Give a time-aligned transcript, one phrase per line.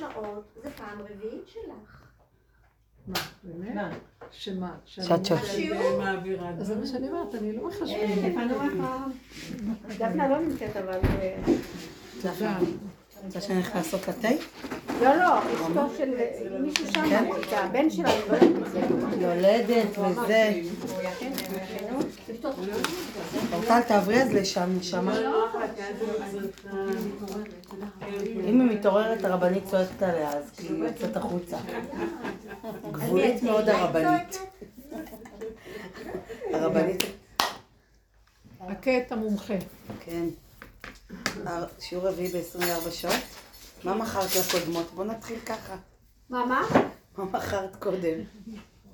[0.00, 2.02] שעות, זה פעם רביעית שלך.
[3.06, 3.92] מה, באמת?
[4.30, 4.76] שמה?
[4.86, 5.44] שאת שואלת.
[6.60, 7.88] זה מה שאני אומרת, אני לא מחשבת.
[9.88, 10.98] דפנה לא נמצאת אבל...
[11.20, 11.36] אה,
[12.24, 12.58] דפנה,
[13.24, 14.28] רוצה שאני אלך לעשות לה תה?
[15.02, 16.14] לא, לא, אשתו של
[16.60, 17.08] מישהו שם,
[17.50, 18.36] זה הבן שלה, לא.
[19.20, 20.60] יולדת וזה.
[23.52, 25.18] אורטל תעברי אז לשם, נשמה.
[28.48, 31.58] אם היא מתעוררת הרבנית צועקת עליה, אז היא יוצאת החוצה.
[32.92, 34.38] גבולית מאוד הרבנית.
[36.52, 37.02] הרבנית,
[38.60, 39.54] הכה את המומחה.
[40.00, 40.26] כן.
[41.78, 43.14] שיעור רביעי ב-24 שעות.
[43.84, 44.90] מה מכרת לקודמות?
[44.94, 45.76] בוא נתחיל ככה.
[46.30, 46.62] מה, מה?
[47.18, 48.18] מה מכרת קודם?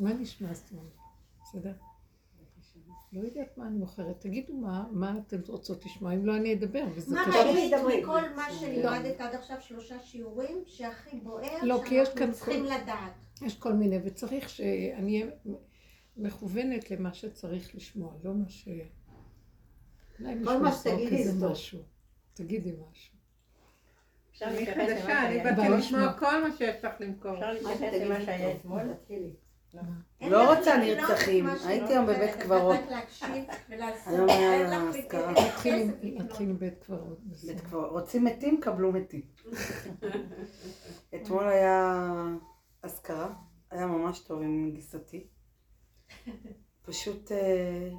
[0.01, 0.77] מה נשמע סתם?
[1.45, 1.71] בסדר?
[3.17, 4.21] לא יודעת מה אני מוכרת.
[4.21, 7.43] תגידו מה, מה אתן רוצות לשמוע, אם לא אני אדבר, וזה מה קשה.
[7.43, 12.35] ראית מכל מה שלימדת עד עכשיו שלושה שיעורים, שהכי בוער, לא, כי יש כאן שאנחנו
[12.35, 13.13] צריכים כל- לדעת?
[13.43, 15.33] יש כל מיני, וצריך שאני אהיה
[16.17, 18.69] מכוונת למה שצריך לשמוע, לא מה ש...
[20.21, 21.49] אולי כל מישהו מה שתגידי איזה זה.
[21.49, 21.79] משהו.
[22.35, 23.17] תגידי משהו.
[24.33, 25.45] אפשר אני להתייחס למה חדשה, אני שהיה.
[25.45, 26.13] באתי בא לשמוע.
[26.19, 27.35] כל מה שיש לך למכור.
[27.35, 28.81] אפשר להתייחס למה שהיה אתמול?
[30.21, 31.47] לא רוצה לקנות נרצחים.
[31.65, 32.81] הייתי היום בבית קברות.
[34.07, 35.33] היום היה אזכרה.
[35.65, 35.91] עם-.
[36.03, 37.19] נתחיל עם בית קברות.
[37.47, 37.91] בית קברות.
[37.91, 38.61] רוצים מתים?
[38.61, 39.23] קבלו מתים.
[41.15, 42.03] אתמול היה
[42.83, 43.35] אזכרה,
[43.71, 45.27] היה ממש טוב עם גיסתי.
[46.83, 47.91] פשוט אה,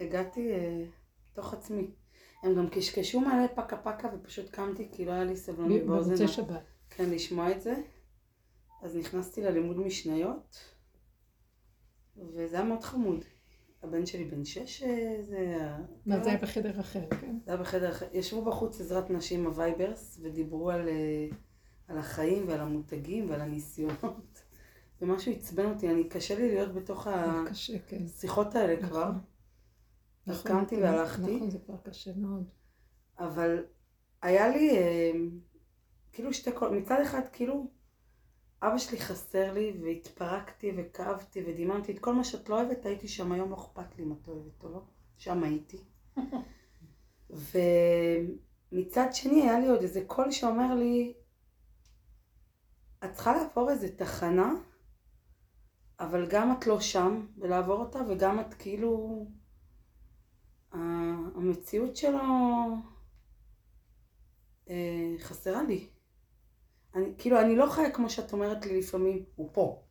[0.00, 0.84] הגעתי אה,
[1.32, 1.90] תוך עצמי.
[2.42, 6.08] הם גם קשקשו מלא פקה פקה ופשוט קמתי כי לא היה לי סבלנות באוזן.
[6.08, 6.62] במוצאי שבת.
[6.90, 7.74] כן, לשמוע את זה.
[8.82, 10.58] אז נכנסתי ללימוד משניות,
[12.34, 13.24] וזה היה מאוד חמוד.
[13.82, 15.58] הבן שלי בן שש, אה, זה...
[16.06, 17.38] מה זה היה בחדר אחר, כן?
[17.44, 18.06] זה היה בחדר אחר.
[18.12, 21.28] ישבו בחוץ עזרת נשים הווייברס ודיברו על, אה,
[21.88, 24.42] על החיים ועל המותגים ועל הניסיונות.
[25.02, 28.04] ומשהו עצבן אותי, אני, קשה לי להיות בתוך כן.
[28.04, 28.88] השיחות האלה נכון.
[28.88, 29.10] כבר.
[30.26, 31.36] אז נכון, קמתי והלכתי.
[31.36, 32.44] נכון, זה כבר קשה מאוד.
[33.18, 33.64] אבל
[34.22, 35.12] היה לי אה,
[36.12, 37.70] כאילו שתי קולות, מצד אחד כאילו
[38.62, 43.32] אבא שלי חסר לי והתפרקתי וכאבתי ודיממתי את כל מה שאת לא אוהבת, הייתי שם
[43.32, 44.82] היום, לא אכפת לי אם את אוהבת או לא,
[45.16, 45.84] שם הייתי.
[48.72, 51.14] ומצד שני היה לי עוד איזה קול שאומר לי,
[53.04, 54.52] את צריכה לעבור איזה תחנה,
[56.00, 59.26] אבל גם את לא שם ולעבור אותה וגם את כאילו,
[60.72, 62.20] המציאות שלו
[64.70, 65.88] אה, חסרה לי.
[66.94, 69.82] אני, כאילו, אני לא חיה כמו שאת אומרת לי לפעמים, הוא פה.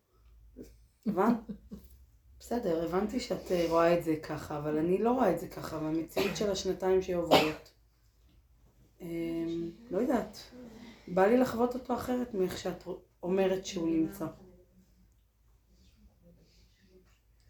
[1.08, 1.38] הבנת?
[2.40, 5.78] בסדר, הבנתי שאת אה, רואה את זה ככה, אבל אני לא רואה את זה ככה,
[5.78, 7.72] והמציאות של השנתיים שעוברות.
[9.02, 9.08] אה,
[9.92, 10.38] לא יודעת.
[11.08, 12.84] בא לי לחוות אותו אחרת מאיך שאת
[13.24, 14.26] אומרת שהוא נמצא.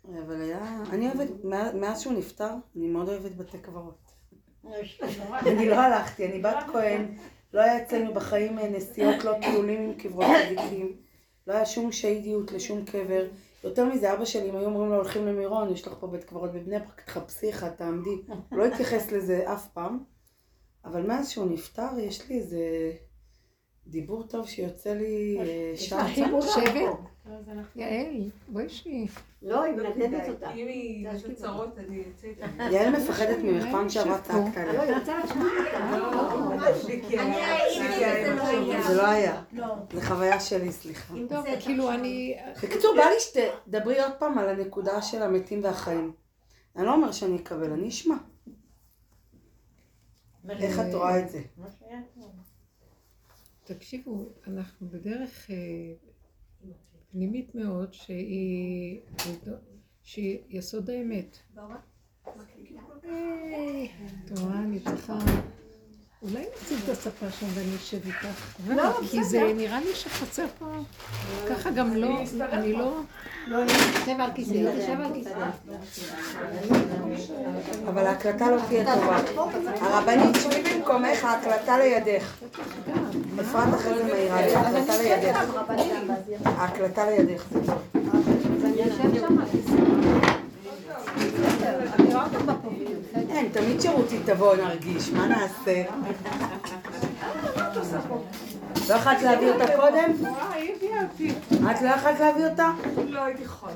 [0.06, 0.84] אבל היה...
[0.90, 1.29] אני אוהבת,
[1.74, 4.12] מאז שהוא נפטר, אני מאוד אוהבת בתי קברות.
[5.47, 7.18] אני לא הלכתי, אני בת כהן,
[7.53, 10.96] לא היה אצלנו בחיים אה, נסיעות, לא טיולים עם קברות צדיקים,
[11.47, 13.28] לא היה שום שהידיות לשום קבר.
[13.63, 16.52] יותר מזה, אבא שלי, אם היו אומרים לו הולכים למירון, יש לך פה בית קברות
[16.52, 18.22] בבני ברק, תחפשי אחד, תעמדי.
[18.50, 20.00] הוא לא התייחס לזה אף פעם.
[20.85, 22.91] אבל מאז שהוא נפטר, יש לי איזה
[23.88, 26.16] דיבור טוב שיוצא לי אה, שעה.
[26.41, 26.97] שבט?
[27.76, 29.08] יעל, בואי שבי.
[29.42, 30.52] לא, היא מנדנדת אותה.
[30.52, 32.46] אם היא יש לה צרות, אני אצא איתה.
[32.72, 34.82] יעל מפחדת ממך, פעם שעברה צעקת לא, עליה.
[34.82, 35.78] היא רוצה לשמוע אותה.
[35.78, 36.00] אני
[38.36, 38.84] לא היה.
[38.88, 39.44] זה לא היה.
[39.52, 39.76] לא.
[39.94, 41.14] זה חוויה שלי, סליחה.
[41.30, 41.92] טוב, כאילו.
[41.92, 42.38] אני...
[42.64, 46.14] בקיצור, בא לי שתדברי עוד פעם על הנקודה של המתים והחיים.
[46.76, 48.16] אני לא אומר שאני אקבל, אני אשמע.
[50.50, 51.42] איך את רואה את זה?
[53.64, 55.56] תקשיבו, אנחנו בדרך אה,
[57.12, 59.00] פנימית מאוד שהיא,
[60.03, 61.38] שהיא יסוד האמת.
[63.06, 63.85] אה,
[64.25, 65.17] את רואה, אני צריכה...
[66.22, 68.28] אולי נציג את הספה שם ואני אשב איתך.
[68.67, 70.66] לא, כי זה נראה לי שחסר פה...
[71.49, 72.08] ככה גם לא,
[72.52, 72.99] אני לא...
[73.47, 75.29] לא, תשב על כיסא, תשב על כיסא.
[77.87, 79.19] אבל ההקלטה לא תהיה טובה.
[79.81, 82.34] הרבנית, שבי במקומך, ההקלטה לידך.
[83.41, 85.40] אפרת אחרי זה מעירה לי, ההקלטה לידך.
[86.46, 87.43] ההקלטה לידך.
[87.52, 87.81] זה טוב.
[93.29, 95.84] אין, תמיד שירותי תבוא, נרגיש, מה נעשה?
[98.89, 100.11] לא יכולת להביא אותה קודם?
[100.19, 101.31] וואי, היא הביאה אותי.
[101.72, 102.72] את לא יכולת להביא אותה?
[103.07, 103.73] לא הייתי יכולה.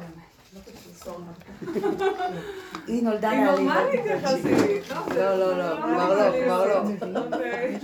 [2.87, 3.67] היא נולדה היא להעליב.
[3.67, 4.91] נורמלית יחסית.
[5.15, 7.19] לא, לא, לא, כבר לא, כבר לא.
[7.33, 7.79] אוקיי.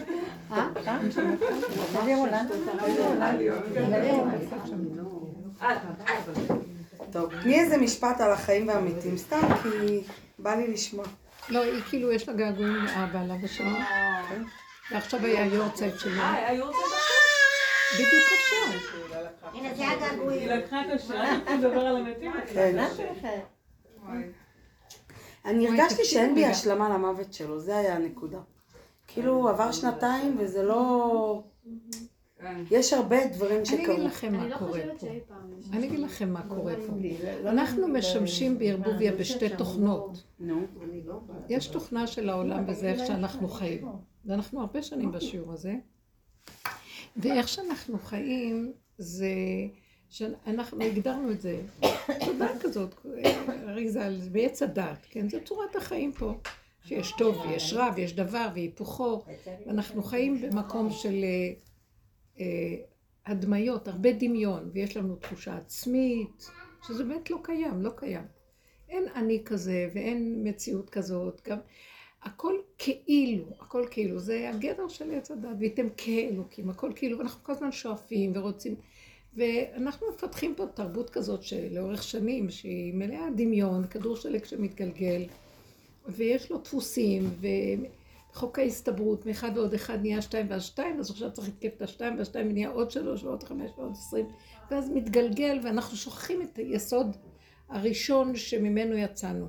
[7.12, 10.02] טוב, תני איזה משפט על החיים והמתים, סתם כי
[10.40, 11.06] בא לי לשמוע.
[11.50, 13.86] לא, היא כאילו, יש לה געגועים לאבא, לאבא שלה.
[14.92, 16.22] ועכשיו היה יורצייט שלו.
[16.22, 16.82] אה, היו רוצים
[17.94, 18.98] בדיוק עכשיו.
[19.54, 20.40] הנה, זה הגעגועים.
[20.40, 22.32] היא לקחה את השעה, לדבר על המתים.
[22.54, 22.86] כן.
[25.46, 28.40] אני הרגשתי שאין בי השלמה למוות שלו, זה היה הנקודה.
[29.08, 31.44] כאילו עבר שנתיים וזה לא...
[32.72, 34.04] יש הרבה דברים אני אגיד שקרו.
[34.04, 35.08] לכם מה לא קורה פה.
[35.74, 36.94] אני אגיד לכם מה קורה פה.
[37.50, 40.24] אנחנו משמשים בערבוביה בשתי תוכנות.
[40.40, 40.62] נו,
[41.50, 43.88] יש תוכנה של העולם וזה איך שאנחנו חיים.
[44.26, 45.76] ואנחנו הרבה שנים בשיעור הזה.
[47.18, 49.34] ואיך שאנחנו חיים זה
[50.10, 51.62] שאנחנו הגדרנו את זה.
[52.26, 52.96] תודה כזאת,
[53.68, 55.30] אריזה בעץ הדת, כן?
[55.30, 56.34] זו צורת החיים פה.
[56.88, 59.22] שיש טוב ויש רע ויש דבר והיפוכו.
[59.66, 61.67] ואנחנו חיים במקום של אה, אה,
[63.26, 66.50] הדמיות, הרבה דמיון, ויש לנו תחושה עצמית,
[66.88, 68.26] שזה באמת לא קיים, לא קיים.
[68.90, 71.58] אין אני כזה ואין מציאות כזאת, גם
[72.24, 77.52] הכל כאילו, הכל כאילו, זה הגדר של עץ הדת, וייתם כאלוקים, הכל כאילו, ואנחנו כל
[77.52, 78.76] הזמן שואפים ורוצים,
[79.36, 85.26] ואנחנו מפתחים פה תרבות כזאת שלאורך שנים, שהיא מלאה דמיון, כדור שלג שמתגלגל,
[86.08, 87.30] ויש לו דפוסים,
[88.38, 92.18] וחוק ההסתברות, מאחד ועוד אחד נהיה שתיים ואז שתיים, אז עכשיו צריך לתקף את השתיים,
[92.18, 94.26] והשתיים נהיה עוד שלוש ועוד חמש ועוד עשרים,
[94.72, 97.18] ואז מתגלגל, ואנחנו שוכחים את היסוד
[97.70, 99.48] הראשון שממנו יצאנו.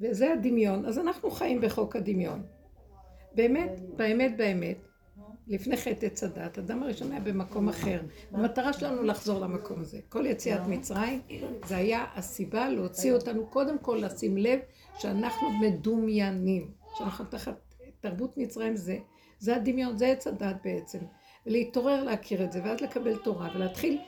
[0.00, 0.86] וזה הדמיון.
[0.86, 2.42] אז אנחנו חיים בחוק הדמיון.
[3.34, 4.78] באמת, באמת, באמת,
[5.48, 8.00] לפני חטא עץ הדת, אדם הראשון היה במקום אחר.
[8.32, 9.98] המטרה שלנו לחזור למקום הזה.
[10.08, 11.20] כל יציאת מצרים,
[11.66, 14.58] זה היה הסיבה להוציא אותנו, קודם כל לשים לב
[14.98, 16.77] שאנחנו מדומיינים.
[16.98, 18.98] שאנחנו תחת תרבות מצרים זה,
[19.38, 20.98] זה הדמיון, זה עץ הדת בעצם.
[21.46, 23.98] ולהתעורר להכיר את זה, ואז לקבל תורה, ולהתחיל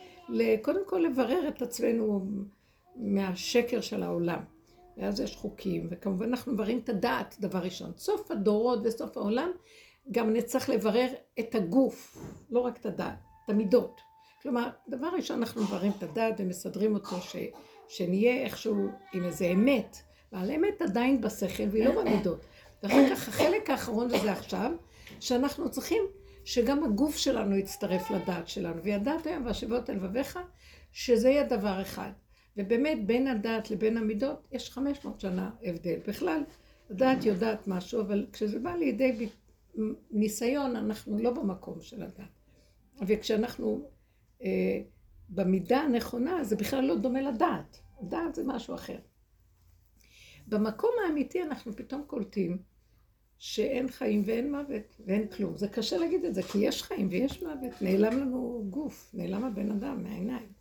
[0.61, 2.25] קודם כל לברר את עצמנו
[2.95, 4.39] מהשקר של העולם.
[4.97, 7.91] ואז יש חוקים, וכמובן אנחנו מבררים את הדעת, דבר ראשון.
[7.97, 9.51] סוף הדורות וסוף העולם,
[10.11, 11.07] גם נצטרך לברר
[11.39, 12.17] את הגוף,
[12.49, 14.01] לא רק את הדעת, את המידות.
[14.41, 17.35] כלומר, דבר ראשון אנחנו מבררים את הדעת ומסדרים אותו, ש,
[17.87, 19.97] שנהיה איכשהו עם איזה אמת,
[20.33, 22.45] אבל האמת עדיין בשכל והיא לא במידות.
[22.83, 24.71] ואחר כך החלק האחרון, וזה עכשיו,
[25.19, 26.03] שאנחנו צריכים
[26.45, 30.39] שגם הגוף שלנו יצטרף לדעת שלנו, וידעת היום והשבות אל לבביך,
[30.91, 32.11] שזה יהיה דבר אחד.
[32.57, 35.99] ובאמת בין הדעת לבין המידות יש 500 שנה הבדל.
[36.07, 36.43] בכלל,
[36.89, 39.29] הדעת יודעת משהו, אבל כשזה בא לידי.
[40.11, 42.39] ניסיון, אנחנו לא במקום של הדעת.
[43.07, 43.89] וכשאנחנו
[44.43, 44.81] אה,
[45.29, 47.79] במידה הנכונה, זה בכלל לא דומה לדעת.
[48.01, 48.97] דעת זה משהו אחר.
[50.47, 52.57] במקום האמיתי אנחנו פתאום קולטים
[53.43, 55.57] שאין חיים ואין מוות ואין כלום.
[55.57, 57.81] זה קשה להגיד את זה, כי יש חיים ויש מוות.
[57.81, 60.51] נעלם לנו גוף, נעלם הבן אדם מהעיניים.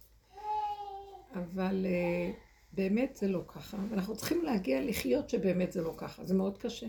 [1.35, 2.37] אבל uh,
[2.73, 6.87] באמת זה לא ככה, ואנחנו צריכים להגיע לחיות שבאמת זה לא ככה, זה מאוד קשה.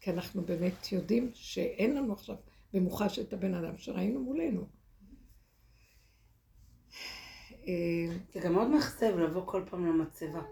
[0.00, 2.36] כי אנחנו באמת יודעים שאין לנו עכשיו
[2.72, 4.66] במוחש את הבן אדם שראינו מולנו.
[7.52, 10.42] אה, זה גם מאוד מאכזב לבוא כל פעם למצבה,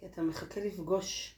[0.00, 1.35] כי אתה מחכה לפגוש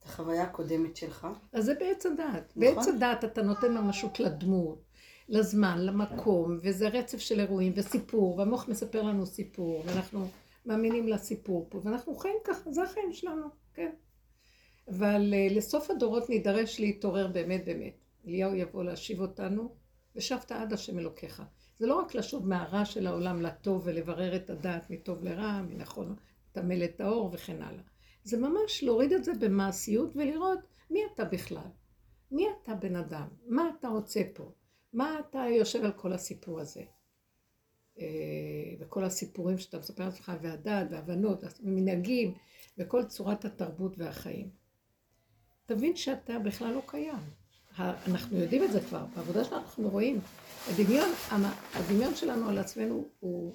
[0.00, 1.26] את החוויה הקודמת שלך.
[1.52, 2.52] אז זה בעץ הדעת.
[2.56, 2.74] נכון.
[2.76, 4.82] בעץ הדעת אתה נותן ממשות לדמות,
[5.28, 10.26] לזמן, למקום, וזה רצף של אירועים וסיפור, והמוח מספר לנו סיפור, ואנחנו
[10.66, 13.90] מאמינים לסיפור פה, ואנחנו חיים ככה, זה החיים שלנו, כן.
[14.88, 17.94] אבל uh, לסוף הדורות נידרש להתעורר באמת באמת.
[18.26, 19.74] אליהו יבוא להשיב אותנו,
[20.16, 21.42] ושבת עד השם אלוקיך.
[21.78, 26.16] זה לא רק לשוב מהרע של העולם לטוב ולברר את הדעת מטוב לרע, מנכון,
[26.50, 27.82] לטמא את האור וכן הלאה.
[28.24, 30.58] זה ממש להוריד את זה במעשיות ולראות
[30.90, 31.68] מי אתה בכלל.
[32.30, 33.28] מי אתה בן אדם?
[33.46, 34.52] מה אתה רוצה פה?
[34.92, 36.82] מה אתה יושב על כל הסיפור הזה?
[37.98, 38.06] אה,
[38.80, 42.34] וכל הסיפורים שאתה מספר לעצמך, והדעת, והבנות, ומנהגים,
[42.78, 44.50] וכל צורת התרבות והחיים.
[45.66, 47.40] תבין שאתה בכלל לא קיים.
[47.78, 50.20] אנחנו יודעים את זה כבר, בעבודה שלנו אנחנו רואים.
[50.70, 51.08] הדמיון,
[51.74, 53.54] הדמיון שלנו על עצמנו הוא,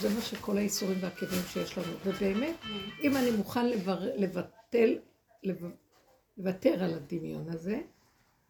[0.00, 1.92] זה מה שכל האיסורים והכאבים שיש לנו.
[2.04, 2.56] ובאמת,
[3.02, 4.98] אם אני מוכן לבר, לבטל,
[6.38, 7.80] לוותר על הדמיון הזה,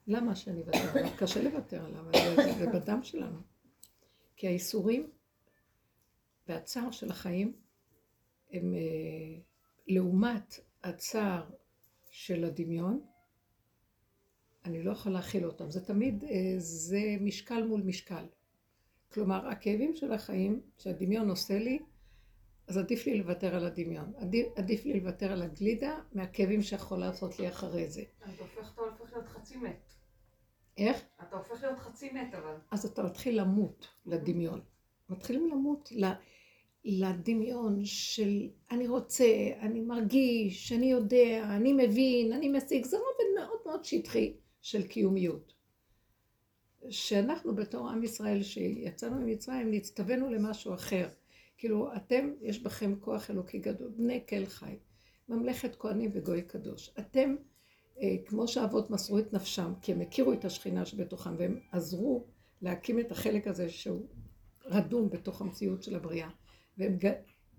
[0.07, 1.13] למה שאני אוותר עליו?
[1.21, 2.05] קשה לוותר עליו,
[2.37, 3.39] זה, זה בדם שלנו.
[4.37, 5.11] כי האיסורים
[6.49, 7.53] והצער של החיים
[8.53, 9.41] הם אה,
[9.87, 11.51] לעומת הצער
[12.11, 13.01] של הדמיון,
[14.65, 15.71] אני לא יכולה להכיל אותם.
[15.71, 18.25] זה תמיד, אה, זה משקל מול משקל.
[19.15, 21.79] כלומר, הכאבים של החיים, שהדמיון עושה לי,
[22.69, 24.13] אז עדיף לי לוותר על הדמיון.
[24.17, 28.03] עדיף, עדיף לי לוותר על הגלידה מהכאבים שיכול לעשות לי אחרי זה.
[28.19, 29.95] אתה הופך, אתה הופך להיות חצי מת.
[30.77, 31.03] איך?
[31.23, 32.55] אתה הופך להיות חצי מת אבל.
[32.71, 34.61] אז אתה מתחיל למות לדמיון.
[35.09, 35.93] מתחילים למות
[36.85, 39.27] לדמיון של אני רוצה,
[39.61, 42.85] אני מרגיש, אני יודע, אני מבין, אני משיג.
[42.85, 45.53] זה רובד מאוד מאוד שטחי של קיומיות.
[46.91, 51.09] שאנחנו בתור עם ישראל שיצאנו ממצרים נצטווינו למשהו אחר.
[51.59, 54.77] כאילו אתם, יש בכם כוח אלוקי גדול, בני כל חי,
[55.29, 56.91] ממלכת כהנים וגוי קדוש.
[56.99, 57.35] אתם,
[58.01, 62.27] אה, כמו שהאבות מסרו את נפשם, כי הם הכירו את השכינה שבתוכם והם עזרו
[62.63, 64.07] להקים את החלק הזה שהוא
[64.65, 66.29] רדום בתוך המציאות של הבריאה.
[66.79, 66.99] והם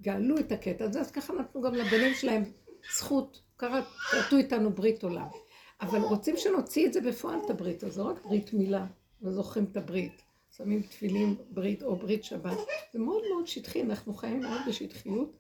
[0.02, 2.44] גאלו את הקטע הזה, אז ככה נתנו גם לבנים שלהם
[2.96, 5.28] זכות, כרתו איתנו ברית עולם.
[5.82, 8.86] אבל רוצים שנוציא את זה בפועל, את הברית הזו, רק ברית מילה,
[9.24, 10.22] וזוכרים את הברית.
[10.58, 12.58] שמים תפילים ברית או ברית שבת.
[12.94, 15.38] זה מאוד מאוד שטחי, אנחנו חיים מאוד בשטחיות,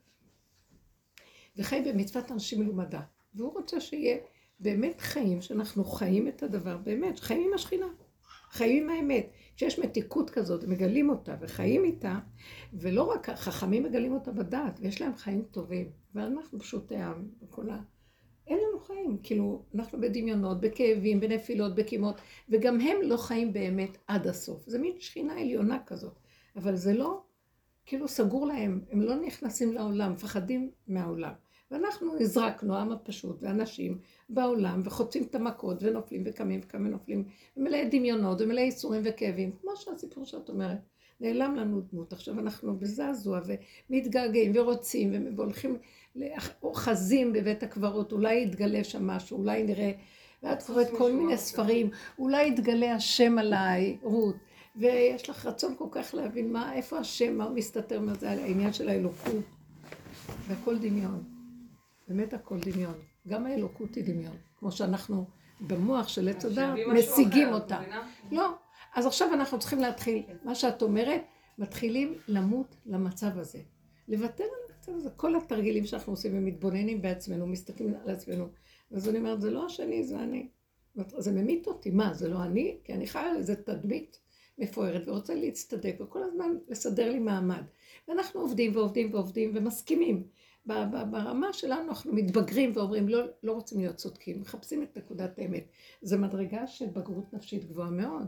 [1.57, 3.01] וחיים במצוות אנשים מלומדה.
[3.35, 4.17] והוא רוצה שיהיה
[4.59, 7.87] באמת חיים, שאנחנו חיים את הדבר באמת, חיים עם השכינה,
[8.49, 9.29] חיים עם האמת.
[9.55, 12.19] כשיש מתיקות כזאת, מגלים אותה וחיים איתה,
[12.73, 17.79] ולא רק החכמים מגלים אותה בדעת, ויש להם חיים טובים, ואנחנו פשוטי העם, וכל ה...
[18.47, 24.27] אין לנו חיים, כאילו, אנחנו בדמיונות, בכאבים, בנפילות, בקימות, וגם הם לא חיים באמת עד
[24.27, 24.63] הסוף.
[24.67, 26.19] זה מין שכינה עליונה כזאת,
[26.55, 27.21] אבל זה לא,
[27.85, 31.33] כאילו סגור להם, הם לא נכנסים לעולם, מפחדים מהעולם.
[31.71, 37.23] ואנחנו נזרקנו, העם הפשוט, ואנשים בעולם, וחוצים את המכות, ונופלים וקמים וקמים נופלים,
[37.57, 40.77] ומלאי דמיונות, ומלאי ייסורים וכאבים, כמו שהסיפור שאת אומרת.
[41.19, 43.39] נעלם לנו דמות, עכשיו אנחנו בזעזוע
[43.89, 45.77] ומתגעגעים ורוצים והולכים,
[46.63, 49.91] אוחזים בבית הקברות, אולי יתגלה שם משהו, אולי נראה,
[50.43, 51.89] ואת קוראת כל מיני ספרים,
[52.19, 54.35] אולי יתגלה השם עליי, רות,
[54.75, 58.89] ויש לך רצון כל כך להבין מה, איפה השם, מה מסתתר מה זה העניין של
[58.89, 59.43] האלוקות,
[60.47, 61.23] והכל דמיון,
[62.07, 62.95] באמת הכל דמיון,
[63.27, 65.25] גם האלוקות היא דמיון, כמו שאנחנו
[65.61, 67.79] במוח של עץ הדת משיגים אותה.
[68.31, 68.49] לא,
[68.95, 71.21] אז עכשיו אנחנו צריכים להתחיל, מה שאת אומרת,
[71.57, 73.59] מתחילים למות למצב הזה.
[74.07, 75.09] לוותר על המצב הזה.
[75.15, 78.47] כל התרגילים שאנחנו עושים ומתבוננים בעצמנו, מסתכלים על עצמנו.
[78.91, 80.47] אז אני אומרת, זה לא השני, זה אני.
[80.95, 81.89] זה ממית אותי.
[81.89, 82.77] מה, זה לא אני?
[82.83, 84.19] כי אני חיה על איזה תדמית
[84.57, 87.63] מפוארת ורוצה להצטדק וכל הזמן לסדר לי מעמד.
[88.07, 90.27] ואנחנו עובדים ועובדים ועובדים ומסכימים.
[90.65, 95.67] ברמה שלנו אנחנו מתבגרים ואומרים לא, לא רוצים להיות צודקים, מחפשים את נקודת האמת.
[96.01, 98.27] זו מדרגה של בגרות נפשית גבוהה מאוד.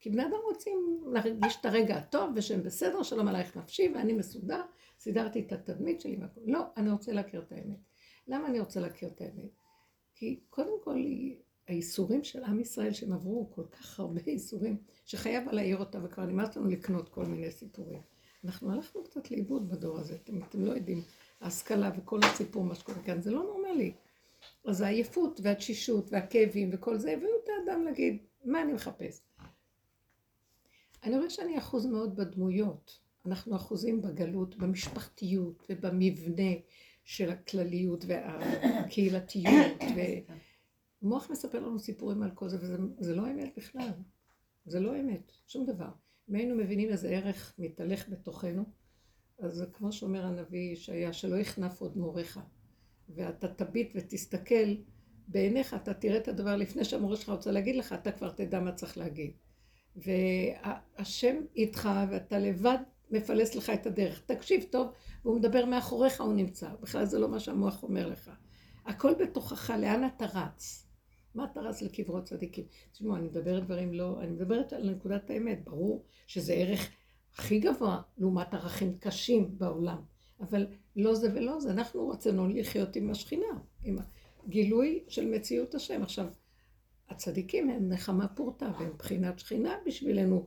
[0.00, 4.62] כי בני אדם רוצים להרגיש את הרגע הטוב ושהם בסדר, שלום עלייך נפשי ואני מסודר,
[5.02, 6.40] סידרתי את התדמית שלי והכל.
[6.44, 7.78] לא, אני רוצה להכיר את האמת.
[8.28, 9.50] למה אני רוצה להכיר את האמת?
[10.14, 10.96] כי קודם כל
[11.68, 16.56] האיסורים של עם ישראל שהם עברו כל כך הרבה איסורים, שחייב להעיר אותה וכבר נמאס
[16.56, 18.00] לנו לקנות כל מיני סיפורים.
[18.44, 21.02] אנחנו הלכנו קצת לאיבוד בדור הזה, אתם, אתם לא יודעים,
[21.40, 23.92] ההשכלה וכל הסיפור, מה שקורה כאן, זה לא נורמלי.
[24.64, 29.22] אז העייפות והתשישות והכאבים וכל זה הביאו את האדם להגיד, מה אני מחפש?
[31.02, 33.01] אני רואה שאני אחוז מאוד בדמויות.
[33.26, 36.52] אנחנו אחוזים בגלות, במשפחתיות ובמבנה
[37.04, 39.78] של הכלליות והקהילתיות.
[41.02, 43.90] ומוח מספר לנו סיפורים על כל זה, וזה לא אמת בכלל.
[44.66, 45.88] זה לא אמת, שום דבר.
[46.30, 48.64] אם היינו מבינים איזה ערך מתהלך בתוכנו,
[49.38, 52.40] אז זה כמו שאומר הנביא ישעיה, שלא יכנף עוד מוריך.
[53.08, 54.74] ואתה תביט ותסתכל
[55.28, 58.72] בעיניך, אתה תראה את הדבר לפני שהמורה שלך רוצה להגיד לך, אתה כבר תדע מה
[58.72, 59.32] צריך להגיד.
[59.96, 62.78] והשם איתך ואתה לבד
[63.12, 64.22] מפלס לך את הדרך.
[64.26, 64.88] תקשיב טוב,
[65.24, 66.68] והוא מדבר מאחוריך, הוא נמצא.
[66.80, 68.30] בכלל זה לא מה שהמוח אומר לך.
[68.86, 70.86] הכל בתוכך, לאן אתה רץ?
[71.34, 72.64] מה אתה רץ לקברות צדיקים?
[72.92, 74.20] תשמעו, אני מדברת דברים לא...
[74.20, 75.64] אני מדברת על נקודת האמת.
[75.64, 76.88] ברור שזה ערך
[77.34, 80.02] הכי גבוה לעומת ערכים קשים בעולם.
[80.40, 80.66] אבל
[80.96, 81.70] לא זה ולא זה.
[81.70, 83.98] אנחנו רצינו לחיות עם השכינה, עם
[84.44, 86.02] הגילוי של מציאות השם.
[86.02, 86.26] עכשיו,
[87.08, 90.46] הצדיקים הם נחמה פורתא והם בחינת שכינה בשבילנו.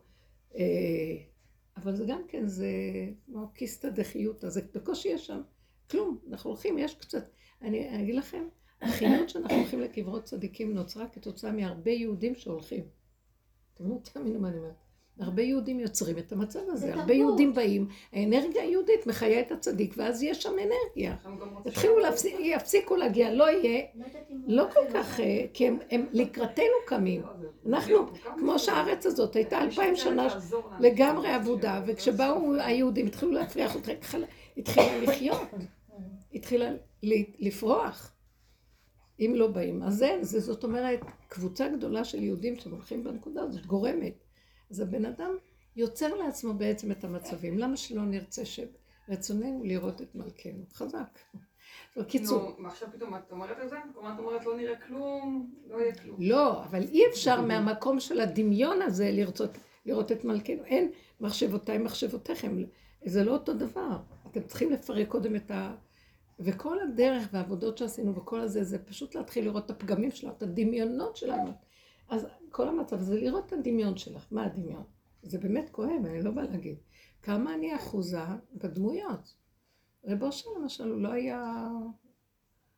[0.55, 0.61] אה,
[1.77, 2.67] אבל זה גם כן, זה
[3.25, 5.41] כמו קיסטה דחיותא, זה בקושי יש שם
[5.91, 6.19] כלום.
[6.29, 7.29] אנחנו הולכים, יש קצת,
[7.61, 8.47] אני, אגיד לכם,
[8.81, 12.83] החינוך שאנחנו הולכים לקברות צדיקים נוצרה כתוצאה מהרבה יהודים שהולכים.
[13.73, 14.84] אתם לא תאמינו מה אני אומרת.
[15.19, 20.23] הרבה יהודים יוצרים את המצב הזה, הרבה יהודים באים, האנרגיה היהודית מחיה את הצדיק, ואז
[20.23, 21.15] יש שם אנרגיה.
[21.65, 23.85] יתחילו להפסיק, יפסיקו להגיע, לא יהיה,
[24.47, 27.21] לא כל כך, אה, כי הם, הם לקראתנו קמים.
[27.65, 27.95] אנחנו,
[28.37, 30.27] כמו שהארץ הזאת הייתה אלפיים שנה
[30.79, 33.91] לגמרי אבודה, וכשבאו היהודים התחילו להפריח אותה,
[34.57, 35.47] התחילה לחיות,
[36.33, 36.71] התחילה
[37.39, 38.11] לפרוח.
[39.19, 44.24] אם לא באים, אז אין, זאת אומרת, קבוצה גדולה של יהודים שהולכים בנקודה הזאת, גורמת.
[44.75, 45.35] אז הבן אדם
[45.75, 47.57] יוצר לעצמו בעצם את המצבים.
[47.57, 48.59] למה שלא נרצה ש...
[49.09, 50.63] רצוננו לראות את מלכנו.
[50.73, 51.19] חזק.
[51.97, 52.55] בקיצור.
[52.57, 53.75] נו, ועכשיו פתאום את אומרת את זה?
[53.93, 56.17] כלומר את אומרת לא נראה כלום, לא יהיה כלום.
[56.19, 59.49] לא, אבל אי אפשר מהמקום של הדמיון הזה לרצות,
[59.85, 60.65] לראות את מלכנו.
[60.65, 60.91] אין
[61.21, 62.63] מחשבותיי מחשבותיכם.
[63.05, 63.97] זה לא אותו דבר.
[64.31, 65.75] אתם צריכים לפרק קודם את ה...
[66.39, 71.17] וכל הדרך והעבודות שעשינו וכל הזה, זה פשוט להתחיל לראות את הפגמים שלנו, את הדמיונות
[71.17, 71.51] שלנו.
[72.09, 74.27] אז כל המצב זה לראות את הדמיון שלך.
[74.31, 74.83] מה הדמיון?
[75.23, 76.77] זה באמת כואב, אני לא באה להגיד.
[77.21, 78.19] כמה אני אחוזה
[78.53, 79.35] בדמויות.
[80.05, 81.67] רב אושר למשל, הוא לא היה...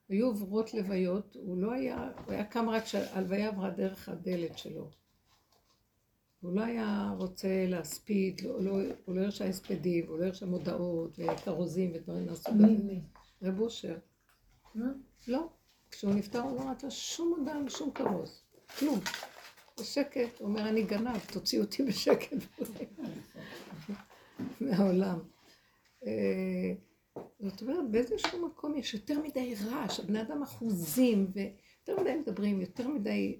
[0.09, 2.11] היו עוברות לוויות, הוא לא היה...
[2.25, 4.89] הוא היה קם רק כשהלוויה עברה דרך הדלת שלו.
[6.41, 11.19] הוא לא היה רוצה להספיד, לא, לא, הוא לא הרשה הספדים, הוא לא הרשה מודעות
[11.19, 12.93] וכרוזים ודברים מהסוג הזה.
[13.41, 13.97] רב אושר.
[15.27, 15.49] לא.
[15.91, 18.41] כשהוא נפטר הוא לא רצה שום מודעה ושום כרוז.
[18.79, 18.99] כלום.
[19.79, 22.37] בשקט, הוא אומר, אני גנב, תוציא אותי בשקט
[24.61, 25.19] מהעולם.
[26.05, 26.73] אה,
[27.39, 32.87] זאת אומרת, באיזשהו מקום יש יותר מדי רעש, הבני אדם אחוזים, ויותר מדי מדברים, יותר
[32.87, 33.39] מדי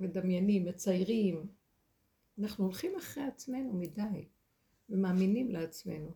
[0.00, 1.46] מדמיינים, מציירים.
[2.38, 4.28] אנחנו הולכים אחרי עצמנו מדי,
[4.88, 6.10] ומאמינים לעצמנו.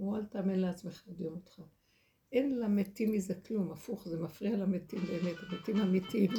[0.00, 1.62] אמרו, אל תאמן לעצמך עד אותך.
[2.32, 6.30] אין למתים מזה כלום, הפוך, זה מפריע למתים באמת, המתים אמיתיים.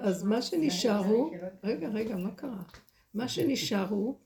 [0.00, 1.30] אז מה שנשארו,
[1.64, 2.62] רגע, רגע, מה קרה?
[3.14, 4.18] מה שנשארו,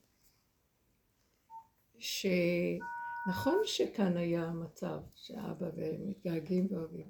[1.98, 7.08] שנכון שכאן היה המצב, שאבא והם מתגעגעים ואוהבים,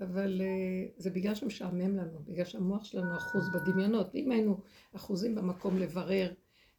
[0.00, 4.14] אבל uh, זה בגלל שמשעמם לנו, בגלל שהמוח שלנו אחוז בדמיונות.
[4.14, 4.60] אם היינו
[4.96, 6.32] אחוזים במקום לברר,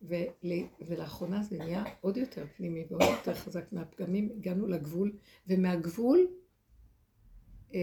[0.03, 0.53] ול,
[0.87, 5.11] ולאחרונה זה נהיה עוד יותר פנימי ועוד יותר חזק מהפגמים, הגענו לגבול,
[5.47, 6.27] ומהגבול
[7.71, 7.75] uh,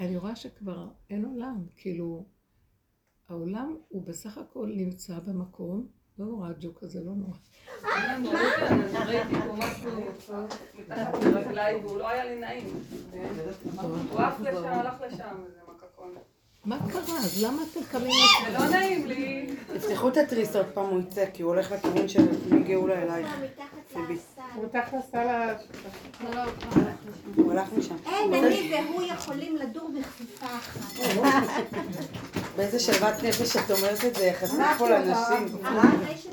[0.00, 2.26] אני רואה שכבר אין עולם, כאילו
[3.28, 7.36] העולם הוא בסך הכל נמצא במקום, לא נורא הג'וק הזה, לא נורא.
[9.06, 9.90] ראיתי פה משהו
[10.78, 11.14] מתחת
[11.84, 12.66] לא היה לי נעים.
[14.10, 15.36] הוא עף לשם, הלך לשם.
[16.66, 17.18] מה קרה?
[17.18, 18.10] אז למה אתם קמים
[18.46, 19.46] זה לא נעים לי.
[19.74, 23.28] תפתחו את התריס עוד פעם הוא יצא, כי הוא הולך לכיוון של מגאולה אלייך.
[24.54, 25.54] הוא תחת לסל ה...
[27.36, 27.94] הוא הלך משם.
[28.06, 31.62] אין, אני והוא יכולים לדור בכפיפה אחת.
[32.56, 35.58] באיזה שלוות נפש את אומרת את זה, יחסית פה לנשים.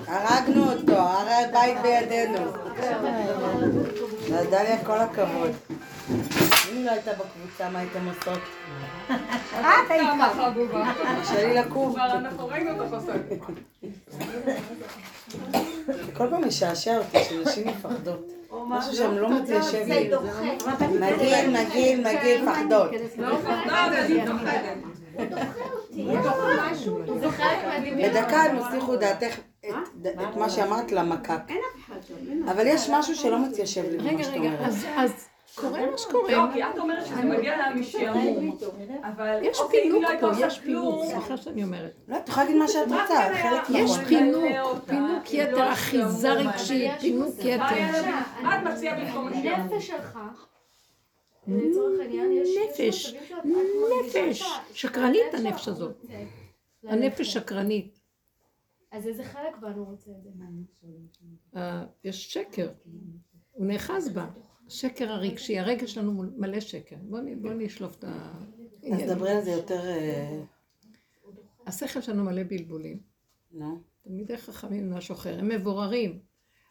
[0.07, 2.39] הרגנו אותו, הר הבית בידינו.
[4.33, 5.51] לדליה כל הכבוד.
[6.73, 8.39] אם לא הייתה בקבוצה, מה הייתם עושות?
[9.87, 10.93] כמה חבובה.
[11.21, 11.93] קשה לי לקום.
[11.93, 13.13] כבר אנחנו ראינו את החוסר.
[15.87, 18.31] זה כל פעם משעשע אותי שנשים מפחדות.
[18.67, 20.09] משהו שהן לא מתיישב לי.
[20.09, 20.21] לא
[21.55, 22.89] אני מפחדת.
[26.71, 26.99] משהו.
[27.19, 28.11] זה חלק מהדמיון.
[28.11, 29.73] בדקה הם יוסיפו דעתך את
[30.05, 31.41] את מה שאמרת למקק.
[32.51, 35.32] אבל יש משהו שלא מתיישב לי במה שאת אומרת.
[35.55, 36.31] קורה מה שקורה.
[36.31, 38.57] לא, כי את אומרת שזה מגיע לה משעמום.
[39.03, 41.95] אבל יש אוקיי, אם פינוק לא פה, עושה יש פינוק, כלום, סליחה שאני אומרת.
[42.07, 44.05] לא, את יכולה להגיד מה שאת רוצה, חלק יש נכון.
[44.05, 46.33] פינוק, אותה, פינוק היא יתר, לא אחיזה.
[46.33, 47.35] רגשית, יש פינוק.
[47.39, 48.01] יתר.
[48.43, 49.53] מה את מציעה במקום השעמום?
[49.53, 50.19] הנפש שלך,
[51.47, 51.77] יש
[52.37, 53.15] יש נפש,
[54.05, 56.05] נפש, שקרנית הנפש הזאת.
[56.83, 57.33] רוצה הנפש.
[57.33, 57.99] שקרנית.
[58.91, 60.29] אז איזה חלק בנו רוצה את זה?
[61.55, 62.69] אה, יש שקר,
[63.51, 64.25] הוא נאחז בה.
[64.73, 66.95] השקר הרגשי, הרגש שלנו מלא שקר.
[67.01, 68.11] בואו בוא נשלוף את אז
[68.83, 69.09] העניין.
[69.09, 69.85] דברי על זה יותר...
[69.85, 70.41] אה,
[71.65, 72.99] השכל שלנו מלא בלבולים.
[73.51, 73.81] נו.
[74.03, 76.19] תלמידי חכמים זה משהו אחר, הם מבוררים.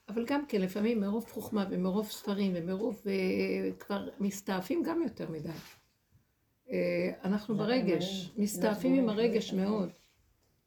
[0.09, 3.03] אבל גם כן, לפעמים מרוב חוכמה ומרוב ספרים ומרוב...
[3.07, 5.49] אה, כבר מסתעפים גם יותר מדי.
[6.71, 9.91] אה, אנחנו ברגש, מסתעפים עם הרגש מאוד.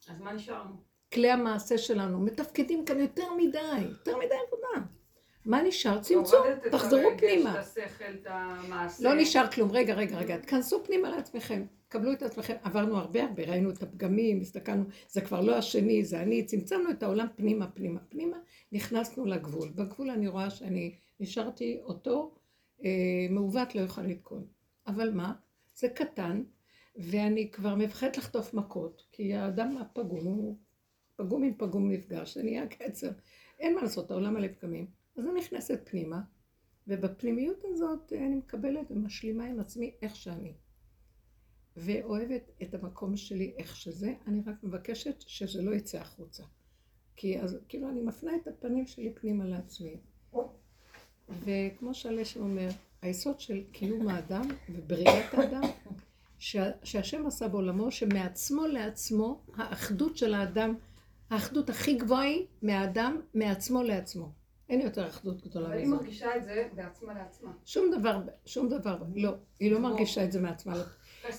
[0.10, 0.76] אז מה נשארנו?
[1.14, 4.88] כלי המעשה שלנו מתפקדים כאן יותר מדי, יותר מדי עבודה.
[5.46, 6.02] מה נשאר?
[6.02, 6.40] צמצום,
[6.72, 7.62] תחזרו פנימה.
[9.02, 9.72] לא נשאר כלום.
[9.72, 11.66] רגע, רגע, רגע, תכנסו פנימה לעצמכם.
[11.88, 12.56] קבלו את עצמכם.
[12.64, 16.46] עברנו הרבה הרבה, ראינו את הפגמים, הסתכלנו, זה כבר לא השני, זה אני.
[16.46, 18.38] צמצמנו את העולם פנימה, פנימה, פנימה.
[18.72, 19.70] נכנסנו לגבול.
[19.76, 22.36] בגבול אני רואה שאני נשארתי אותו
[22.86, 22.90] אה,
[23.30, 24.46] מעוות לא יוכל לתקון.
[24.88, 25.34] אבל מה?
[25.76, 26.44] זה קטן,
[26.96, 30.58] ואני כבר מפחדת לחטוף מכות, כי האדם הפגום הוא
[31.16, 33.10] פגום עם פגום נפגש, זה נהיה קצר.
[33.60, 35.05] אין מה לעשות, העולם מלא פגמים.
[35.18, 36.22] אז אני נכנסת פנימה,
[36.88, 40.54] ובפנימיות הזאת אני מקבלת ומשלימה עם עצמי איך שאני.
[41.78, 46.44] ואוהבת את המקום שלי איך שזה, אני רק מבקשת שזה לא יצא החוצה.
[47.16, 49.98] כי אז כאילו אני מפנה את הפנים שלי פנימה לעצמי.
[51.30, 52.70] וכמו שהלשם אומר,
[53.02, 55.64] היסוד של קיום האדם ובריאת האדם,
[56.40, 60.76] שה, שהשם עשה בעולמו, שמעצמו לעצמו, האחדות של האדם,
[61.30, 64.32] האחדות הכי גבוהה היא מהאדם מעצמו לעצמו.
[64.70, 65.96] אין יותר אחדות אבל גדולה היא מזה.
[65.96, 67.52] מרגישה את זה בעצמה לעצמה.
[67.66, 69.32] שום דבר, שום דבר, לא.
[69.60, 70.78] היא לא מרגישה את זה מעצמה.
[70.78, 70.84] לא.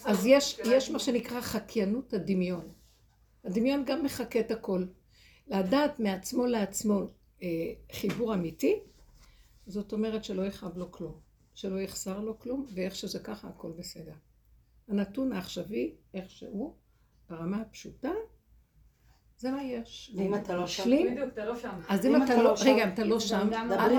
[0.05, 0.61] אז יש.
[0.65, 2.73] יש מה שנקרא חקיינות הדמיון.
[3.45, 4.85] הדמיון גם מחקה את הכל.
[5.47, 7.01] לדעת מעצמו לעצמו
[7.43, 8.81] אה, חיבור אמיתי,
[9.67, 11.21] זאת אומרת שלא יכאב לו כלום,
[11.55, 14.15] שלא יחסר לו כלום, ואיך שזה ככה הכל בסדר.
[14.89, 16.75] הנתון העכשווי, איך שהוא,
[17.31, 18.13] ברמה הפשוטה,
[19.39, 20.13] זה מה יש.
[20.17, 20.85] ואם אתה לא שם?
[20.85, 21.69] בדיוק, אתה לא שם.
[21.89, 23.49] אז אם אתה לא, רגע, אם אתה לא שם,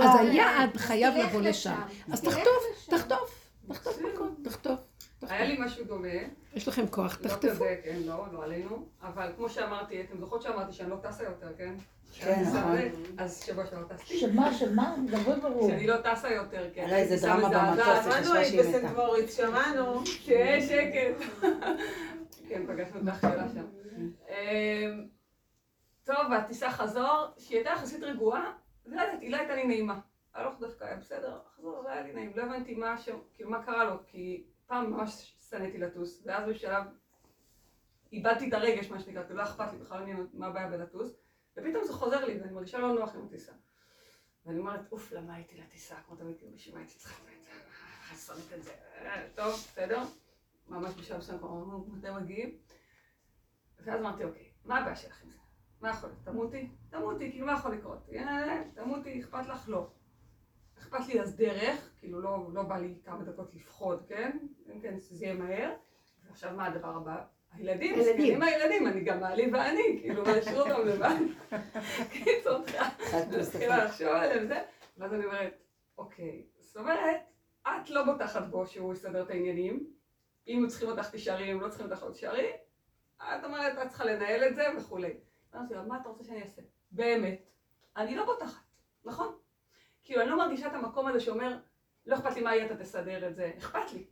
[0.01, 1.81] אז היעד חייב לבוא לשם.
[2.11, 2.87] אז תחטוף.
[2.89, 4.79] תחטוף, תחטוף מכות, תחטוף.
[5.21, 6.07] היה לי משהו דומה,
[6.55, 7.49] יש לכם כוח, לא תחטפו.
[7.51, 11.47] כזה, כן, לא, לא עלינו, אבל כמו שאמרתי, אתם זוכרות שאמרתי שאני לא טסה יותר,
[11.57, 11.73] כן?
[12.13, 12.77] כן, נכון.
[13.17, 14.19] אז שבוע שעבר טסתי.
[14.19, 14.95] שמה, שמה?
[15.07, 15.69] דברי ברור.
[15.69, 16.81] שאני לא טסה יותר, כן.
[16.81, 18.77] עלי איזה דרמה במטוס, שמענו חשבה היית שהיא מתה.
[18.79, 20.05] בסנטבורית, שמענו.
[20.05, 21.43] שיהיה שקט.
[22.49, 23.65] כן, פגשנו את האחיילה שם.
[26.07, 28.53] טוב, והטיסה חזור, שהיא הייתה יחסית רגועה,
[28.85, 29.99] ולא יודעת, היא לא הייתה לי נעימה.
[30.33, 32.31] הלוך דווקא היה בסדר, חזור, לא היה לי נעים.
[32.35, 36.83] לא הבנתי מה שם, כאילו מה קרה לו, כי פעם ממש שנאתי לטוס, ואז בשלב
[38.11, 41.15] איבדתי את הרגש, מה שנקרא, כאילו לא אכפת לי בכלל מה הבעיה בלטוס,
[41.57, 43.51] ופתאום זה חוזר לי, ואני מרגישה לא נוח עם הטיסה.
[44.45, 45.95] ואני אומרת, אוף, למה הייתי לטיסה?
[46.07, 47.51] כמו תמיד, כאילו, בשביל מה הייתי צריכה את זה?
[48.11, 48.71] אה, שונאת את זה.
[49.01, 50.01] אה, טוב, בסדר.
[50.67, 52.57] ממש בשלב מסוים כבר אמרנו, מתי מגיעים?
[53.79, 55.46] ואז אמרתי, אוקיי, מה הבעיה שלך עם זה?
[55.81, 56.21] מה יכול להיות?
[56.23, 56.69] תמותי?
[56.89, 58.09] תמותי, כאילו, מה יכול לקרות?
[58.15, 59.69] אה, תמותי, אכפת לך?
[59.69, 59.87] לא.
[60.79, 64.37] אכפת לי אז דרך, כאילו, לא, לא בא לי כמה דקות לפחוד, כן?
[64.65, 65.73] כן, כן, שזה יהיה מהר.
[66.27, 67.23] ועכשיו מה הדבר הבא?
[67.51, 68.15] הילדים, הילדים.
[68.15, 71.15] מסכנים הילדים, אני גם בעלי ואני, כאילו, מה השאיר אותם לבד?
[72.11, 72.59] קיצור,
[73.39, 73.85] מתחילה.
[73.85, 74.61] לחשוב עליהם וזה,
[74.97, 75.57] ואז אני אומרת,
[75.97, 77.21] אוקיי, זאת אומרת,
[77.67, 79.87] את לא בוטחת בו שהוא יסדר את העניינים,
[80.47, 82.51] אם הוא צריכים אותך תישארי, אם לא צריכים אותך לא תישארי,
[83.21, 85.13] את אומרת, את צריכה לנהל את זה וכולי.
[85.55, 86.61] אמרתי לו, מה אתה רוצה שאני אעשה?
[86.91, 87.49] באמת,
[87.97, 88.63] אני לא בוטחת,
[89.05, 89.27] נכון?
[90.03, 91.57] כאילו, אני לא מרגישה את המקום הזה שאומר,
[92.05, 94.05] לא אכפת לי מה יהיה, אתה תסדר את זה, אכפת לי.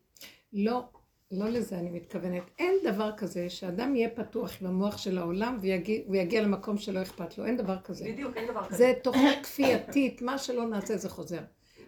[0.54, 0.89] לא,
[1.32, 2.43] לא לזה אני מתכוונת.
[2.60, 7.38] אין דבר כזה שאדם יהיה פתוח עם המוח של העולם ויגיע, ויגיע למקום שלא אכפת
[7.38, 7.45] לו.
[7.45, 8.06] אין דבר כזה.
[8.06, 8.78] בדיוק, אין דבר כזה.
[8.78, 11.41] זה תוכנה כפייתית, מה שלא נעשה זה חוזר.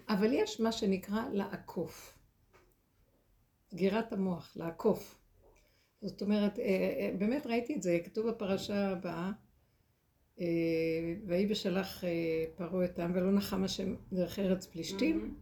[0.09, 2.17] אבל יש מה שנקרא לעקוף.
[3.69, 5.16] סגירת המוח, לעקוף.
[6.01, 9.31] זאת אומרת, אה, אה, באמת ראיתי את זה, כתוב בפרשה הבאה,
[10.39, 10.45] אה,
[11.25, 12.03] ויהי בשלח
[12.55, 15.35] פרעה את העם ולא נחם השם דרך ארץ פלישתים,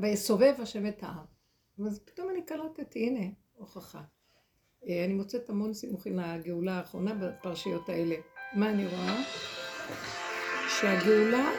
[0.00, 1.24] ויסובב השם את העם.
[1.86, 4.02] אז פתאום אני קלטתי, הנה, הוכחה.
[4.84, 8.14] אני מוצאת המון סימוכים לגאולה האחרונה בפרשיות האלה.
[8.54, 9.22] מה אני רואה?
[10.68, 11.50] שהגאולה,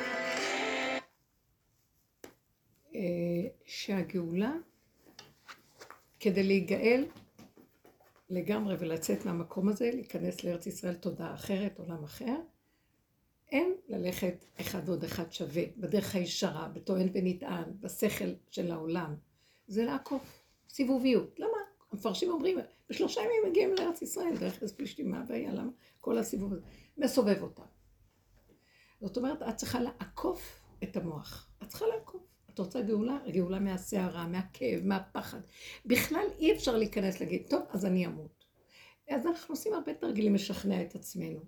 [3.66, 4.54] שהגאולה,
[6.24, 7.06] כדי להיגאל
[8.30, 12.36] לגמרי ולצאת מהמקום הזה, להיכנס לארץ ישראל תודעה אחרת, עולם אחר,
[13.52, 19.16] אין ללכת אחד ועוד אחד שווה, בדרך הישרה, בטוען ונטען, בשכל של העולם.
[19.68, 21.40] זה לעקוף, סיבוביות.
[21.40, 21.58] למה?
[21.92, 22.58] המפרשים אומרים,
[22.90, 25.54] בשלושה ימים מגיעים לארץ ישראל, דרך ארץ פלישתים, מה הבעיה?
[25.54, 25.72] למה?
[26.00, 26.62] כל הסיבוב הזה.
[26.98, 27.64] מסובב אותה.
[29.02, 31.50] זאת אומרת, את צריכה לעקוף את המוח.
[31.64, 32.33] את צריכה לעקוף.
[32.54, 33.18] את רוצה גאולה?
[33.32, 35.40] גאולה מהסערה, מהכאב, מהפחד.
[35.86, 38.46] בכלל אי אפשר להיכנס להגיד, טוב, אז אני אמות.
[39.10, 41.40] אז אנחנו עושים הרבה תרגילים לשכנע את עצמנו.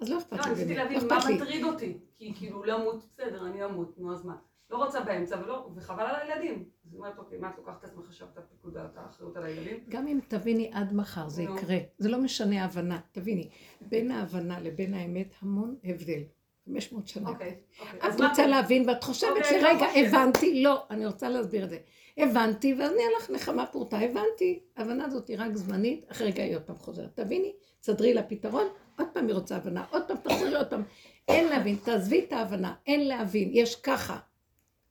[0.00, 1.34] אז לא אכפת לא, לי באמת, לא להבין מה אכפת לי.
[1.34, 1.98] מטריד אותי.
[2.14, 4.36] כי כאילו, לא אמות, בסדר, אני אמות, נו אז מה?
[4.70, 6.64] לא רוצה באמצע, ולא, וחבל על הילדים.
[6.84, 9.44] אז היא אומרת, אוקיי, מה את לוקחת את עצמך עכשיו את הפיקוד, את האחריות על
[9.44, 9.84] הילדים?
[9.88, 11.42] גם אם תביני עד מחר, זה.
[11.42, 11.78] יקרה.
[11.98, 13.50] זה לא משנה ההבנה, תביני.
[13.80, 16.22] בין ההבנה לבין האמת המון הבדל.
[16.66, 17.28] 500 שנה.
[17.28, 18.10] אוקיי, אוקיי.
[18.10, 18.50] את מה רוצה כן?
[18.50, 19.98] להבין ואת חושבת אוקיי, שרגע, לא.
[19.98, 21.78] הבנתי, לא, אני רוצה להסביר את זה.
[22.16, 24.60] הבנתי, ואז נהיה לך נחמה פורטה, הבנתי.
[24.76, 27.10] ההבנה הזאת היא רק זמנית, אחרי רגע היא עוד פעם חוזרת.
[27.14, 28.66] תביני, תסדרי לה פתרון,
[28.98, 30.82] עוד פעם היא רוצה הבנה, עוד פעם תחזרי עוד פעם.
[31.28, 34.18] אין להבין, תעזבי את ההבנה, אין להבין, יש ככה.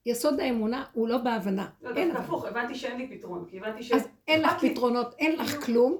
[0.06, 1.70] יסוד האמונה הוא לא בהבנה.
[1.82, 2.20] לא, דווקא הבנה.
[2.20, 3.92] הפוך, הבנתי שאין לי פתרון, כי הבנתי ש...
[3.92, 4.70] אז אין לך לי.
[4.70, 5.66] פתרונות, אין לך.
[5.66, 5.98] כלום,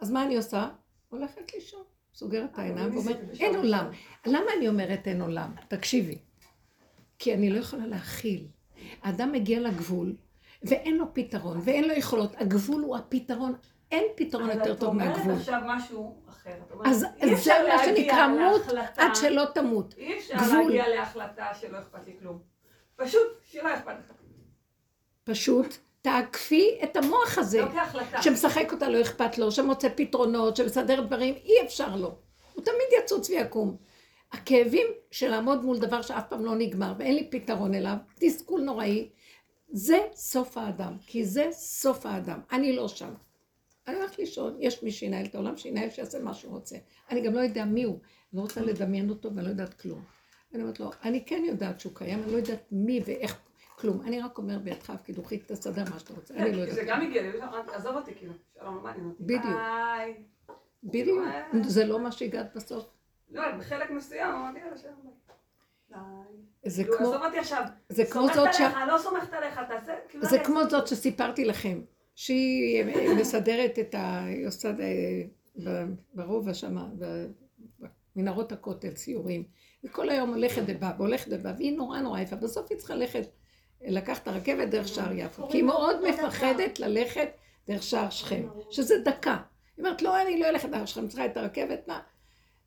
[0.00, 0.68] אז מה אני עושה?
[1.08, 1.82] הולכת לישון,
[2.14, 3.86] סוגרת את העיניים בשלב אין עולם.
[4.26, 5.50] למה אני אומרת אין עולם?
[5.68, 6.18] תקשיבי.
[7.18, 8.46] כי אני לא יכולה להכיל.
[9.02, 10.16] האדם מגיע לגבול,
[10.62, 12.34] ואין לו פתרון, ואין לו יכולות.
[12.38, 13.54] הגבול הוא הפתרון.
[13.90, 15.22] אין פתרון יותר טוב אבל את מהגבול.
[15.22, 16.50] אומרת עכשיו משהו אחר.
[16.50, 18.62] את אז זה מה שנקרא מות
[18.96, 19.94] עד שלא תמות.
[19.98, 20.58] אי אפשר גבול.
[20.58, 22.38] להגיע להחלטה שלא אכפת לי כלום.
[22.96, 24.12] פשוט שלא אכפת לך.
[25.24, 25.74] פשוט
[26.04, 27.60] תעקפי את המוח הזה.
[27.60, 28.22] לא כהחלטה.
[28.22, 32.14] שמשחק אותה לא אכפת לו, שמוצא פתרונות, שמסדר דברים, אי אפשר לו.
[32.54, 33.76] הוא תמיד יצוץ ויקום.
[34.32, 39.08] הכאבים של לעמוד מול דבר שאף פעם לא נגמר ואין לי פתרון אליו, תסכול נוראי,
[39.68, 43.14] זה סוף האדם, כי זה סוף האדם, אני לא שם.
[43.88, 46.76] אני הולכת לישון, יש מי שינהל את העולם, שינהל, שיעשה מה שהוא רוצה.
[47.10, 50.02] אני גם לא יודע מי הוא, אני לא רוצה לדמיין אותו ואני לא יודעת כלום.
[50.54, 53.40] אני אומרת לו, אני כן יודעת שהוא קיים, אני לא יודעת מי ואיך,
[53.78, 54.00] כלום.
[54.02, 56.74] אני רק אומרת בידך הפקידוחית, תסדר מה שאתה רוצה, אני לא יודעת.
[56.74, 57.28] זה גם הגיע לי,
[57.72, 59.22] עזוב אותי, כאילו, שלום, לא מעניין אותי.
[59.22, 59.56] בדיוק.
[60.84, 61.24] בדיוק.
[61.62, 62.84] זה לא מה שהגעת בסוף.
[63.30, 65.14] לא, בחלק מסוים אמרתי, יאללה, שלום,
[65.90, 66.00] ביי.
[66.66, 67.64] זה כאילו, כמו, עזוב אותי עכשיו.
[67.88, 68.60] זה כמו סומכת זאת ש...
[68.60, 71.80] עליך, לא סומכת עליך, תעשה, כאילו, זה לא כמו זאת שסיפרתי לכם,
[72.14, 72.84] שהיא
[73.20, 74.24] מסדרת את ה...
[74.24, 74.72] היא עושה
[75.66, 75.84] אה,
[76.14, 76.88] ברובע שמה,
[78.16, 79.44] במנהרות הכותל, סיורים.
[79.84, 82.36] וכל היום הולכת ובאה, והולכת ובאה, והיא נורא נורא יפה.
[82.36, 83.26] בסוף היא צריכה ללכת,
[83.86, 85.48] לקחת את הרכבת דרך שער יפו.
[85.48, 87.28] כי היא מאוד מפחדת ללכת
[87.68, 89.36] דרך שער שכם, שזה דקה.
[89.76, 92.00] היא אומרת, לא, אני לא הולכת דרך שכם, צריכה את הרכבת, מה?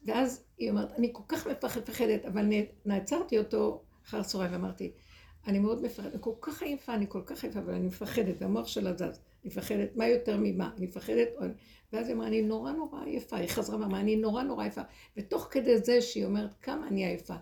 [0.06, 2.46] ואז היא אומרת, אני כל כך מפחדת, אבל
[2.86, 4.92] נעצרתי אותו אחר הצהריים ואמרתי,
[5.48, 8.68] אני מאוד מפחדת, אני כל כך עייפה, אני כל כך עייפה, אבל אני מפחדת, והמוח
[8.68, 9.12] שלה זז, אני
[9.46, 10.70] מפחדת, מה יותר ממה?
[10.78, 11.28] אני מפחדת.
[11.94, 14.82] ואז היא אמרה, אני נורא נורא עייפה, היא חזרה ואמרה, אני נורא נורא עייפה,
[15.18, 17.36] ותוך כדי זה שהיא אומרת כמה אני עייפה,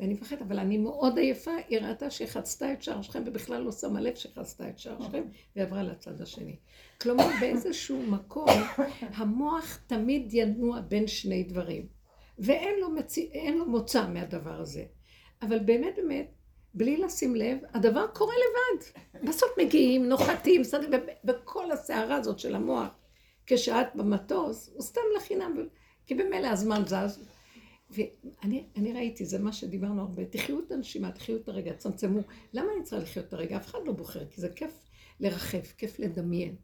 [0.00, 3.72] ואני מפחדת, אבל אני מאוד עייפה, היא ראתה שהיא חצתה את שער שכם, ובכלל לא
[3.72, 5.22] שמה לב שחצתה את שער שכם,
[5.56, 6.56] ועברה לצד השני.
[7.00, 8.48] כלומר, באיזשהו מקום,
[9.00, 11.86] המוח תמיד ינוע בין שני דברים,
[12.38, 12.88] ואין לו,
[13.32, 14.84] אין לו מוצא מהדבר הזה.
[15.42, 16.30] אבל באמת באמת,
[16.74, 19.00] בלי לשים לב, הדבר קורה לבד.
[19.28, 20.62] בסוף מגיעים, נוחתים,
[21.24, 22.88] וכל הסערה הזאת של המוח,
[23.46, 25.54] כשאת במטוס, הוא סתם לחינם,
[26.06, 27.28] כי במילא הזמן זז.
[27.90, 32.20] ואני אני ראיתי, זה מה שדיברנו הרבה, תחיו את הנשימה, תחיו את הרגע, צמצמו.
[32.52, 33.56] למה אני צריכה לחיות את הרגע?
[33.56, 34.72] אף אחד לא בוחר, כי זה כיף
[35.20, 36.56] לרחף, כיף לדמיין.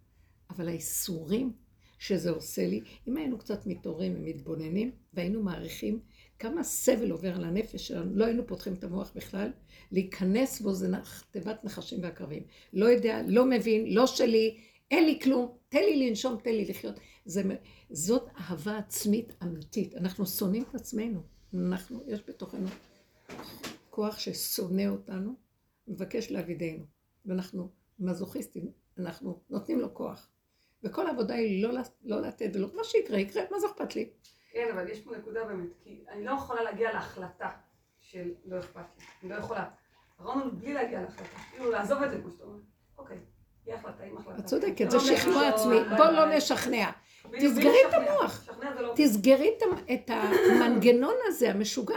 [0.50, 1.52] אבל האיסורים
[1.98, 6.00] שזה עושה לי, אם היינו קצת מתעוררים ומתבוננים, והיינו מעריכים
[6.38, 9.50] כמה סבל עובר על הנפש שלנו, לא היינו פותחים את המוח בכלל,
[9.92, 10.88] להיכנס בו זה
[11.30, 12.42] תיבת נחשים ועקרבים.
[12.72, 14.56] לא יודע, לא מבין, לא שלי,
[14.90, 16.94] אין לי כלום, תן לי לנשום, תן לי לחיות.
[17.24, 17.42] זה,
[17.90, 19.94] זאת אהבה עצמית אמיתית.
[19.94, 21.22] אנחנו שונאים את עצמנו.
[21.54, 22.66] אנחנו, יש בתוכנו
[23.90, 25.34] כוח ששונא אותנו,
[25.88, 26.84] מבקש להבידנו.
[27.26, 30.28] ואנחנו מזוכיסטים, אנחנו נותנים לו כוח.
[30.82, 34.10] וכל העבודה היא לא, לא לתת ולא, מה שיקרה, יקרה, מה זה אכפת לי?
[34.52, 37.50] כן, אבל יש פה נקודה באמת, כי אני לא יכולה להגיע להחלטה
[38.00, 39.04] של לא אכפת לי.
[39.22, 39.70] אני לא יכולה.
[40.16, 41.38] הוא בלי להגיע להחלטה.
[41.50, 42.60] כאילו, לעזוב את זה, כמו שאתה אומר.
[42.98, 43.18] אוקיי,
[43.74, 44.38] החלטה, עם החלטה.
[44.38, 45.74] את צודקת, לא זה שכנוע משהו, עצמי.
[45.90, 46.36] לא, בוא לא, לא לא.
[46.36, 46.90] נשכנע.
[47.40, 47.94] תסגרי את.
[47.94, 48.48] המוח.
[48.80, 48.92] לא...
[48.96, 51.94] תסגרי את המ- את המנגנון הזה, המשוגע.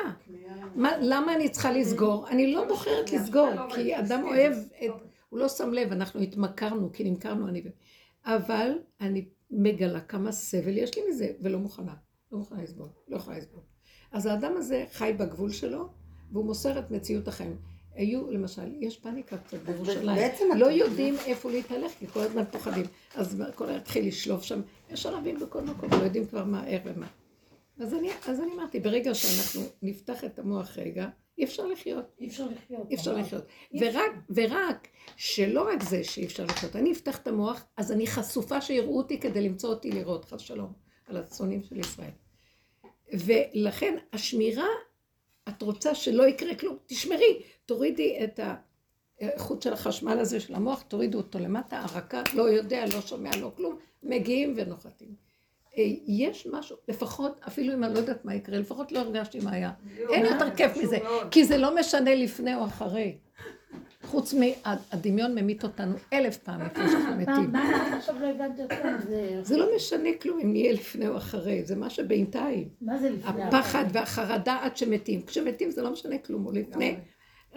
[0.76, 2.28] מה- למה אני צריכה לסגור?
[2.30, 4.54] אני לא בוחרת לסגור, כי אדם אוהב,
[5.30, 7.70] הוא לא שם לב, אנחנו התמכרנו, כי נמכרנו אני ו...
[8.26, 11.94] אבל אני מגלה כמה סבל יש לי מזה, ולא מוכנה.
[12.32, 13.62] לא מוכנה לסבול, לא יכולה לסבול.
[14.12, 15.90] אז האדם הזה חי בגבול שלו,
[16.32, 17.58] והוא מוסר את מציאות החיים.
[18.00, 20.16] היו, למשל, יש פאניקה קצת בירושלים.
[20.16, 22.86] בעצם לא יודעים איפה להתהלך, כי כל הזמן פוחדים.
[23.16, 26.82] אז כל הזמן התחיל לשלוף שם, יש ערבים בכל מקום, לא יודעים כבר מה, איך
[26.86, 27.08] ומה.
[27.80, 31.08] אז אני, אז אני אמרתי, ברגע שאנחנו נפתח את המוח רגע,
[31.38, 32.06] אי אפשר לחיות.
[32.20, 32.88] אי אפשר לחיות.
[32.90, 33.18] אי אפשר.
[33.18, 33.44] לחיות.
[33.80, 38.62] ורק, ורק שלא רק זה שאי אפשר לחיות, אני אפתח את המוח, אז אני חשופה
[38.62, 40.74] שיראו אותי כדי למצוא אותי לראות, חס שלום,
[41.06, 42.12] על הצאנים של ישראל.
[43.14, 44.68] ולכן השמירה,
[45.50, 48.40] את רוצה שלא יקרה כלום, תשמרי, תורידי את
[49.20, 53.52] האיכות של החשמל הזה של המוח, תורידו אותו למטה, הרקה, לא יודע, לא שומע, לא
[53.56, 55.08] כלום, מגיעים ונוחתים.
[55.78, 59.52] אה, יש משהו, לפחות, אפילו אם אני לא יודעת מה יקרה, לפחות לא הרגשתי מה
[59.52, 59.72] היה.
[59.86, 60.12] בדיוק.
[60.12, 60.98] אין יותר כיף מזה.
[61.32, 63.18] כי זה לא משנה לפני או אחרי.
[64.04, 67.52] חוץ מהדמיון ממית אותנו אלף פעם לפני שאנחנו מתים.
[67.52, 68.76] מה את עכשיו לא הבנתי אותך?
[69.08, 72.70] זה- זה לא משנה כלום אם נהיה לפני או אחרי, זה מה שבינתיים.
[72.82, 73.44] מה זה לפני?
[73.44, 75.22] הפחד והחרדה עד שמתים.
[75.26, 76.96] כשמתים זה לא משנה כלום, או לפני.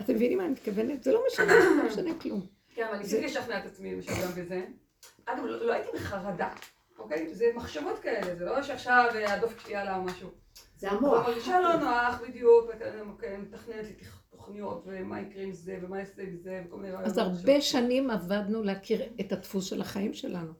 [0.00, 1.02] אתם מבינים מה אני מתכוונת?
[1.02, 2.46] זה לא משנה, זה לא משנה כלום.
[2.74, 4.64] כן, אבל ניסיתי לשכנע את עצמי למשל גם בזה.
[5.24, 6.50] אגב, לא לא הייתי בחרדה,
[6.98, 7.34] אוקיי?
[7.34, 10.28] זה מחשבות כאלה, זה לא שעכשיו אה, הדופק שלי עלה או משהו.
[10.76, 11.28] זה אבל המוח.
[11.28, 12.70] מרגישה לא נוח בדיוק,
[13.38, 13.94] מתכננת לי
[14.30, 17.38] תוכניות, ומה יקרה עם זה, ומה יעשה עם זה, וכל מיני אז רעיונות.
[17.38, 20.52] הרבה שנים עבדנו להכיר את הדפוס של החיים שלנו.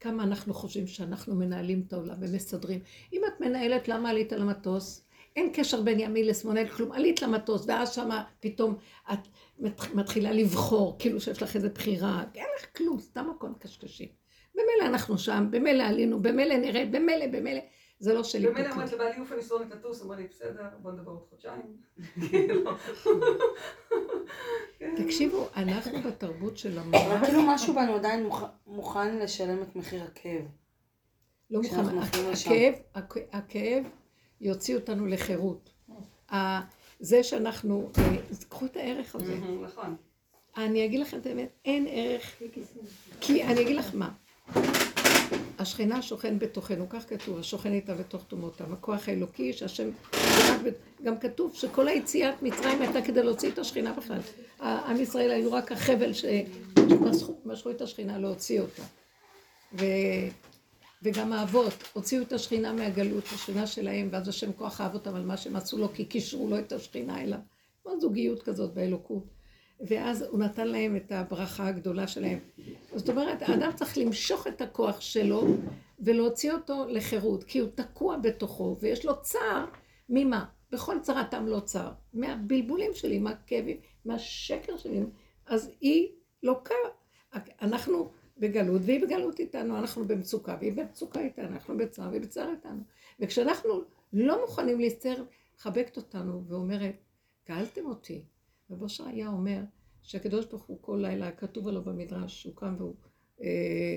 [0.00, 2.80] כמה אנחנו חושבים שאנחנו מנהלים את העולם ומסדרים.
[3.12, 5.04] אם את מנהלת, למה עלית למטוס?
[5.36, 6.92] אין קשר בין ימין לשמאל, אין כלום.
[6.92, 8.74] עלית למטוס, ואז שמה פתאום
[9.12, 9.18] את
[9.58, 12.24] מת- מתחילה לבחור, כאילו שיש לך איזו בחירה.
[12.34, 14.08] אין לך כלום, סתם הכל קשקשים.
[14.54, 17.60] במילא אנחנו שם, במילא עלינו, במילא נרד, במילא, במילא.
[17.98, 18.72] זה לא שלי במילא.
[18.74, 21.76] אמרתי לבעלי אוף אני שונאת לטוס, אמר לי בסדר, בוא נדבר עוד חודשיים.
[24.96, 27.24] תקשיבו, אנחנו בתרבות של המוח.
[27.24, 30.42] כאילו משהו בנו עדיין מוכ- מוכן לשלם את מחיר הכאב.
[31.50, 31.98] לא מוכן.
[32.32, 33.84] הכאב, הכ- הכאב
[34.40, 35.70] יוציא אותנו לחירות.
[37.00, 38.16] זה שאנחנו, אה,
[38.48, 39.36] קחו את הערך הזה.
[39.62, 39.96] נכון.
[40.56, 42.42] אני אגיד לכם את האמת, אין ערך,
[43.20, 44.10] כי אני אגיד לך מה.
[45.58, 49.90] השכינה שוכן בתוכנו, כך כתוב, השוכן איתה בתוך תומותם, הכוח האלוקי שהשם,
[51.02, 54.20] גם כתוב שכל היציאת מצרים הייתה כדי להוציא את השכינה בכלל.
[54.60, 58.82] עם ישראל היו רק החבל שמשכו את השכינה להוציא אותה.
[61.02, 65.36] וגם האבות הוציאו את השכינה מהגלות, השכינה שלהם, ואז השם כוח אהב אותם על מה
[65.36, 67.38] שהם עשו לו, כי קישרו לו את השכינה אליו.
[67.82, 69.24] כמו זוגיות כזאת באלוקות.
[69.80, 72.38] ואז הוא נתן להם את הברכה הגדולה שלהם.
[72.94, 75.46] זאת אומרת, האדם צריך למשוך את הכוח שלו
[75.98, 79.64] ולהוציא אותו לחירות, כי הוא תקוע בתוכו, ויש לו צער
[80.08, 80.44] ממה?
[80.72, 81.92] בכל צרתם לא צער.
[82.12, 85.00] מהבלבולים שלי, מהכאבים, מהשקר שלי.
[85.46, 86.08] אז היא
[86.42, 86.74] לוקה,
[87.62, 92.82] אנחנו בגלות, והיא בגלות איתנו, אנחנו במצוקה, והיא במצוקה איתנו, אנחנו בצער, והיא בצער איתנו.
[93.20, 93.70] וכשאנחנו
[94.12, 95.24] לא מוכנים להסתר,
[95.56, 96.94] מחבקת אותנו ואומרת,
[97.48, 98.22] גאלתם אותי.
[98.70, 99.60] ובושר היה אומר
[100.02, 102.94] שהקדוש ברוך הוא כל לילה, כתוב עליו במדרש, הוא קם והוא,
[103.42, 103.96] אה,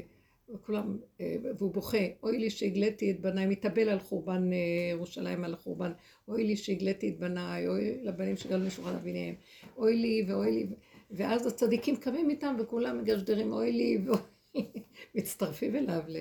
[0.65, 4.58] כולם, אה, והוא בוכה, אוי לי שהגליתי את בניי, מתאבל על חורבן אה,
[4.91, 5.91] ירושלים, על החורבן,
[6.27, 9.36] אוי לי שהגליתי את בניי, אוי לבנים שגלו משולחן אביניהם,
[9.77, 10.67] אוי לי ואוי לי,
[11.12, 14.17] ואז הצדיקים קמים איתם וכולם מגשדרים, אוי לי ואוי
[15.16, 16.18] מצטרפים אליו ל...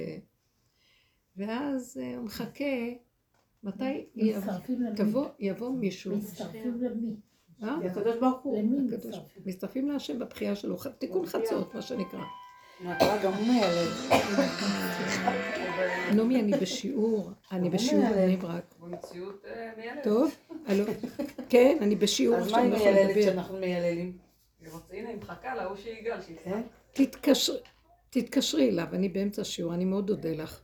[1.37, 2.65] ואז אה, הוא מחכה,
[3.63, 4.07] מתי
[4.99, 6.17] יבוא, יבוא מישהו.
[6.17, 7.15] מצטרפים למי?
[7.63, 7.77] אה?
[7.85, 8.59] לקדוש ברוך הוא.
[8.59, 9.43] למי מצטרפים?
[9.47, 12.21] מצטרפים להשם בבחייה שלו, תיקון חצות, מה שנקרא.
[16.15, 18.05] נעמי, אני בשיעור, אני בשיעור.
[18.11, 18.75] בבני ברק.
[18.81, 20.05] במציאות אה, מיילדת.
[20.05, 20.35] טוב?
[20.67, 20.85] הלו?
[21.49, 23.23] כן, אני בשיעור אז מה עכשיו, היא לא יכולה מיילדת לדבר.
[23.33, 24.19] שאנחנו מייללים?
[24.61, 26.45] היא רוצה- הנה, היא מחכה להוא שיגאל, שיצחק.
[26.45, 26.63] כן?
[26.93, 27.59] תתקשרי,
[28.15, 30.61] תתקשרי אליו, אני באמצע השיעור, אני מאוד אודה לך.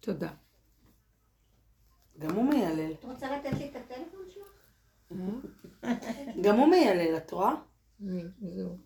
[0.00, 0.30] תודה.
[2.18, 2.92] גם הוא מיילל.
[2.92, 4.52] את רוצה לתת לי את הטלפון שלך?
[6.44, 7.54] גם הוא מיילל, את רואה?
[8.42, 8.76] זהו.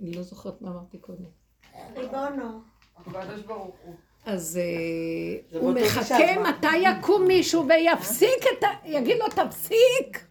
[0.00, 1.30] אני לא זוכרת מה אמרתי קודם.
[1.96, 2.60] ריבונו.
[2.96, 3.94] הקדוש ברוך הוא.
[4.26, 6.40] אז אה, הוא מחכה?
[6.40, 8.68] מתי יקום מישהו ויפסיק את ה...
[8.84, 10.26] יגיד לו תפסיק,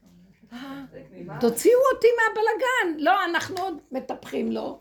[1.10, 1.39] כנימה.
[1.39, 3.04] תוציאו אותי מהבלגן.
[3.04, 4.78] לא, אנחנו עוד מטפחים לו,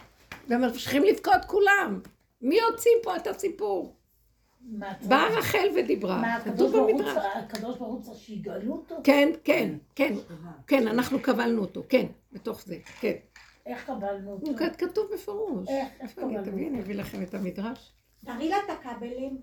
[0.48, 2.00] וממשיכים לבכות כולם.
[2.42, 3.96] מי הוציא פה את הסיפור?
[5.08, 7.14] באה רחל ודיברה, מה, הקדוש כתוב ברוך הוא במדרש.
[7.14, 8.94] צריך- הקדוש ברוך הוא צריך שיגאלו אותו?
[9.04, 10.14] כן, כן, כן,
[10.66, 13.12] כן, אנחנו קבלנו אותו, כן, בתוך זה, כן.
[13.66, 14.52] איך קבלנו אותו?
[14.78, 15.68] כתוב בפירוש.
[16.00, 16.12] איך?
[16.12, 16.44] קבלנו?
[16.44, 17.92] תביא, אני אביא לכם את המדרש.
[18.24, 19.38] תראי לה את הכבלים.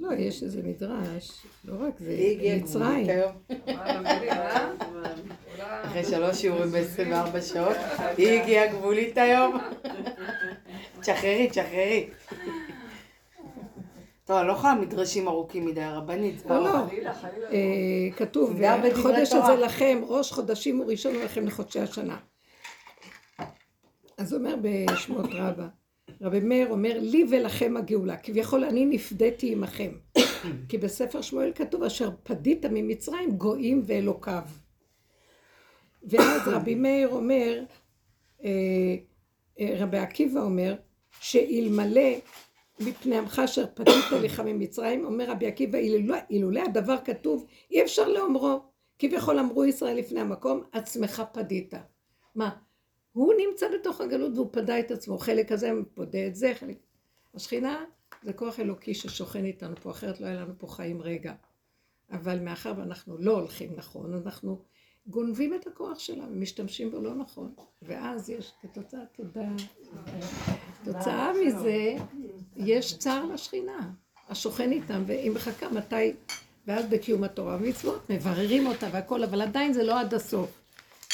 [0.00, 1.30] לא, יש איזה מדרש,
[1.64, 2.16] לא רק זה,
[2.56, 3.06] מצרים.
[6.00, 7.76] אחרי שלוש שיעורים ב-24 שעות,
[8.16, 9.58] היא הגיעה גבולית היום.
[11.00, 12.08] תשחררי, תשחררי.
[14.24, 16.46] טוב, אני לא יכולה מדרשים ארוכים מדי, הרבנית.
[16.46, 16.76] לא, לא.
[17.52, 18.50] אה, כתוב,
[19.32, 19.52] תורה.
[19.52, 22.16] הזה לכם, ראש חודשים הוא ראשון לכם לחודשי השנה.
[24.18, 25.68] אז אומר בשמות רבה,
[26.20, 29.90] רבי מאיר אומר, לי ולכם הגאולה, כביכול אני נפדיתי עמכם.
[30.68, 34.42] כי בספר שמואל כתוב, אשר פדית ממצרים גויים ואלוקיו.
[36.06, 37.64] ואז רבי מאיר אומר,
[38.44, 38.50] אה,
[39.60, 40.76] אה, רבי עקיבא אומר,
[41.20, 42.10] שאלמלא
[42.80, 45.78] מפני עמך אשר פדית לך ממצרים, אומר רבי עקיבא,
[46.30, 48.60] אילולא הדבר כתוב, אי אפשר לאומרו.
[48.98, 51.74] כביכול אמרו ישראל לפני המקום, עצמך פדית.
[52.34, 52.50] מה?
[53.12, 56.76] הוא נמצא בתוך הגלות והוא פדה את עצמו, חלק הזה פודה את זה, חלק...
[57.34, 57.84] השכינה
[58.22, 61.34] זה כוח אלוקי ששוכן איתנו פה, אחרת לא היה לנו פה חיים רגע.
[62.10, 64.62] אבל מאחר ואנחנו לא הולכים נכון, אנחנו
[65.08, 67.54] גונבים את הכוח שלה ומשתמשים בו לא נכון.
[67.82, 69.48] ואז יש כתוצאה, תודה.
[70.84, 71.96] תוצאה מזה,
[72.56, 73.90] יש צער לשכינה,
[74.28, 76.12] השוכן איתם, והיא מחכה מתי,
[76.66, 80.50] ואז בקיום התורה ומצוות, מבררים אותה והכל, אבל עדיין זה לא עד הסוף.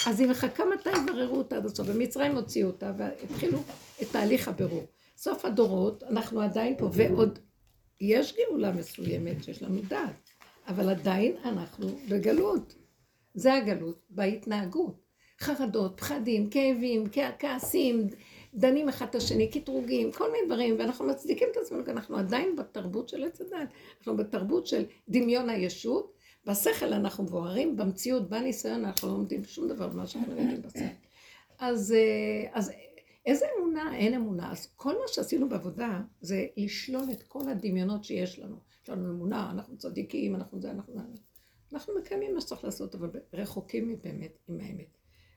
[0.07, 1.89] אז היא מחכה מתי יבררו אותה עד הסוף.
[1.89, 3.59] במצרים הוציאו אותה והתחילו
[4.03, 4.85] את תהליך הבירור.
[5.17, 7.39] סוף הדורות, אנחנו עדיין פה, ועוד
[8.01, 10.31] יש גאולה מסוימת שיש לנו דעת,
[10.69, 12.75] אבל עדיין אנחנו בגלות.
[13.35, 15.03] זה הגלות בהתנהגות.
[15.41, 17.05] חרדות, פחדים, כאבים,
[17.39, 18.09] כעסים,
[18.55, 22.57] דנים אחד את השני, קטרוגים, כל מיני דברים, ואנחנו מצדיקים את עצמנו, כי אנחנו עדיין
[22.57, 23.69] בתרבות של עץ הדת.
[23.99, 26.13] אנחנו בתרבות של דמיון הישות,
[26.47, 30.85] בשכל אנחנו מבוארים, במציאות, בניסיון אנחנו לא לומדים שום דבר ממה שאנחנו יודעים בשכל.
[31.59, 32.73] אז, אה, אז
[33.27, 33.97] איזה אמונה?
[33.97, 34.53] אין אמונה.
[34.53, 38.57] אז כל מה שעשינו בעבודה זה לשלול את כל הדמיונות שיש לנו.
[38.83, 41.32] יש לנו אמונה, אנחנו צדיקים, אנחנו זה, אנחנו זה.
[41.73, 44.97] אנחנו מקיימים מה שצריך לעשות, אבל רחוקים מבאמת עם האמת.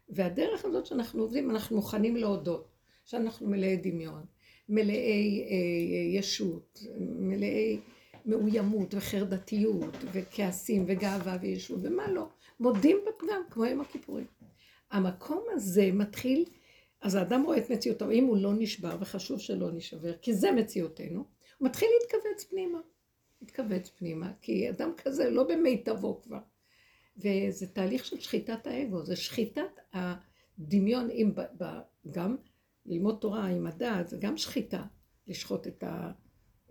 [0.10, 2.68] והדרך הזאת שאנחנו עובדים, אנחנו מוכנים להודות
[3.06, 4.26] שאנחנו מלאי דמיון,
[4.70, 7.80] מלאי אה, ישות, מלאי
[8.26, 12.28] מאוימות וחרדתיות וכעסים וגאווה וישות ומה לא.
[12.60, 14.26] מודים בפגם, כמו יום הכיפורים.
[14.92, 16.46] המקום הזה מתחיל
[17.06, 21.20] אז האדם רואה את מציאותו, אם הוא לא נשבר, וחשוב שלא נשבר, כי זה מציאותנו,
[21.58, 22.80] הוא מתחיל להתכווץ פנימה.
[23.42, 26.40] להתכווץ פנימה, כי אדם כזה לא במיטבו כבר.
[27.18, 31.64] וזה תהליך של שחיטת האגו, זה שחיטת הדמיון, אם ב,
[32.12, 32.36] גם
[32.86, 34.84] ללמוד תורה עם הדעת, זה גם שחיטה,
[35.28, 36.12] לשחוט את ה,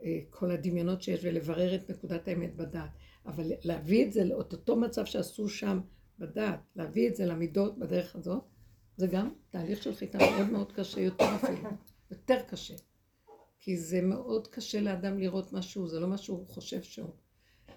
[0.03, 2.91] אה, כל הדמיונות שיש ולברר את נקודת האמת בדעת.
[3.27, 5.81] אבל להביא את זה לאותו מצב שעשו שם
[6.19, 8.45] בדעת, להביא את זה למידות בדרך הזאת,
[8.97, 11.71] זה גם תהליך של חיטה מאוד מאוד קשה, יותר אפילו,
[12.11, 12.75] יותר קשה.
[13.65, 17.11] כי זה מאוד קשה לאדם לראות משהו, זה לא מה שהוא חושב שהוא.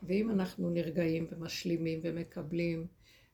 [0.03, 2.87] ואם אנחנו נרגעים ומשלימים ומקבלים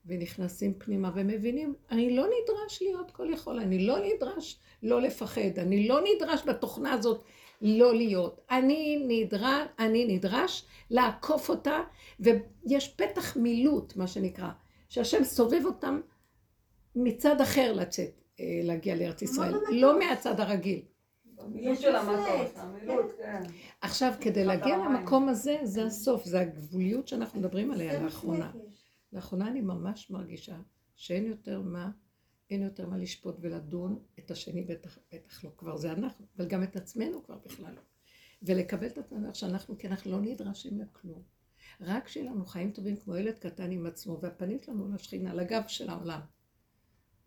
[0.06, 5.88] ונכנסים פנימה ומבינים, אני לא נדרש להיות כל יכול, אני לא נדרש לא לפחד, אני
[5.88, 7.24] לא נדרש בתוכנה הזאת
[7.62, 8.42] לא להיות.
[8.52, 11.80] אני נדרש, אני נדרש לעקוף אותה,
[12.20, 14.50] ויש פתח מילוט, מה שנקרא,
[14.90, 16.02] שהשם סובב אותם
[16.96, 20.82] מצד אחר לצאת, אה, להגיע לארץ ישראל, לא מהצד הרגיל.
[21.44, 23.42] המילוט של המטוס, המילוט, כן.
[23.82, 28.52] עכשיו, כדי להגיע למקום הזה, זה הסוף, זה הגבוליות שאנחנו מדברים עליה לאחרונה.
[29.14, 30.58] לאחרונה אני ממש מרגישה
[30.96, 31.92] שאין יותר מה,
[32.50, 36.64] אין יותר מה לשפוט ולדון את השני, בטח, בטח לא כבר זה אנחנו, אבל גם
[36.64, 37.82] את עצמנו כבר בכלל לא.
[38.44, 41.22] ולקבל את עצמנו שאנחנו, כי אנחנו לא נדרשים לכלום.
[41.82, 45.90] רק שיהיה לנו חיים טובים כמו ילד קטן עם עצמו, והפנים שלנו לשכינה, לגב של
[45.90, 46.20] העולם.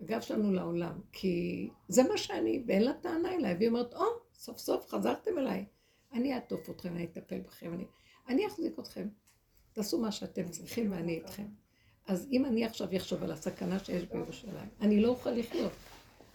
[0.00, 4.58] הגב שלנו לעולם, כי זה מה שאני, ואין לה טענה אליי, והיא אומרת, או, סוף
[4.58, 5.64] סוף חזרתם אליי.
[6.12, 7.84] אני אעטוף אתכם, אני אטפל בכם, אני,
[8.28, 9.08] אני אחזיק אתכם.
[9.72, 11.46] תעשו מה שאתם צריכים ואני איתכם.
[12.06, 15.72] אז אם אני עכשיו אחשוב על הסכנה שיש בירושלים, אני לא אוכל לחיות.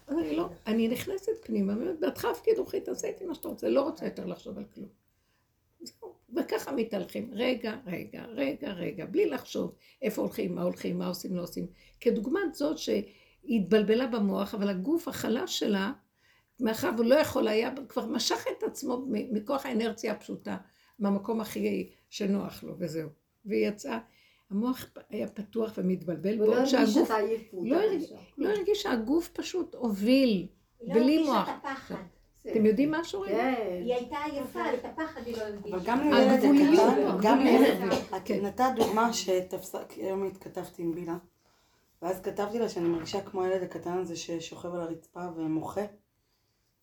[0.06, 3.68] אז אני לא, אני נכנסת פנימה, ואומרת, בעדך הפקיד רוחי, תעשה איתי מה שאתה רוצה,
[3.68, 4.88] לא רוצה יותר לחשוב על כלום.
[5.80, 11.36] זהו, וככה מתהלכים, רגע, רגע, רגע, רגע, בלי לחשוב איפה הולכים, מה הולכים, מה עושים,
[11.36, 11.66] לא עושים.
[12.00, 12.78] כדוגמת זאת
[13.42, 15.92] שהיא התבלבלה במוח, אבל הגוף החלש שלה,
[16.60, 20.56] מאחר והוא לא יכול היה, כבר משך את עצמו מכוח האנרציה הפשוטה,
[20.98, 23.08] מהמקום הכי שנוח לו, וזהו.
[23.44, 23.98] והיא יצאה,
[24.50, 27.60] המוח היה פתוח ומתבלבל, הוא לא בעוד הרגיש שהגוף, את העייפות.
[27.66, 30.28] לא הרגיש- לא הרגיש שהגוף פשוט הוביל,
[30.80, 31.48] היא לא בלי הרגישה מוח.
[31.48, 31.94] את הפחד.
[32.50, 33.32] אתם יודעים משהו רגע?
[33.34, 33.54] כן.
[33.84, 35.76] היא הייתה עייפה, את הפחד היא לא הרגישה.
[35.76, 36.40] אבל גם לילד
[37.22, 37.38] גם.
[37.38, 38.44] לילד, את כן.
[38.46, 41.16] נתת דוגמה שתפסה, כי היום התכתבתי עם בילה,
[42.02, 45.80] ואז כתבתי לה שאני מרגישה כמו הילד הקטן הזה ששוכב על הרצפה ומוחה,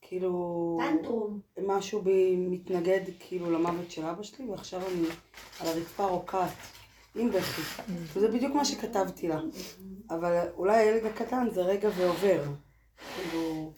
[0.02, 1.40] כאילו טנטרום.
[1.68, 5.08] משהו בי מתנגד כאילו למוות של אבא שלי, ועכשיו אני
[5.60, 6.50] על הרצפה רוקעת,
[7.16, 7.62] עם בכי,
[8.14, 9.42] וזה בדיוק מה שכתבתי לה,
[10.10, 12.44] אבל אולי הילד הקטן זה רגע ועובר,
[13.16, 13.72] כאילו,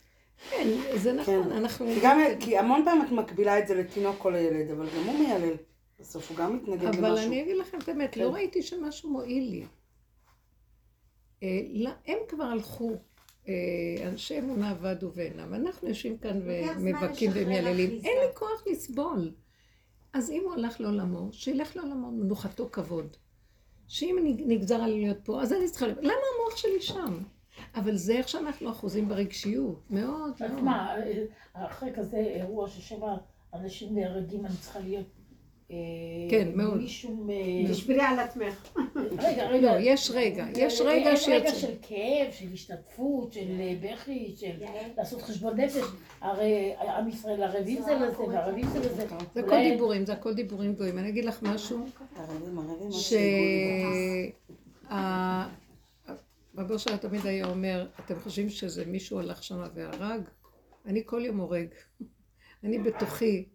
[0.50, 1.52] כן, זה נכון, כן.
[1.52, 1.86] אנחנו...
[1.86, 5.20] כי גם, כי המון פעמים את מקבילה את זה לתינוק או לילד, אבל גם הוא
[5.20, 5.56] מיילל,
[6.00, 7.00] בסוף הוא גם מתנגד למשהו.
[7.00, 8.22] אבל אני אגיד לכם את האמת, כן.
[8.22, 9.66] לא ראיתי שמשהו מועיל לי.
[11.44, 12.92] אה, לא, הם כבר הלכו,
[13.48, 13.54] אה,
[14.08, 15.54] אנשי אמונה אבדו ואינם.
[15.54, 17.90] אנחנו יושבים כאן ומבכים ומייללים.
[17.90, 19.32] אין לי כוח לסבול.
[20.14, 23.18] אז אם הוא הלך לעולמו, שילך לעולמו, מנוחתו כבוד.
[23.88, 25.88] שאם נגזר עלי להיות פה, אז אני צריכה...
[25.88, 27.18] לב- למה המוח שלי שם?
[27.76, 29.82] אבל זה איך שאנחנו אחוזים ברגשיות.
[29.90, 30.64] מאוד אז מאוד.
[30.64, 30.96] מה,
[31.54, 33.16] אחרי כזה אירוע ששבע
[33.54, 35.06] אנשים נהרגים, אני צריכה להיות...
[35.72, 35.78] אה,
[36.30, 36.78] כן, מאוד.
[36.78, 37.30] בלי שום...
[37.30, 38.78] אה, תשברי על עצמך.
[38.96, 39.76] רגע, לא, רגע.
[39.80, 41.56] יש רגע, יש אה, רגע אין רגע שיוצא.
[41.56, 44.92] של כאב, של השתתפות, של אה, בכי, של יעל.
[44.98, 45.84] לעשות חשבון נפש.
[46.22, 49.08] הרי עם ישראל ערבים זה לזה, וערבים זה לזה.
[49.34, 50.98] זה הכל דיבורים, זה הכל דיבורים גויים.
[50.98, 51.86] אני אגיד לך משהו,
[52.92, 53.14] ש...
[56.58, 60.22] רבו שלה תמיד היה אומר, אתם חושבים שזה מישהו הלך שם והרג?
[60.86, 61.68] אני כל יום הורג.
[62.64, 63.46] אני בתוכי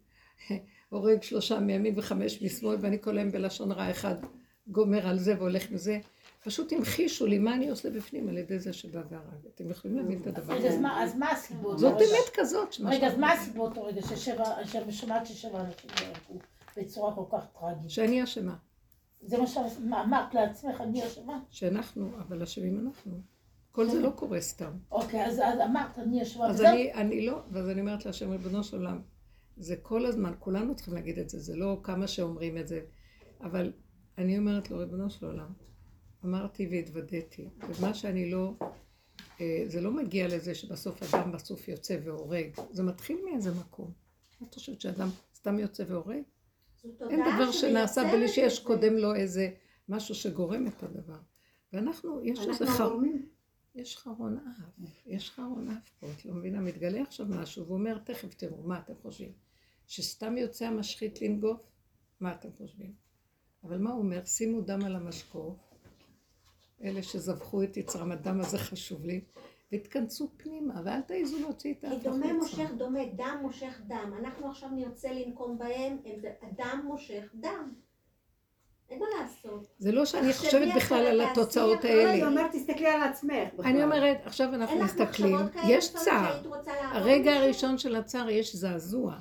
[0.89, 4.15] הורג שלושה מימין וחמש משמאל, ואני כל היום בלשון רע אחד
[4.67, 5.99] גומר על זה והולך מזה.
[6.43, 9.45] פשוט המחישו לי מה אני עושה בפנים על ידי זה שבא והרג.
[9.55, 10.79] אתם יכולים להבין את הדבר הזה?
[10.97, 11.79] אז מה הסיבות?
[11.79, 11.93] זאת.
[11.93, 12.75] אמת כזאת.
[12.85, 16.39] רגע, אז מה הסיבות רגע ששבע, ששמעת ששבע אנשים נהרגו
[16.77, 17.89] בצורה כל כך טרגית?
[17.89, 18.55] שאני אשמה.
[19.21, 21.39] זה מה שאמרת לעצמך, אני אשמה?
[21.49, 23.19] שאנחנו, אבל אשמים אנחנו.
[23.71, 24.71] כל זה לא קורה סתם.
[24.91, 26.47] אוקיי, אז אמרת, אני אשמה.
[26.47, 26.61] אז
[26.95, 29.01] אני לא, ואז אני אומרת להשם ריבונו של עולם,
[29.57, 32.81] זה כל הזמן, כולנו צריכים להגיד את זה, זה לא כמה שאומרים את זה,
[33.41, 33.73] אבל
[34.17, 35.53] אני אומרת לו, ריבונו של עולם,
[36.25, 38.53] אמרתי והתוודעתי, ומה שאני לא,
[39.41, 43.91] אה, זה לא מגיע לזה שבסוף אדם בסוף יוצא והורג, זה מתחיל מאיזה מקום.
[44.43, 46.21] את חושבת שאדם סתם יוצא והורג?
[47.09, 48.59] אין דבר שנעשה בלי שיש.
[48.59, 49.49] קודם לו איזה
[49.89, 51.19] משהו שגורם את הדבר.
[51.73, 52.89] ואנחנו, יש איזה אנחנו חר...
[52.89, 53.29] גורמים.
[53.75, 57.97] יש חרון אף, יש חרון אף פה, את לא מבינה, מתגלה עכשיו משהו, והוא אומר,
[57.97, 59.31] תכף תראו, מה אתם חושבים?
[59.87, 61.61] שסתם יוצא המשחית לנגוף?
[62.19, 62.93] מה אתם חושבים?
[63.63, 64.25] אבל מה הוא אומר?
[64.25, 65.57] שימו דם על המשקוף,
[66.83, 69.21] אלה שזבחו את יצרם, הדם הזה חשוב לי,
[69.71, 72.33] ותכנסו פנימה, ואל תעזו להוציא את כי האף דומה החוצה.
[72.33, 74.13] מושך דומה, דם מושך דם.
[74.19, 77.73] אנחנו עכשיו נרצה לנקום בהם, הם- הדם מושך דם.
[78.89, 79.67] אין מה לעשות.
[79.79, 82.27] זה לא שאני חושבת בכלל על התוצאות לא, האלה.
[82.27, 83.53] אומרת, תסתכלי על עצמך.
[83.53, 83.65] בכלל.
[83.65, 85.35] אני אומרת, עכשיו אנחנו מסתכלים?
[85.67, 86.41] יש לפעמים צער.
[86.91, 87.33] הרגע?
[87.33, 89.19] הראשון של הצער יש זעזוע.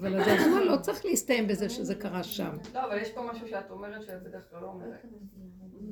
[0.00, 2.56] אבל הזעזוע לא צריך להסתיים בזה שזה קרה שם.
[2.74, 5.04] לא, אבל יש פה משהו שאת אומרת שאת בדרך כלל לא אומרת.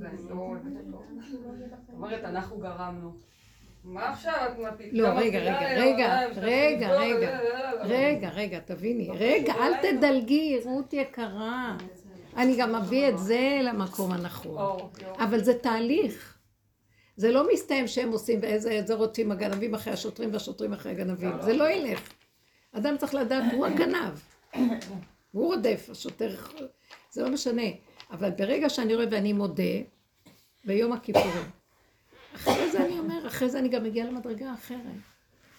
[0.00, 1.02] ואני לא אוהבת אותו.
[1.92, 3.12] אומרת, אנחנו גרמנו.
[3.84, 5.02] מה עכשיו את מפילה?
[5.02, 7.28] לא, רגע, רגע, רגע, רגע, רגע.
[7.28, 9.10] אה, רגע, רגע, תביני.
[9.10, 9.76] אוקיי, רגע, אל לא.
[9.82, 11.76] תדלגי, רות יקרה.
[12.36, 14.58] אני גם אביא את זה למקום הנכון.
[14.58, 15.24] אוקיי, אוקיי.
[15.24, 16.38] אבל זה תהליך.
[17.16, 21.32] זה לא מסתיים שהם עושים ואיזה זה רוצים הגנבים אחרי השוטרים והשוטרים אחרי הגנבים.
[21.40, 22.12] זה לא ילך.
[22.78, 24.20] אדם צריך לדעת, הוא הגנב.
[25.32, 26.36] הוא רודף, השוטר,
[27.10, 27.62] זה לא משנה.
[28.10, 29.62] אבל ברגע שאני רואה ואני מודה,
[30.64, 31.50] ביום הכיפורים,
[32.34, 34.80] אחרי זה אני אומר, אחרי זה אני גם מגיעה למדרגה אחרת.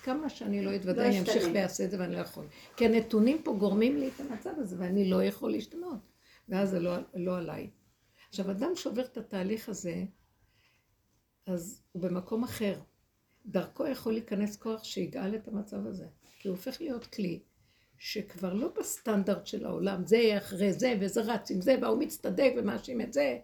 [0.03, 1.43] כמה שאני לא אתוודע, לא אני אמשיך.
[1.53, 2.45] ואעשה את זה ואני לא יכול.
[2.75, 5.99] כי הנתונים פה גורמים לי את המצב הזה, ואני לא יכול להשתנות.
[6.49, 7.69] ואז זה לא, לא עליי.
[8.29, 10.03] עכשיו, אדם שעובר את התהליך הזה,
[11.45, 12.79] אז הוא במקום אחר.
[13.45, 16.05] דרכו יכול להיכנס כוח שיגאל את המצב הזה.
[16.39, 17.39] כי הוא הופך להיות כלי
[17.97, 23.01] שכבר לא בסטנדרט של העולם, זה אחרי זה, וזה רץ עם זה, והוא מצטדק ומאשים
[23.01, 23.39] את זה.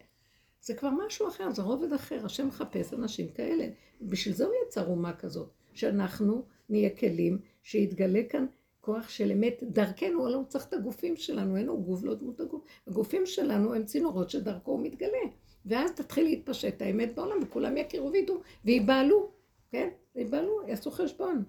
[0.60, 2.24] זה כבר משהו אחר, זה רובד אחר.
[2.24, 3.68] השם מחפש אנשים כאלה.
[4.02, 8.46] בשביל זה הוא יצר אומה כזאת, שאנחנו נהיה כלים, שיתגלה כאן
[8.80, 12.40] כוח של אמת דרכנו, אלא הוא צריך את הגופים שלנו, אין לו גוף, לא דמות
[12.40, 12.64] הגוף.
[12.86, 15.18] הגופים שלנו הם צינורות שדרכו הוא מתגלה.
[15.66, 19.30] ואז תתחיל להתפשט האמת בעולם, וכולם יכירו וידעו, וייבהלו,
[19.70, 19.88] כן?
[20.16, 21.44] ייבהלו, יעשו חשבון.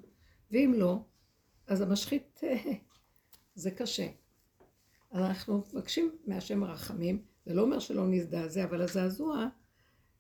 [0.52, 0.98] ואם לא,
[1.68, 2.42] אז המשחית,
[3.56, 4.08] זה קשה.
[5.12, 9.48] אז אנחנו מבקשים מהשם הרחמים, זה לא אומר שלא נזדעזע, אבל הזעזוע,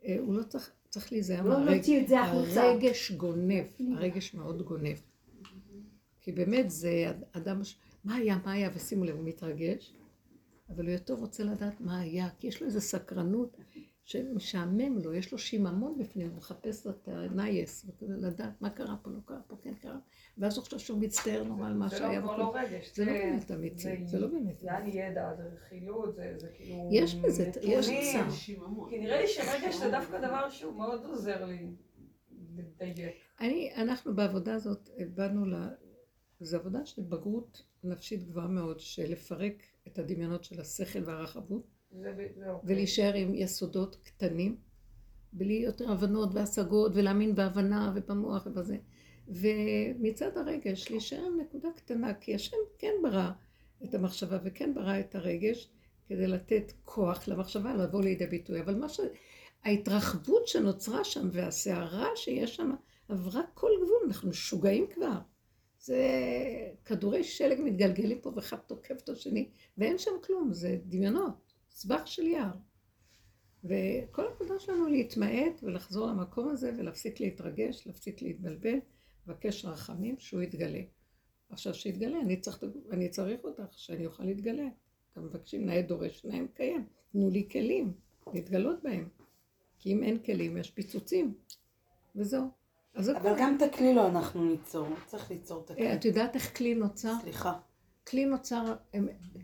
[0.05, 1.89] אה, הוא לא צריך, צריך להיזהר לא מהרגש.
[1.89, 2.63] את זה החוצה.
[2.63, 3.65] הרגש גונב,
[3.95, 4.97] הרגש מאוד גונב.
[6.21, 7.61] כי באמת זה אדם,
[8.03, 9.93] מה היה, מה היה, ושימו לב, הוא מתרגש,
[10.69, 13.57] אבל הוא יותר רוצה לדעת מה היה, כי יש לו איזו סקרנות
[14.06, 19.10] שמשעמם לו, יש לו שיממון בפנים, הוא מחפש את הנייס, וכזה לדעת מה קרה פה,
[19.12, 19.97] לא קרה פה, כן קרה,
[20.38, 22.20] ואז הוא חושב שהוא מצטער נורא על מה זה שהיה.
[22.20, 22.91] לא- כבר וכל- לא רגש.
[22.95, 26.89] זה לא באמת אמיתי, זה לא באמת זה היה ידע, זה רכילות, זה זה כאילו...
[26.91, 27.89] יש בזה, יש.
[28.14, 28.32] צער.
[28.89, 31.68] כי נראה לי שרגש זה דווקא דבר שהוא מאוד עוזר לי
[32.82, 33.16] לדייק.
[33.39, 35.56] אני, אנחנו בעבודה הזאת באנו ל...
[36.39, 39.53] זו עבודה של בגרות נפשית גבוהה מאוד, של לפרק
[39.88, 41.74] את הדמיונות של השכל והרחבות,
[42.47, 42.59] אוקיי.
[42.63, 44.55] ולהישאר עם יסודות קטנים,
[45.33, 48.77] בלי יותר הבנות והשגות, ולהאמין בהבנה ובמוח ובזה.
[49.27, 53.31] ומצד הרגש, להישאר עם נקודה קטנה, כי השם כן ברא
[53.83, 55.69] את המחשבה וכן ברא את הרגש,
[56.07, 58.61] כדי לתת כוח למחשבה לבוא לידי ביטוי.
[58.61, 58.99] אבל מה ש...
[59.65, 62.71] ההתרחבות שנוצרה שם והסערה שיש שם
[63.09, 65.17] עברה כל גבול, אנחנו משוגעים כבר.
[65.79, 66.01] זה
[66.85, 71.44] כדורי שלג מתגלגלים פה ואחד תוקף את השני, ואין שם כלום, זה דמיונות,
[71.76, 72.51] סבך של יער.
[73.63, 78.80] וכל העבודה שלנו להתמעט ולחזור למקום הזה ולהפסיק להתרגש, להפסיק להתבלבל,
[79.28, 80.82] לבקש רחמים שהוא יתגלה.
[81.49, 84.67] עכשיו שיתגלה, אני צריך, אני צריך אותך, שאני אוכל להתגלה.
[85.11, 86.86] אתם מבקשים נאה דורש, נאה מקיים.
[87.11, 87.93] תנו לי כלים
[88.34, 89.09] להתגלות בהם.
[89.80, 91.34] כי אם אין כלים, יש פיצוצים.
[92.15, 92.47] וזהו.
[92.95, 95.88] אבל גם את הכלי לא אנחנו ניצור, צריך ליצור את הכלי.
[95.88, 97.13] אה, את יודעת איך כלי נוצר?
[97.21, 97.59] סליחה.
[98.08, 98.76] כלי נוצר,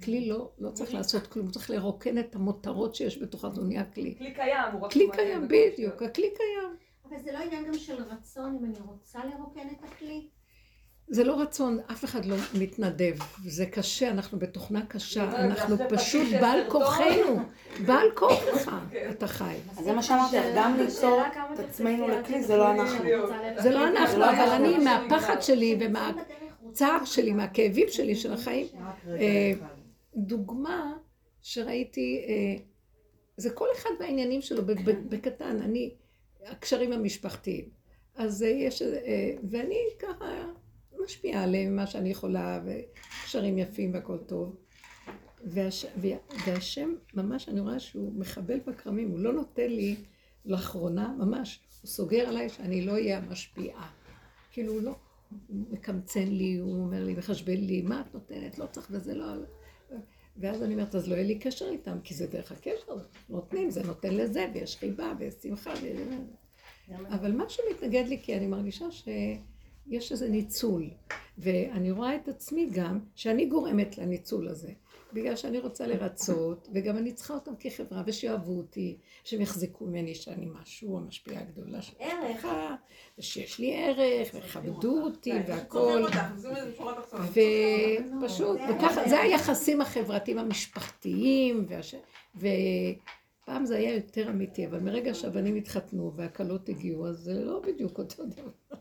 [0.03, 3.84] כלי לא, לא צריך לעשות כלום, הוא צריך לרוקן את המותרות שיש בתוכה, זה נהיה
[3.84, 4.16] כלי.
[4.18, 4.91] כלי קיים, הוא רק...
[4.91, 6.01] כלי קיים, בדיוק.
[6.01, 6.78] הכלי קיים.
[7.09, 10.28] אבל זה לא עניין גם של רצון, אם אני רוצה לרוקן את הכלי.
[11.07, 16.28] זה לא רצון, אף אחד לא מתנדב, זה קשה, אנחנו בתוכנה קשה, לא, אנחנו פשוט
[16.41, 17.39] בעל כוחנו,
[17.86, 19.09] בעל כוחך כן.
[19.09, 19.55] אתה חי.
[19.78, 23.05] אז זה מה שאמרתי גם ליצור השאלה כמה את עצמנו לכלי, שתצליחי זה לא אנחנו.
[23.57, 24.49] זה לא אנחנו, לא אבל.
[24.49, 26.40] אני מהפחד שלי כשנמצאים
[26.72, 28.67] רוצים שלי, מהכאבים שלי של החיים,
[29.07, 29.53] אה.
[30.15, 30.97] דוגמה
[31.41, 32.63] שראיתי, אה,
[33.38, 34.61] זה כל אחד והעניינים שלו
[35.09, 35.93] בקטן, אני,
[36.45, 37.69] הקשרים המשפחתיים.
[38.15, 38.82] אז אה, יש,
[39.49, 40.45] ואני ככה
[41.03, 44.55] משפיעה עליהם מה שאני יכולה, וקשרים יפים והכל טוב.
[45.45, 46.17] והש, וה-
[46.47, 49.95] והשם, ממש אני רואה שהוא מחבל בכרמים, הוא לא נותן לי
[50.45, 53.89] לאחרונה, ממש, הוא סוגר עליי שאני לא אהיה המשפיעה.
[54.51, 54.95] כאילו הוא לא,
[55.49, 59.25] מקמצן לי, הוא אומר לי, מחשבן לי, מה את נותנת, לא צריך וזה לא...
[60.38, 62.97] ואז אני אומרת, אז לא יהיה לי קשר איתם, כי זה דרך הקשר,
[63.29, 65.99] נותנים, זה נותן לזה, ויש חיבה, ויש שמחה, ויש...
[67.09, 70.89] אבל משהו מתנגד לי, כי אני מרגישה שיש איזה ניצול,
[71.38, 74.71] ואני רואה את עצמי גם, שאני גורמת לניצול הזה.
[75.14, 80.47] בגלל שאני רוצה לרצות, וגם אני צריכה אותם כחברה, ושיאהבו אותי, שהם יחזקו ממני שאני
[80.62, 81.93] משהו, המשפיעה הגדולה של.
[81.99, 82.76] המשפחה,
[83.20, 85.32] ושיש לי ערך, ויכבדו אותי,
[86.78, 87.28] שורה תחתונה.
[88.22, 91.68] ופשוט, וככה, זה היחסים החברתיים המשפחתיים.
[92.36, 97.97] ופעם זה היה יותר אמיתי, אבל מרגע שהבנים התחתנו והכלות הגיעו, אז זה לא בדיוק
[97.97, 98.78] אותו דבר.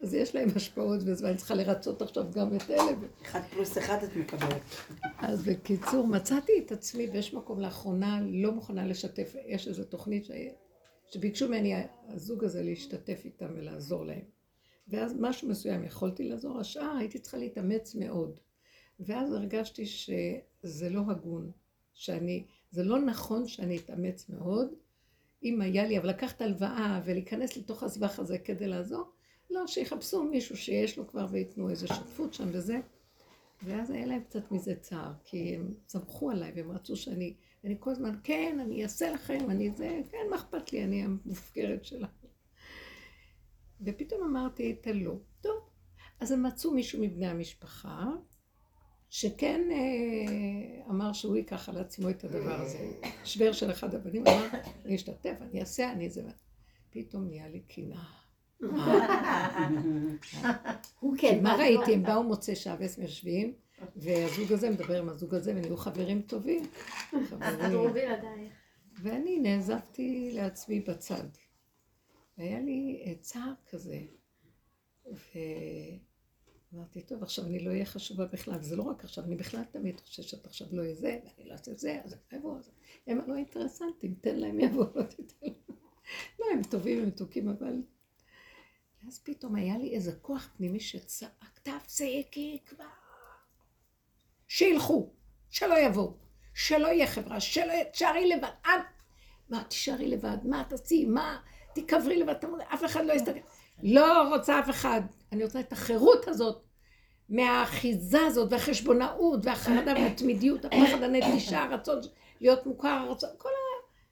[0.00, 2.92] אז יש להם השפעות, ואני צריכה לרצות עכשיו גם את אלה.
[3.22, 4.62] אחד פלוס אחד את מקבלת.
[5.18, 10.30] אז בקיצור, מצאתי את עצמי באיש מקום לאחרונה לא מוכנה לשתף, יש איזו תוכנית ש...
[11.10, 11.74] שביקשו ממני
[12.08, 14.24] הזוג הזה להשתתף איתם ולעזור להם.
[14.88, 18.40] ואז משהו מסוים יכולתי לעזור, השאר הייתי צריכה להתאמץ מאוד.
[19.00, 21.50] ואז הרגשתי שזה לא הגון,
[21.94, 24.68] שאני, זה לא נכון שאני אתאמץ מאוד,
[25.42, 29.12] אם היה לי, אבל לקחת הלוואה ולהיכנס לתוך הסבך הזה כדי לעזור,
[29.50, 32.80] לא, שיחפשו מישהו שיש לו כבר וייתנו איזו שותפות שם וזה.
[33.62, 37.34] ואז היה להם קצת מזה צער, כי הם סמכו עליי והם רצו שאני,
[37.64, 41.84] אני כל הזמן, כן, אני אעשה לכם, אני זה, כן, מה אכפת לי, אני המופקרת
[41.84, 42.10] שלהם.
[43.80, 45.14] ופתאום אמרתי את הלא.
[45.40, 45.68] טוב,
[46.20, 48.06] אז הם מצאו מישהו מבני המשפחה,
[49.10, 52.92] שכן אה, אמר שהוא ייקח על עצמו את הדבר הזה.
[53.24, 54.46] שוור של אחד הבנים אמר,
[54.84, 56.22] אני אשתתף, אני אעשה, אני זה.
[56.90, 58.25] פתאום נהיה לי קנאה.
[61.00, 61.42] הוא כן.
[61.42, 61.94] מה ראיתי?
[61.94, 63.54] הם באו מוצאי שבת, יושבים,
[63.96, 66.62] והזוג הזה מדבר עם הזוג הזה, והם נהיו חברים טובים.
[67.10, 68.50] חברים.
[69.02, 71.26] ואני נעזבתי לעצמי בצד.
[72.38, 74.00] והיה לי אה, צער כזה.
[76.72, 80.00] ואמרתי, טוב, עכשיו אני לא אהיה חשובה בכלל, וזה לא רק עכשיו, אני בכלל תמיד
[80.00, 82.58] חוששת עכשיו לא יהיה זה, ואני לא אעשה זה, אז הם יבואו.
[82.58, 82.70] אז
[83.06, 85.54] הם לא אינטרסנטים, תן להם יבואו, לא תיתן להם.
[86.40, 87.82] לא, הם טובים, הם מתוקים, אבל...
[89.06, 92.84] ואז פתאום היה לי איזה כוח פנימי שצעק, תפסיקי כבר.
[94.48, 95.10] שילכו,
[95.50, 96.14] שלא יבואו,
[96.54, 98.68] שלא יהיה חברה, שלא יהיה, תשארי לבד, את,
[99.48, 101.38] מה, תישארי לבד, מה תעשי, מה,
[101.74, 103.38] תיקברי לבד, תמוד, אף אחד לא יסתכל.
[103.82, 105.00] לא רוצה אף אחד,
[105.32, 106.62] אני רוצה את החירות הזאת,
[107.28, 112.00] מהאחיזה הזאת, והחשבונאות, והחרדה והתמידיות, הפחד, הנטישה, הרצון
[112.40, 113.48] להיות מוכר, הרצון, כל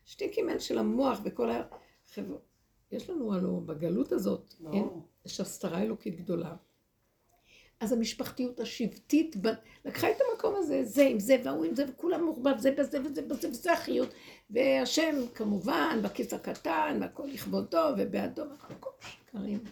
[0.05, 2.39] השטיקים האלה של המוח וכל החברה.
[2.95, 4.71] יש לנו הלוא בגלות הזאת, לא.
[4.73, 4.89] אין,
[5.27, 6.57] יש הסתרה אלוקית גדולה.
[7.81, 12.25] אז המשפחתיות השבטית ב- לקחה את המקום הזה, זה עם זה והוא עם זה, וכולם
[12.25, 14.15] מעורבב, זה בזה וזה בזה, וזה החיות.
[14.51, 19.65] והשם כמובן בכיס הקטן, והכל לכבודו ובעדו, והכל שקרים.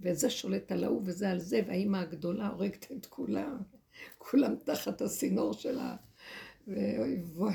[0.00, 3.58] וזה שולט על ההוא וזה על זה, והאימא הגדולה הורגת את כולם,
[4.18, 5.96] כולם תחת הסינור שלה,
[6.66, 7.54] ואוי ואוי,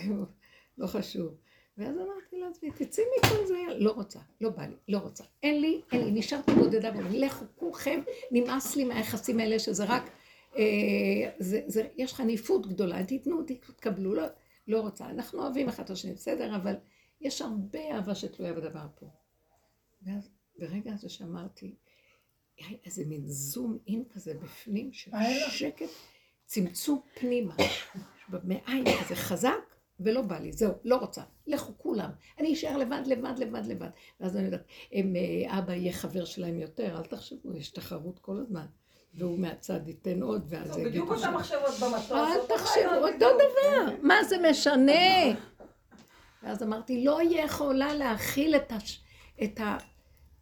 [0.77, 1.35] לא חשוב.
[1.77, 5.23] ואז אמרתי לעצמי, תצאי מכל זה, לא רוצה, לא בא לי, לא רוצה.
[5.43, 8.01] אין לי, אין לי, נשארתי בודדה, ואומרים, לכו כולכם,
[8.31, 10.03] נמאס לי מהיחסים האלה, שזה רק,
[10.57, 10.63] אה,
[11.39, 13.43] זה, זה, יש חניפות גדולה, תיתנו,
[13.75, 14.23] תקבלו, לא,
[14.67, 15.09] לא רוצה.
[15.09, 16.75] אנחנו אוהבים אחד את השני, בסדר, אבל
[17.21, 19.05] יש הרבה אהבה שתלויה בדבר פה.
[20.01, 21.75] ואז ברגע הזה שאמרתי,
[22.57, 25.11] היה איזה מין זום אין כזה בפנים של
[25.49, 25.89] שקט,
[26.45, 27.55] צמצום פנימה,
[28.29, 29.66] במעיים כזה חזק,
[29.99, 33.89] ולא בא לי, זהו, לא רוצה, לכו כולם, אני אשאר לבד, לבד, לבד, לבד.
[34.19, 38.37] ואז אני יודעת, הם, אה, אבא יהיה חבר שלהם יותר, אל תחשבו, יש תחרות כל
[38.39, 38.65] הזמן.
[39.13, 41.33] והוא מהצד ייתן עוד, ואז יגידו בדיוק אותן שם.
[41.33, 42.11] מחשבות במטוס.
[42.11, 43.37] אל תחשבו, אותו.
[43.37, 45.33] דבר, מה זה משנה?
[46.43, 49.01] ואז אמרתי, לא יכולה להכיל את, הש...
[49.43, 49.59] את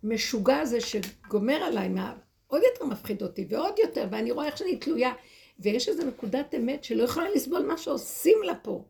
[0.03, 2.13] המשוגע הזה שגומר עליי, מה...
[2.47, 5.13] עוד יותר מפחיד אותי, ועוד יותר, ואני רואה איך שאני תלויה,
[5.59, 8.83] ויש איזו נקודת אמת שלא יכולה לסבול מה שעושים לה פה.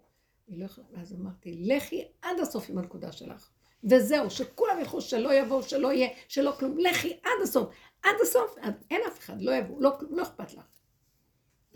[0.47, 3.49] היא לא יכולה, ואז אמרתי, לכי עד הסוף עם הנקודה שלך.
[3.89, 7.69] וזהו, שכולם ילכו, שלא יבואו, שלא יהיה, שלא כלום, לכי עד הסוף.
[8.03, 10.63] עד הסוף, עד, אין אף אחד, לא יבואו, לא, לא אכפת לך.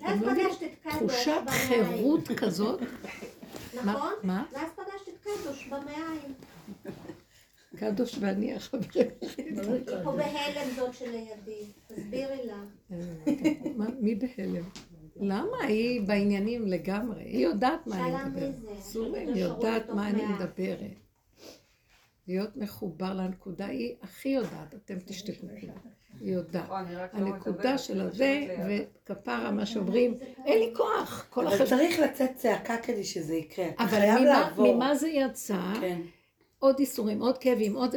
[0.01, 0.31] ואז לא?
[0.33, 1.41] פגשת את קדוש תחושת.
[1.49, 2.79] חירות כזאת.
[3.85, 4.13] נכון?
[4.23, 4.45] מה?
[4.53, 6.33] ואז פגשת את קדוש במעיים.
[7.75, 9.09] קדוש ואני החברים.
[10.05, 11.65] או בהלם זאת שלידי.
[11.87, 12.63] תסבירי לה.
[13.75, 14.63] מה- מי בהלם?
[15.19, 15.57] למה?
[15.67, 17.23] היא בעניינים לגמרי.
[17.23, 18.53] היא יודעת מה אני מדברת.
[18.61, 18.81] זה?
[18.81, 20.25] סורי, שזה היא יודעת מה אני.
[20.25, 20.79] מדברת.
[22.27, 25.73] להיות מחובר לנקודה, היא הכי יודעת, אתם תשתקו כולם.
[26.21, 26.69] היא יודעת.
[26.69, 28.47] רק לא הנקודה של הזה.
[29.05, 31.27] וכפרה, מה שאומרים, אין לי כוח.
[31.29, 31.69] כל אבל החברה.
[31.69, 33.65] צריך לצאת צעקה כדי שזה יקרה.
[33.79, 33.99] אבל
[34.57, 35.73] ממה- זה יצא?
[35.81, 36.01] כן.
[36.59, 37.95] עוד איסורים, עוד כאבים, עוד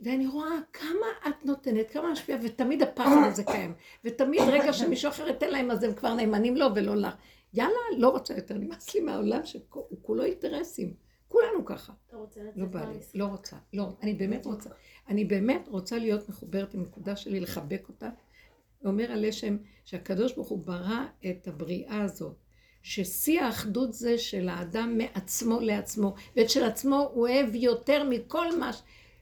[0.00, 3.74] ואני רואה כמה את נותנת, כמה משפיעה, ותמיד הפחד הזה קיים.
[4.04, 7.14] ותמיד רגע שמישהו אחר ייתן להם, אז הם כבר נאמנים לו ולא לך.
[7.54, 9.62] יאללה, לא רוצה יותר, נמאס לי מהעולם שהוא
[10.02, 10.94] כולו אינטרסים.
[11.28, 11.92] כולנו ככה.
[12.06, 12.98] אתה רוצה לצאת לא בא לי.
[13.14, 14.70] לא רוצה, לא, אני באמת רוצה,
[15.08, 18.08] אני באמת רוצה להיות מחוברת עם נקודה שלי, לחבק אותה.
[18.84, 22.36] אומר הלשם שהקדוש ברוך הוא ברא את הבריאה הזאת,
[22.82, 28.70] ששיא האחדות זה של האדם מעצמו לעצמו, ואת של עצמו הוא אוהב יותר מכל מה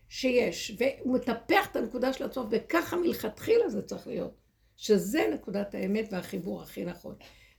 [0.08, 4.34] שיש, והוא מטפח את הנקודה של עצמו, וככה מלכתחילה זה צריך להיות,
[4.76, 7.14] שזה נקודת האמת והחיבור הכי נכון.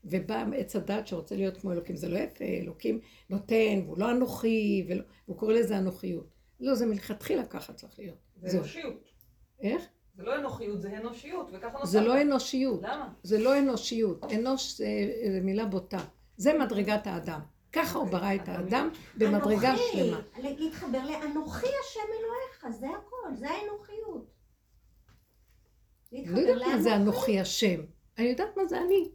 [0.05, 4.85] ובא עץ הדת שרוצה להיות כמו אלוקים, זה לא יפה, אלוקים נותן, והוא לא אנוכי,
[4.89, 6.27] ולא, והוא קורא לזה אנוכיות.
[6.59, 8.17] לא, זה מלכתחילה ככה צריך להיות.
[8.43, 8.57] זה.
[8.57, 9.03] אנושיות.
[9.61, 9.83] איך?
[10.15, 11.85] זה לא אנוכיות, זה אנושיות, וככה נוצר.
[11.85, 12.79] זה לא אנושיות.
[12.83, 13.13] למה?
[13.23, 14.23] זה לא אנושיות.
[14.33, 14.85] אנוש זה,
[15.33, 15.99] זה מילה בוטה.
[16.37, 17.39] זה מדרגת האדם.
[17.73, 20.21] ככה הוא ברא את האדם במדרגה אנוכי, שלמה.
[20.37, 21.67] להתחבר לאנוכי
[22.69, 24.33] אלוהיך, זה הכל, זה האנוכיות.
[26.11, 26.95] לא להתחבר יודעת מה זה.
[26.95, 27.81] אנוכי השם.
[28.17, 29.09] אני יודעת מה זה אני.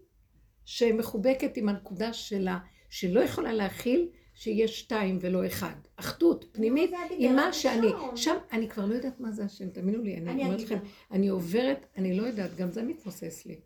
[0.64, 2.58] שמחובקת עם הנקודה שלה,
[2.90, 5.74] שלא יכולה להכיל שיש שתיים ולא אחד.
[5.96, 7.52] אחדות פנימית עם מה.
[7.52, 7.88] שאני.
[8.16, 10.78] שם אני כבר לא יודעת מה זה השם, תאמינו לי, אני אני אומרת לכם.
[11.10, 13.60] אני עוברת, אני לא יודעת, גם זה מתמוסס לי.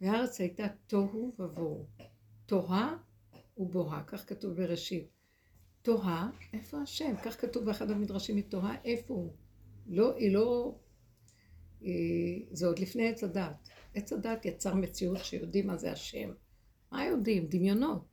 [0.00, 1.86] והארץ הייתה תוהו ובוהו.
[2.46, 2.96] תוהה
[3.56, 5.11] ובוהה, כך כתוב בראשית.
[5.82, 7.14] תוהה, איפה השם?
[7.24, 9.32] כך כתוב באחד המדרשים מתוהה, איפה הוא?
[9.86, 10.74] לא, היא לא...
[11.80, 13.68] היא, זה עוד לפני עץ הדת.
[13.94, 16.32] עץ הדת יצר מציאות שיודעים מה זה השם.
[16.92, 17.46] מה יודעים?
[17.46, 18.04] דמיונות.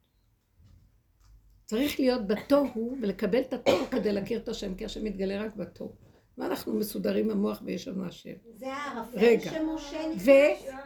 [1.65, 5.95] צריך להיות בתוהו ולקבל את התוהו כדי להכיר את השם, כי השם מתגלה רק בתוהו.
[6.37, 8.33] ואנחנו מסודרים במוח ויש לנו השם.
[8.55, 9.39] זה הערפל.
[9.39, 10.27] שמשה נכנס.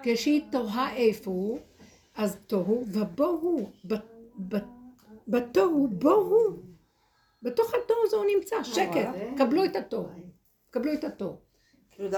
[0.02, 1.60] וכשהיא תוהה איפה הוא,
[2.16, 3.72] אז תוהו ובוהו.
[5.28, 6.73] בתוהו בוהו.
[7.44, 9.08] בתוך התוהו הזה הוא נמצא, שקט.
[9.38, 10.10] קבלו את התוהו.
[10.70, 11.36] קבלו את התוהו.
[11.92, 12.10] כאילו.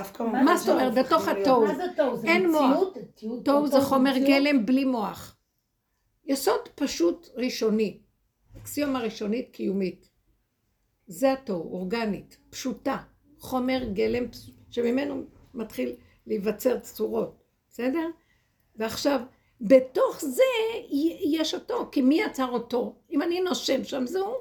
[0.43, 0.93] מה זאת אומרת?
[0.93, 1.67] בתוך התוהו.
[2.17, 2.61] זה אין מוח.
[3.45, 4.13] תוהו זה חומר?
[4.27, 5.37] גלם בלי מוח.
[6.25, 7.99] יסוד פשוט ראשוני.
[8.57, 10.09] אקסיומה ראשונית קיומית.
[11.07, 12.97] זה התוהו, אורגנית, פשוטה.
[13.39, 14.23] חומר גלם
[14.69, 15.23] שממנו
[15.53, 15.95] מתחיל
[16.27, 18.07] להיווצר צורות, בסדר?
[18.75, 19.19] ועכשיו,
[19.61, 20.43] בתוך זה
[21.23, 22.95] יש אותו, כי מי יצר אותו?
[23.11, 24.35] אם אני נושם שם, זה הוא.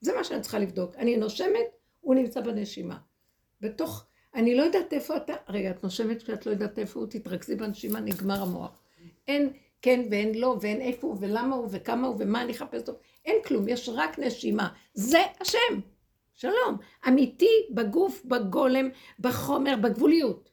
[0.00, 0.96] זה מה שאני צריכה לבדוק.
[0.96, 1.66] אני נושמת,
[2.00, 2.98] הוא נמצא בנשימה.
[3.60, 7.56] בתוך, אני לא יודעת איפה אתה, רגע, את נושמת כשאת לא יודעת איפה הוא, תתרכזי
[7.56, 8.82] בנשימה, נגמר המוח.
[9.28, 12.98] אין כן ואין לא, ואין איפה הוא, ולמה הוא, וכמה הוא, ומה אני אחפש אותו.
[13.24, 14.68] אין כלום, יש רק נשימה.
[14.94, 15.80] זה השם.
[16.34, 16.76] שלום.
[17.08, 18.88] אמיתי בגוף, בגולם,
[19.20, 20.50] בחומר, בגבוליות.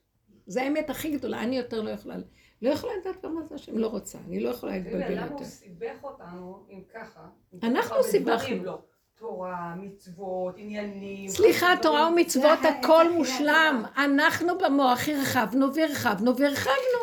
[0.47, 1.43] זה האמת הכי גדולה.
[1.43, 2.15] אני יותר לא יכולה,
[2.61, 4.17] לא יכולה לדעת גם מה זה השם, לא רוצה.
[4.27, 5.35] אני לא יכולה להתבלבל למה יותר.
[5.35, 7.27] הוא סיבך אותנו אם ככה?
[7.63, 8.77] אנחנו סיבכנו.
[9.19, 11.29] תורה, מצוות, עניינים.
[11.29, 11.67] סליחה.
[11.81, 13.83] תורה ומצוות, הכל מושלם.
[13.97, 16.99] אנחנו במוח הרחבנו והרחבנו והרחבנו.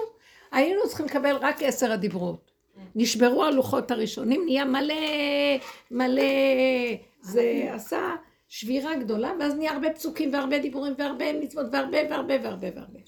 [0.53, 2.51] היינו צריכים לקבל רק עשר הדיברות.
[2.95, 4.95] נשברו הלוחות הראשונים, נהיה מלא,
[5.91, 6.23] מלא,
[7.21, 8.17] זה עשה
[8.49, 13.01] שבירה גדולה, ואז נהיה הרבה פסוקים והרבה דיבורים והרבה מצוות והרבה והרבה והרבה והרבה.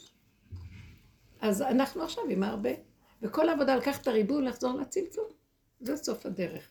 [1.40, 2.70] אז אנחנו עכשיו עם הרבה.
[3.22, 5.28] וכל העבודה לקחת את הריבוי ולחזור לצמצום.
[5.80, 6.70] זה סוף הדרך.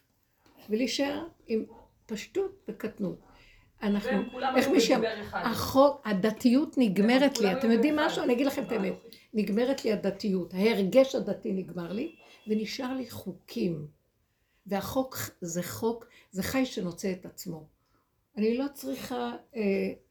[0.69, 1.65] ולהישאר עם
[2.05, 3.19] פשטות וקטנות.
[3.83, 4.95] אנחנו, איך מישהו.
[5.33, 7.95] החוק, הדתיות נגמרת כולם לי, אתם יודעים.
[7.95, 8.23] משהו?
[8.23, 8.93] אני אגיד לכם את האמת.
[9.33, 12.15] נגמרת לי הדתיות, ההרגש הדתי נגמר לי,
[12.47, 13.87] ונשאר לי חוקים.
[14.65, 17.67] והחוק זה חוק, זה חי שנוצא את עצמו.
[18.37, 19.61] אני לא צריכה, אה,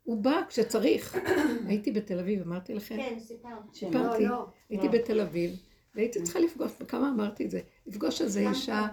[0.04, 1.16] הוא בא כשצריך.
[1.68, 2.96] הייתי בתל אביב, אמרתי לכם?
[2.96, 3.52] כן, סיפרת.
[3.74, 4.46] סיפרתי, לא.
[4.70, 5.56] הייתי בתל אביב,
[5.94, 8.88] והייתי צריכה לפגוש, כמה אמרתי את זה, לפגוש איזו אישה אה,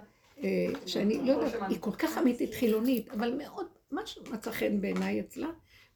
[0.86, 5.48] שאני לא יודעת, היא כל כך אמיתית חילונית, אבל מאוד, משהו מצא חן בעיניי אצלה,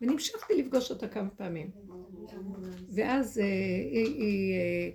[0.02, 1.72] ונמשכתי לפגוש אותה כמה פעמים.
[2.90, 3.44] ואז אה,
[3.92, 4.90] היא, אה,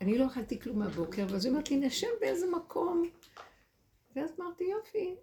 [0.00, 3.10] אני לא אכלתי כלום מהבוקר, ואז היא אומרת לי, נשב באיזה מקום.
[4.16, 5.14] ואז אמרתי, יופי.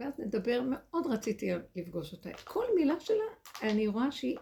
[0.00, 2.30] ואז נדבר, מאוד רציתי לפגוש אותה.
[2.44, 3.24] כל מילה שלה,
[3.62, 4.36] אני רואה שהיא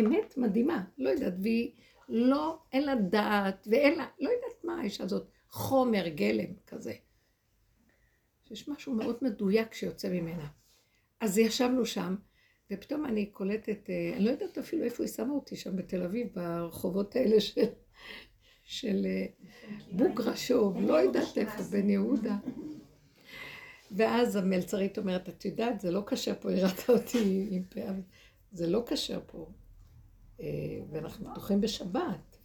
[0.00, 1.72] אמת מדהימה, לא יודעת, והיא
[2.08, 6.92] לא, אין לה דעת, ואין לה, לא יודעת מה האישה הזאת, חומר גלם כזה.
[8.48, 10.48] שיש משהו מאוד מדויק שיוצא ממנה.
[11.20, 12.16] אז ישבנו שם,
[12.72, 16.26] ופתאום אני קולטת, אה, אני לא יודעת אפילו איפה היא שמה אותי שם בתל אביב,
[16.34, 17.64] ברחובות האלה של,
[18.64, 19.26] של אה,
[19.92, 22.36] בוגרשוב, לא יודעת איפה, בן יהודה.
[23.90, 27.92] ואז המלצרית אומרת, את יודעת, זה לא כשר פה, היא ראתה אותי עם פאה,
[28.52, 29.50] זה לא כשר פה.
[30.40, 30.46] אה,
[30.90, 32.38] ואנחנו פתוחים בשבת.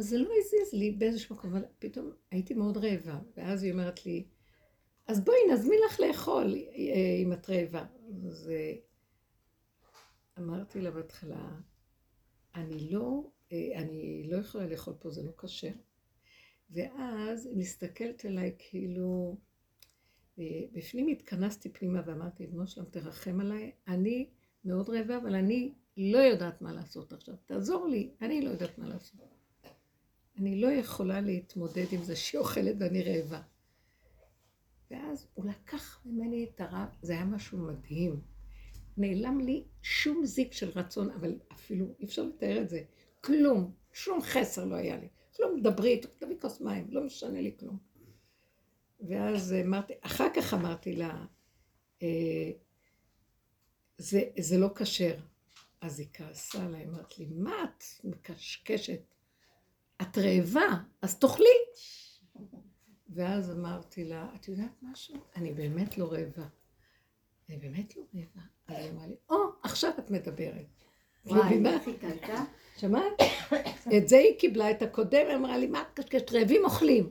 [0.00, 4.06] אז זה לא הזיז לי באיזשהו מקום, אבל פתאום הייתי מאוד רעבה, ואז היא אומרת
[4.06, 4.24] לי,
[5.06, 7.84] אז בואי נזמין לך לאכול אה, אם את רעבה.
[8.26, 8.74] אז אה,
[10.38, 11.56] אמרתי לה בהתחלה,
[12.54, 15.72] אני לא, אה, אני לא יכולה לאכול פה, זה לא כשר.
[16.70, 19.36] ואז היא מסתכלת עליי כאילו,
[20.72, 24.30] בפנים התכנסתי פנימה ואמרתי, בנו שלם תרחם עליי, אני
[24.64, 28.88] מאוד רעבה, אבל אני לא יודעת מה לעשות עכשיו, תעזור לי, אני לא יודעת מה
[28.88, 29.29] לעשות.
[30.40, 33.42] אני לא יכולה להתמודד עם זה שהיא אוכלת ואני רעבה.
[34.90, 38.20] ואז הוא לקח ממני את הרב, זה היה משהו מדהים.
[38.96, 42.82] נעלם לי שום זיק של רצון, אבל אפילו אי אפשר לתאר את זה.
[43.20, 45.08] כלום, שום חסר לא היה לי.
[45.36, 47.78] כלום, דברי, תביא כוס מים, לא משנה לי כלום.
[49.08, 51.24] ואז אמרתי, אחר כך אמרתי לה,
[52.02, 52.50] אה,
[53.98, 55.14] זה, זה לא כשר.
[55.80, 59.00] אז היא כעסה עליי, אמרת לי, מה את מקשקשת?
[60.02, 61.46] את רעבה, אז תאכלי.
[63.14, 65.16] ואז אמרתי לה, את יודעת משהו?
[65.36, 66.46] אני באמת לא רעבה.
[67.48, 68.40] אני באמת לא רעבה.
[68.68, 70.66] אז היא אמרה לי, או, עכשיו את מדברת.
[71.26, 71.62] וואי,
[72.00, 72.44] קלטה?
[72.76, 73.12] שמעת?
[73.96, 76.32] את זה היא קיבלה, את הקודם, היא אמרה לי, מה את קשקשת?
[76.32, 77.10] רעבים אוכלים.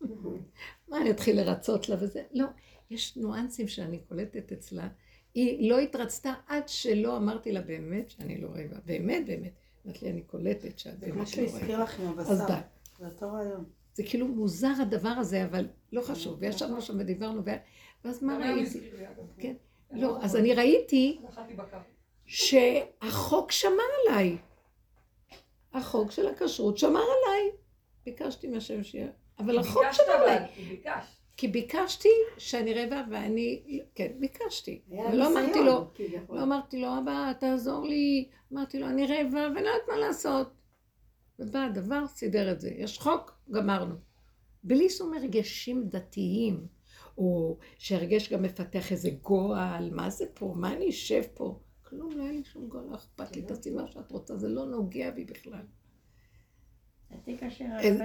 [0.88, 2.22] מה, אני אתחיל לרצות לה וזה?
[2.32, 2.46] לא,
[2.90, 4.88] יש ניואנסים שאני קולטת אצלה.
[5.34, 8.76] היא לא התרצתה עד שלא אמרתי לה באמת שאני לא רעבה.
[8.84, 9.52] באמת, באמת.
[9.86, 11.82] אמרת לי, אני קולטת שאת זה כמו באמת שהוא לא הזכיר רעבה.
[11.84, 12.46] לך עם אז הבשר.
[12.46, 12.60] די.
[12.98, 13.64] זה אותו רעיון.
[13.94, 16.36] זה כאילו מוזר הדבר הזה, אבל לא חשוב.
[16.40, 17.42] וישבנו שם ודיברנו,
[18.04, 18.90] ואז מה ראיתי?
[19.38, 19.54] כן.
[19.90, 21.20] לא, אז אני ראיתי.
[22.26, 23.72] שהחוק שמר
[24.08, 24.38] עליי.
[25.72, 27.50] החוק של הכשרות שמר עליי.
[28.04, 29.08] ביקשתי מהשם שיהיה.
[29.38, 30.48] אבל החוק ביקשת שמר אבל, עליי.
[30.54, 31.21] כי ביקשת.
[31.36, 32.08] כי ביקשתי
[32.38, 33.62] שאני רבע ואני,
[33.94, 34.82] כן, ביקשתי.
[35.12, 35.90] ולא אמרתי לו.
[36.28, 38.28] לא אמרתי לו, אבא, תעזור לי.
[38.52, 40.50] אמרתי לו, אני רבע ואני לא יודעת מה לעשות.
[41.38, 42.70] ובא הדבר, סידר את זה.
[42.70, 43.94] יש חוק, גמרנו.
[44.64, 46.66] בלי שום הרגשים דתיים,
[47.18, 51.58] או שהרגש גם מפתח איזה גועל, מה זה פה, מה אני אשב פה?
[51.82, 54.66] כלום, לא היה לי שום גועל, לא אכפת לי, תעשי מה שאת רוצה, זה לא
[54.66, 55.64] נוגע בי בכלל.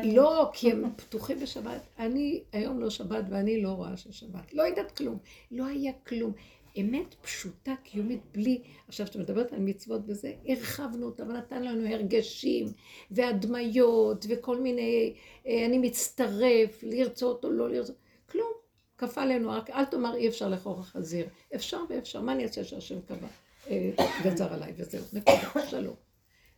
[0.03, 1.81] לא, כי הם פתוחים בשבת.
[1.99, 4.53] אני היום לא שבת ואני לא רואה ששבת.
[4.53, 5.17] לא יודעת כלום.
[5.51, 6.33] לא היה כלום.
[6.81, 8.61] אמת פשוטה, קיומית, בלי...
[8.87, 12.67] עכשיו, כשאת מדברת על מצוות וזה, הרחבנו אותה ונתן לנו הרגשים
[13.11, 15.13] והדמיות וכל מיני...
[15.47, 17.95] אה, אני מצטרף, לרצות או לא לרצות.
[18.31, 18.51] כלום.
[18.97, 21.27] כפה עלינו, רק אל תאמר אי אפשר לאכול חזיר.
[21.55, 23.27] אפשר ואפשר, מה אני אעשה שהשם קבע?
[23.69, 23.91] אה,
[24.23, 26.06] גזר עליי וזהו, נקודה, שלום.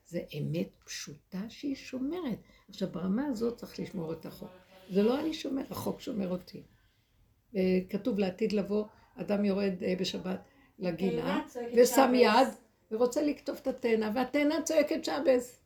[0.09, 2.39] זה אמת פשוטה שהיא שומרת.
[2.69, 4.49] עכשיו, ברמה הזאת צריך לשמור את החוק.
[4.89, 6.63] זה לא אני שומר, החוק שומר אותי.
[7.55, 8.85] אה, כתוב לעתיד לבוא,
[9.15, 10.39] אדם יורד אה, בשבת
[10.79, 11.45] לגינה,
[11.77, 12.11] ושם.
[12.15, 12.47] יד,
[12.91, 15.61] ורוצה לקטוף את התאנה, והתאנה צועקת שבס.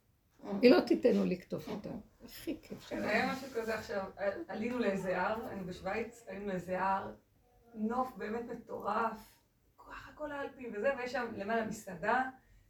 [0.62, 1.90] היא לא תיתן לו לקטוף אותה.
[2.26, 3.04] הכי כיף כן.
[3.04, 4.06] היה משהו כזה עכשיו,
[4.48, 7.12] עלינו לאיזה הר, היינו בשוויץ, עלינו לאיזה הר,
[7.76, 9.34] נוף באמת מטורף,
[9.78, 12.24] ככה כל האלפים וזה, ויש שם למעלה מסעדה,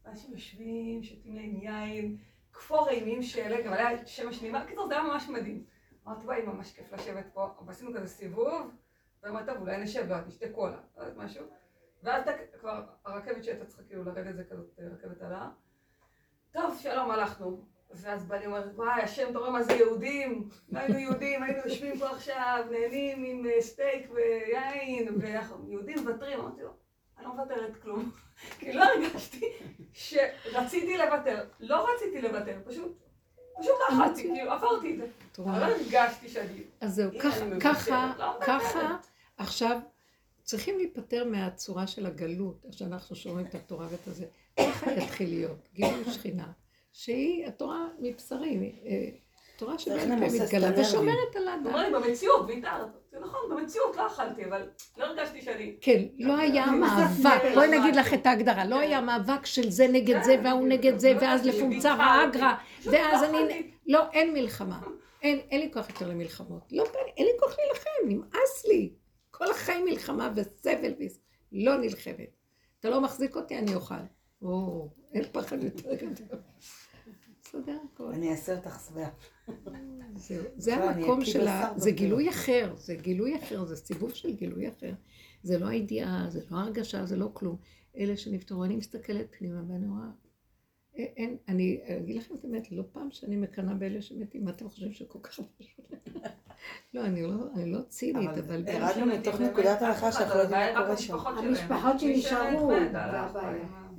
[0.06, 2.18] ואנשים יושבים, שותים להם יין,
[2.54, 5.64] כפור אימים שאלה, גם עליה שמש נעימה, קיצור זה היה ממש מדהים.
[6.08, 8.72] אמרתי, וואי, ממש כיף לשבת פה, ועשינו כזה סיבוב,
[9.24, 11.45] ואמרתי, טוב, אולי נשב, לא, נשתה קולה, לא יודעת משהו,
[12.04, 15.49] ואז אתה כבר, הרכבת שהייתה צריכה כאילו לרדת זה כזאת רכבת על ההר.
[16.51, 17.74] טוב, שלום, הלכנו.
[17.93, 20.49] ואז בא לי אומר, וואי, השם, מה זה יהודים?
[20.74, 26.39] היינו יהודים, היינו יושבים פה עכשיו, נהנים עם אה, סטייק ויין, ויהודים מוותרים.
[26.39, 26.74] אמרתי לו,
[27.24, 28.11] אני לא מוותרת כלום.
[28.59, 29.45] כי לא הרגשתי
[29.93, 31.45] שרציתי לוותר.
[31.59, 32.97] לא רציתי לוותר, פשוט,
[33.59, 35.05] פשוט לא אכלתי, כאילו, עברתי את זה.
[35.43, 35.59] אבל?
[35.59, 36.63] לא הרגשתי שאני...
[36.82, 37.11] אז זהו,
[37.59, 38.97] ככה, לא ככה.
[39.38, 39.80] עכשיו,
[40.43, 44.26] צריכים להיפטר מהצורה של הגלות, איך שאנחנו שומעים את התורה ואת הזה.
[44.59, 46.51] ככה יתחיל להיות, גילוי שכינה,
[46.91, 49.09] שהיא התורה מבשרי, אה,
[49.58, 49.88] תורה את
[50.41, 50.82] מתגלה.
[50.82, 51.66] ושומרת על האדם.
[51.68, 52.88] אומר לי, במציאות, ויתרת.
[53.12, 55.76] זה נכון, במציאות לא אכלתי, אבל לא הרגשתי שאני...
[55.82, 57.95] כן, לא היה מאבק, בואי נגיד.
[57.95, 58.82] לך את ההגדרה, לא כן.
[58.82, 61.88] היה מאבק של זה נגד זה כן, וההוא נגד זה, לא ואז ביטחלתי.
[61.88, 63.72] האגרה, פשוט ואז לא אני...
[63.88, 64.80] לא, אין מלחמה.
[65.22, 66.72] אין, אין לי כוח יותר למלחמות.
[66.72, 66.84] לא,
[67.18, 68.93] אין לי כוח להילחם, נמאס לי.
[69.32, 71.20] כל החיים מלחמה וסבל ויס...
[71.51, 72.36] לא נלחמת.
[72.80, 73.95] אתה לא מחזיק אותי, אני אוכל.
[74.41, 76.39] או, אין פחד יותר גדול.
[77.54, 78.12] בסדר, הכל.
[78.14, 79.10] אני אעשה אותך שבעה.
[80.16, 80.43] זהו.
[80.58, 81.74] זה המקום של ה...
[81.76, 81.91] זה.
[81.91, 84.93] גילוי אחר, זה גילוי אחר, זה סיבוב של גילוי אחר.
[85.43, 87.58] זה לא הידיעה, זה לא הרגשה, זה לא כלום.
[87.97, 90.08] אלה שנפטרו, אני מסתכלת פנימה ואני רואה...
[90.97, 94.70] אה, אין, אני אגיד לכם את האמת, לא פעם שאני מקנאה באלה שמתים, מה אתם
[94.70, 95.91] חושבים שכל כך פשוט?
[96.93, 98.39] לא, אני לא, אני לא צינית, אבל...
[98.39, 101.14] אבל ירדנו מתוך נקודת הנחה שאנחנו לא יודעים יודע, מה קורה שם.
[101.38, 102.72] המשפחות שנשארו.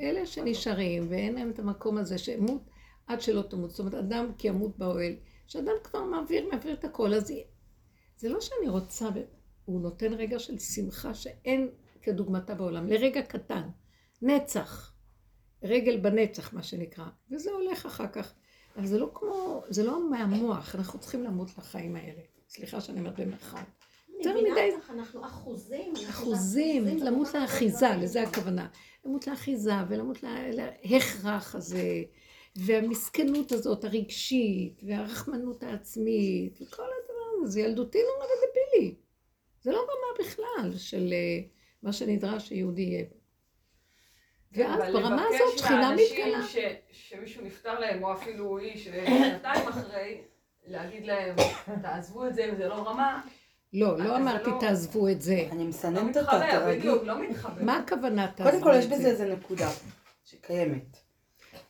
[0.00, 2.73] אלה שנשארים ואין להם את המקום הזה שמות
[3.06, 3.70] עד שלא תמות.
[3.70, 5.12] זאת אומרת, אדם כי ימות באוהל.
[5.46, 7.32] שאדם כבר מעביר, מעביר את הכל, אז
[8.16, 9.08] זה לא שאני רוצה,
[9.64, 11.68] הוא נותן רגע של שמחה שאין
[12.02, 13.68] כדוגמתה בעולם, לרגע קטן,
[14.22, 14.94] נצח,
[15.62, 18.32] רגל בנצח מה שנקרא, וזה הולך אחר כך.
[18.76, 22.20] אבל זה לא כמו, זה לא מהמוח, אנחנו צריכים למות לחיים האלה.
[22.48, 23.58] סליחה שאני אומרת במרחב.
[24.18, 25.92] יותר מדי- אנחנו אחוזים.
[26.10, 28.22] אחוזים, למות לאחיזה, הרבה לזה.
[28.22, 28.68] הכוונה.
[29.04, 30.50] למות לאחיזה ולמות לה-
[30.84, 31.82] להכרח הזה,
[32.56, 38.94] והמסכנות הזאת הרגשית, והרחמנות העצמית, וכל הדבר הזה, זה ילדותי נורא ודבילי.
[39.62, 41.40] זה לא רמה בכלל של אה,
[41.82, 43.04] מה שנדרש שיהודי יהיה.
[44.52, 46.42] ואז אבל ברמה לבקש הזאת שכינה מתגלה.
[46.46, 46.58] ש-
[47.08, 50.20] שמישהו נפטר להם, או אפילו איש שנתיים אחרי,
[50.66, 51.36] להגיד להם,
[51.82, 53.20] תעזבו את זה אם זה לא רמה,
[53.72, 55.48] לא, לא אמרתי לא- תעזבו את זה.
[55.50, 56.78] אני לא מסננת אותה, מתחבר, תרגי.
[56.78, 57.62] בדיוק, לא מתחבר.
[57.64, 58.60] מה הכוונה תעזבו את זה?
[58.60, 59.68] קודם כל יש בזה איזה נקודה
[60.24, 60.96] שקיימת.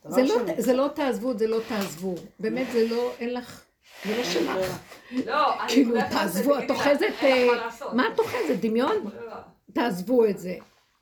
[0.05, 2.15] דבר זה לא, זה לא תעזבו, זה לא תעזבו.
[2.39, 3.61] באמת זה לא, אין לך,
[4.05, 4.81] זה לא שלך.
[5.25, 7.47] לא, אני כאילו, תעזבו, זה את אוחזת, אה,
[7.93, 8.59] מה את אוחזת?
[8.59, 8.95] דמיון?
[9.03, 9.35] לא, לא.
[9.73, 10.55] תעזבו את זה.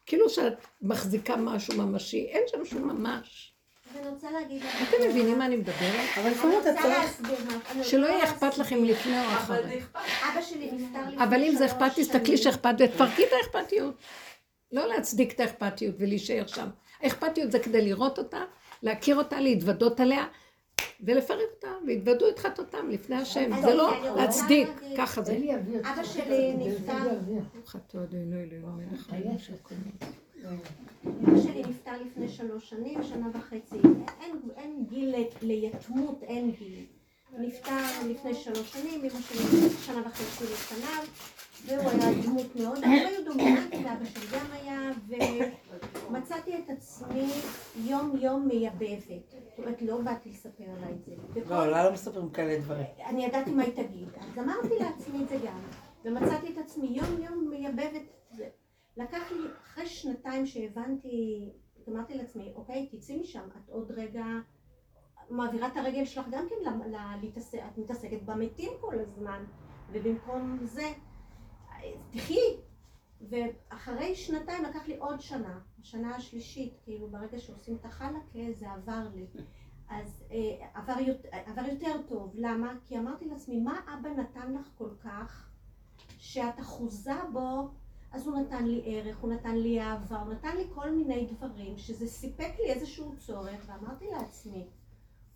[0.06, 3.54] כאילו שאת מחזיקה משהו ממשי, אין שם שום ממש.
[3.99, 4.89] אני רוצה להגיד לך...
[4.89, 6.18] אתם מבינים מה אני מדברת?
[6.22, 7.22] אבל לפעמים אתה צריך...
[7.84, 8.84] שלא יהיה אכפת לכם.
[8.84, 9.80] לפני או אבל זה אחרי.
[9.80, 9.99] אכפת.
[10.34, 12.38] אבא שלי נפטר לפני אבל אם זה אכפת, תסתכלי.
[12.38, 13.95] שאכפת ותפרקי את האכפתיות.
[14.72, 16.68] לא להצדיק את האכפתיות ולהישאר שם.
[17.01, 18.43] האכפתיות זה כדי לראות אותה,
[18.84, 20.26] להכיר אותה, להתוודות עליה,
[21.06, 23.50] ולפרק אותה, והתוודו את חטאותם לפני השם.
[23.62, 24.68] זה לא להצדיק,
[24.98, 25.38] ככה זה.
[25.84, 26.94] אבא שלי נפטר,
[29.62, 30.14] כל מיני.
[31.28, 33.76] אבא שלי נפטר לפני שלוש שנים, שנה וחצי.
[34.58, 36.86] אין, גיל ל- ליתמות, אין גיל.
[37.38, 37.78] נפטר
[38.10, 41.04] לפני שלוש שנים, אמא שלי שנה וחצי לפניו,
[41.66, 44.91] והוא היה דמות מאוד, הם היו דומיננטיים, אבא שלי גם היה,
[46.09, 47.30] ומצאתי את עצמי
[47.76, 49.30] יום יום מייבבת.
[49.30, 51.14] זאת אומרת, לא באתי לספר לה את זה.
[51.49, 52.86] לא, לה לא מספרים כאלה דברים.
[53.05, 55.59] אני ידעתי מה היא תגיד, אז אמרתי לעצמי את זה גם,
[56.05, 58.01] ומצאתי את עצמי יום יום מייבבת
[58.32, 58.49] את זה.
[58.97, 61.49] לקח לי, אחרי שנתיים שהבנתי,
[61.89, 64.26] אמרתי לעצמי, אוקיי, תצאי משם, את עוד רגע
[65.30, 66.72] מעבירה את הרגל שלך גם כן
[67.22, 69.43] להתעסק, את מתעסקת במתים כל הזמן,
[69.91, 70.91] ובמקום זה,
[72.12, 72.58] תחי.
[73.30, 79.08] ואחרי שנתיים לקח לי עוד שנה, השנה השלישית, כאילו ברגע שעושים את החלקה זה עבר
[79.16, 79.26] לי.
[79.90, 80.94] אז אה, עבר,
[81.32, 82.74] עבר יותר טוב, למה?
[82.86, 85.50] כי אמרתי לעצמי, מה אבא נתן לך כל כך,
[86.18, 87.70] שאת אחוזה בו,
[88.12, 91.78] אז הוא נתן לי ערך, הוא נתן לי אהבה, הוא נתן לי כל מיני דברים,
[91.78, 94.68] שזה סיפק לי איזשהו צורך, ואמרתי לעצמי,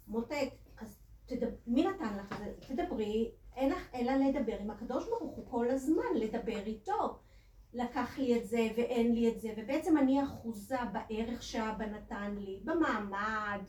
[0.08, 1.50] מותק, אז תדב...
[1.68, 2.54] מי נתן לך את זה?
[2.76, 7.18] תדברי, אין לך אלא לדבר עם הקדוש ברוך הוא כל הזמן, לדבר איתו.
[7.74, 12.60] לקח לי את זה ואין לי את זה, ובעצם אני אחוזה בערך שאבא נתן לי,
[12.64, 13.62] במעמד,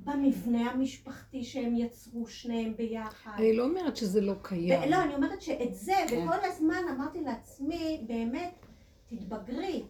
[0.00, 3.32] במבנה המשפחתי שהם יצרו שניהם ביחד.
[3.38, 4.90] אני לא אומרת שזה לא קיים.
[4.90, 6.24] לא, אני אומרת שאת זה, כן.
[6.24, 8.66] וכל הזמן אמרתי לעצמי, באמת,
[9.06, 9.84] תתבגרי.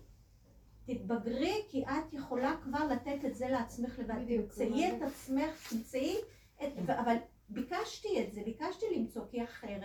[0.87, 4.15] תתבגרי, כי את יכולה כבר לתת את זה לעצמך לבד.
[4.23, 6.17] בדיוק, תמצאי את עצמך, תמצאי
[6.63, 6.91] את...
[6.91, 7.17] אבל
[7.49, 9.81] ביקשתי את זה, ביקשתי למצוא, כי אחרת.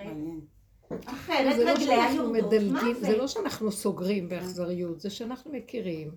[1.05, 2.97] אחרת זה לא רגליה שאנחנו יורדות מדלגים, מוות.
[3.01, 6.11] זה לא שאנחנו סוגרים באכזריות, זה שאנחנו מכירים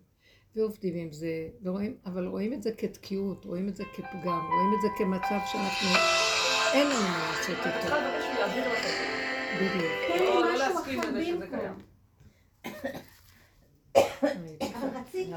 [0.57, 4.83] ועובדים עם זה, ורואים, אבל רואים את זה כתקיעות, רואים את זה כפגם, רואים את
[4.83, 5.89] זה כמצב שאנחנו,
[6.75, 9.15] אין לנו מה לעשות איתו, צריכה לבקש שהוא יעביר לך את זה.
[9.57, 9.93] בדיוק.
[10.09, 11.79] תן לא לי לא משהו אחר במקום.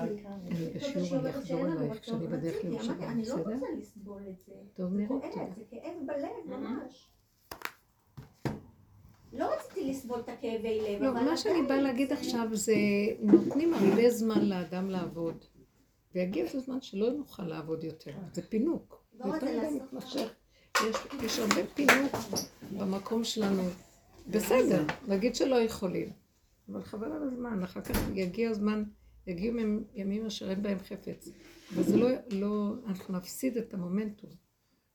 [0.01, 3.53] אני בשיעור אני אחזור אלייך כשאני בדרך לירושלים, אני לא בסדר?
[3.53, 4.53] רוצה לסבול את זה.
[4.73, 5.49] טוב, זה נראה טוב.
[5.57, 7.09] זה כאב בלב ממש.
[9.33, 12.75] לא רציתי לסבול את הכאבי לב, לא, מה שאני באה להגיד עכשיו זה,
[13.19, 15.45] נותנים הרבה זמן לאדם לעבוד,
[16.15, 20.33] ויגיע איזה זמן שלא נוכל לעבוד יותר, זה פינוק, לא זה רוצה יותר לעשות מתמשך,
[21.23, 22.15] יש הרבה פינוק
[22.77, 23.63] במקום שלנו,
[24.27, 26.09] בסדר, נגיד שלא יכולים,
[26.69, 28.83] אבל חבל על הזמן, אחר כך יגיע הזמן,
[29.27, 29.55] יגיעו
[29.93, 31.29] ימים- אשר אין בהם חפץ,
[31.73, 34.29] וזה לא, לא, אנחנו נפסיד את המומנטום,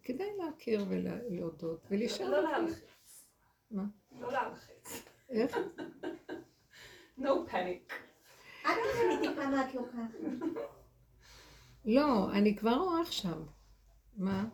[0.02, 3.24] כדאי להכיר ולהודות ולהישאר, לא להלחיץ.
[3.70, 3.84] מה?
[4.20, 5.04] לא להלחיץ.
[5.30, 5.56] איך?
[7.18, 7.92] No panic.
[8.62, 10.10] את תחליטי כמה את לוקחת.
[11.84, 13.42] לא, אני כבר רואה עכשיו.
[14.16, 14.48] מה?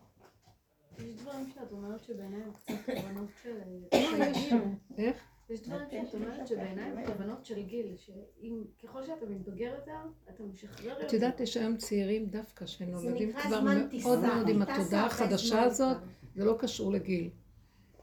[0.98, 3.58] יש דברים שאת אומרת שבעיניי הם קצת תובנות של...
[3.92, 4.52] לא, יש.
[4.98, 5.16] איך?
[5.50, 9.92] יש דברים שאת אומרת שבעיניי הם תובנות של גיל, שאם ככל שאתה מתבגר יותר,
[10.30, 11.06] אתה משחרר יותר.
[11.06, 13.94] את יודעת, יש היום צעירים דווקא שנולדים כבר מאוד.
[14.02, 15.96] מאוד עם התודעה החדשה הזאת.
[16.34, 17.30] זה לא קשור לגיל.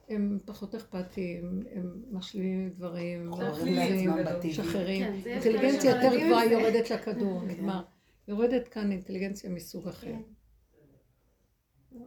[0.09, 4.49] הם פחות אכפתיים, הם משלימים דברים, בטבעי.
[4.49, 5.21] משחררים.
[5.23, 6.45] כן, אינטליגנציה יותר גבוהה.
[6.45, 7.83] יורדת לכדור, נגמר.
[8.27, 10.07] יורדת כאן אינטליגנציה מסוג אחר.
[10.07, 10.21] כן.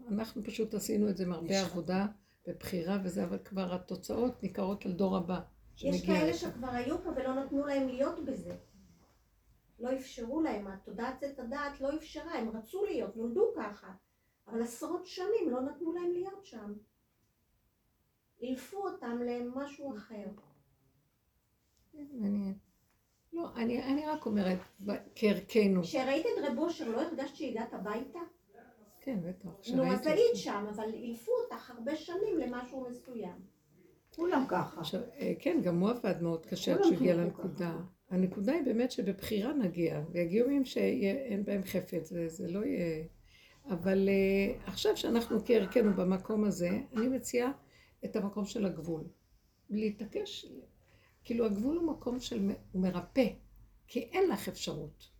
[0.08, 2.06] אנחנו פשוט עשינו את זה עם הרבה עבודה
[2.48, 5.40] ובחירה וזה, אבל כבר התוצאות ניכרות על דור הבא.
[5.82, 6.50] יש כאלה לשם.
[6.50, 8.56] שכבר היו פה ולא נתנו להם להיות בזה.
[9.80, 13.92] לא אפשרו להם, התודעת עץ הדעת לא אפשרה, הם רצו להיות, נולדו ככה.
[14.48, 16.72] אבל עשרות שנים לא נתנו להם להיות שם.
[18.40, 20.24] אילפו אותם למשהו אחר.
[21.94, 22.54] מעניין.
[23.32, 24.58] לא, אני, אני רק אומרת,
[25.14, 25.82] כערכנו.
[25.82, 28.18] כשראית את רב אושר לא הרגשת שהגעת הביתה?
[29.08, 29.70] כן, בטח.
[29.74, 30.20] נו, אז היית.
[30.34, 33.40] שם, אבל אילפו אותך הרבה שנים למשהו מסוים.
[34.16, 34.80] כולם ככה.
[34.80, 37.76] עכשיו, אה, כן, גם הוא עבד מאוד קשה עד כולם שהוא הגיע חינכו לנקודה.
[38.10, 43.04] הנקודה היא באמת שבבחירה נגיע, ויגיעו ימים שאין בהם חפץ, וזה לא יהיה...
[43.68, 47.52] אבל uh, עכשיו שאנחנו כערכנו במקום הזה, אני מציעה
[48.04, 49.04] את המקום של הגבול.
[49.70, 50.46] להתעקש,
[51.24, 53.26] כאילו הגבול הוא מקום של הוא מרפא,
[53.86, 55.17] כי אין לך אפשרות.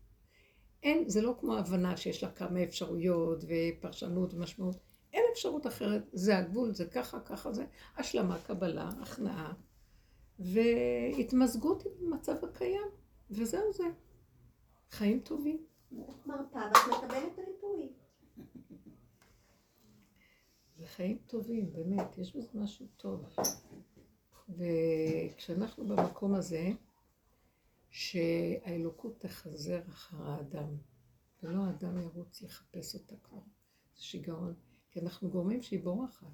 [0.82, 4.76] אין, זה לא כמו הבנה שיש לה כמה אפשרויות ופרשנות ומשמעות.
[5.12, 7.64] אין אפשרות אחרת, זה הגבול, זה ככה, ככה זה,
[7.96, 9.52] השלמה, קבלה, הכנעה,
[10.38, 12.86] והתמזגות עם המצב הקיים,
[13.30, 13.84] וזהו זה.
[14.90, 15.66] חיים טובים.
[16.26, 17.92] מרפאה ואת מקבלת ריפוי.
[20.76, 23.24] זה חיים טובים, באמת, יש בזה משהו טוב.
[24.48, 26.70] וכשאנחנו במקום הזה,
[27.90, 30.76] שהאלוקות תחזר אחר האדם,
[31.42, 33.40] ולא האדם ירוץ לחפש אותה כבר.
[33.96, 34.54] זה שיגעון,
[34.90, 36.26] כי אנחנו גורמים שהיא בורחת.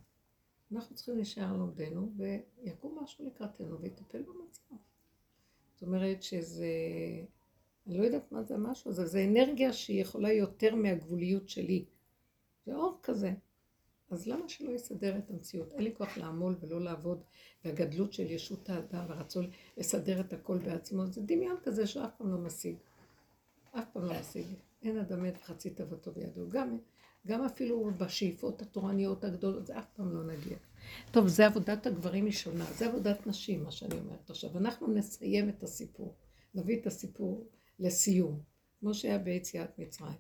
[0.73, 4.75] אנחנו צריכים להישאר על עומדנו, ויקום משהו לקראתנו ויטפל במצב.
[5.75, 6.67] זאת אומרת שזה,
[7.87, 11.85] אני לא יודעת מה זה המשהו הזה, זה אנרגיה שהיא יכולה יותר מהגבוליות שלי.
[12.67, 13.35] זה אור כזה.
[14.15, 15.73] אז למה שלא יסדר את המציאות?
[15.73, 17.23] אין לי כוח לעמול ולא לעבוד,
[17.65, 22.39] והגדלות של ישות האדם והרצון לסדר את הכל בעצמו, זה דמיון כזה שאף פעם לא
[22.39, 22.77] משיג.
[23.73, 24.47] אף פעם לא משיג.
[24.83, 26.49] אין אדם מת וחצי תאוותו בידו.
[26.49, 26.79] גם,
[27.27, 30.57] גם אפילו בשאיפות התורניות הגדולות, זה אף פעם לא נגיע.
[31.11, 34.59] טוב, זה עבודת הגברים היא שונה, זה עבודת נשים, מה שאני אומרת עכשיו.
[34.59, 36.15] אנחנו נסיים את הסיפור,
[36.55, 37.47] נביא את הסיפור
[37.79, 38.41] לסיום,
[38.81, 40.19] כמו שהיה ביציאת מצרים.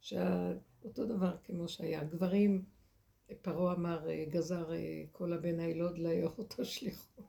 [0.00, 2.04] שאותו דבר כמו שהיה.
[2.04, 2.64] גברים,
[3.42, 7.22] פרעה אמר, אה, גזר אה, כל הבן הילוד לאיוך אותו שליחו.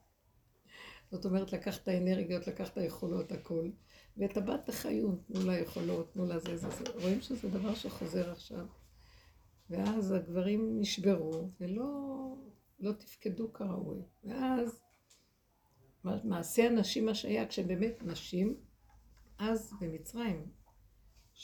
[1.11, 3.69] זאת אומרת, לקח את האנרגיות, לקח את היכולות, הכל.
[4.17, 6.83] ואת הבת תחיו, תנו לה יכולות, תנו לה זה, זה, זה.
[7.01, 8.65] רואים שזה דבר שחוזר עכשיו.
[9.69, 11.89] ואז הגברים נשברו, ולא
[12.79, 14.01] לא תפקדו כראוי.
[14.23, 14.81] ואז
[16.03, 18.55] מעשה הנשים מה שהיה, כשהם באמת נשים,
[19.37, 20.45] אז במצרים,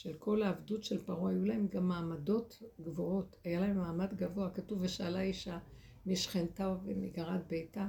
[0.02, 3.36] של כל העבדות של פרעה, היו להם גם מעמדות גבוהות.
[3.44, 5.58] היה להם מעמד גבוה, כתוב ושאלה אישה
[6.06, 7.88] משכנתה ומגרת ביתה.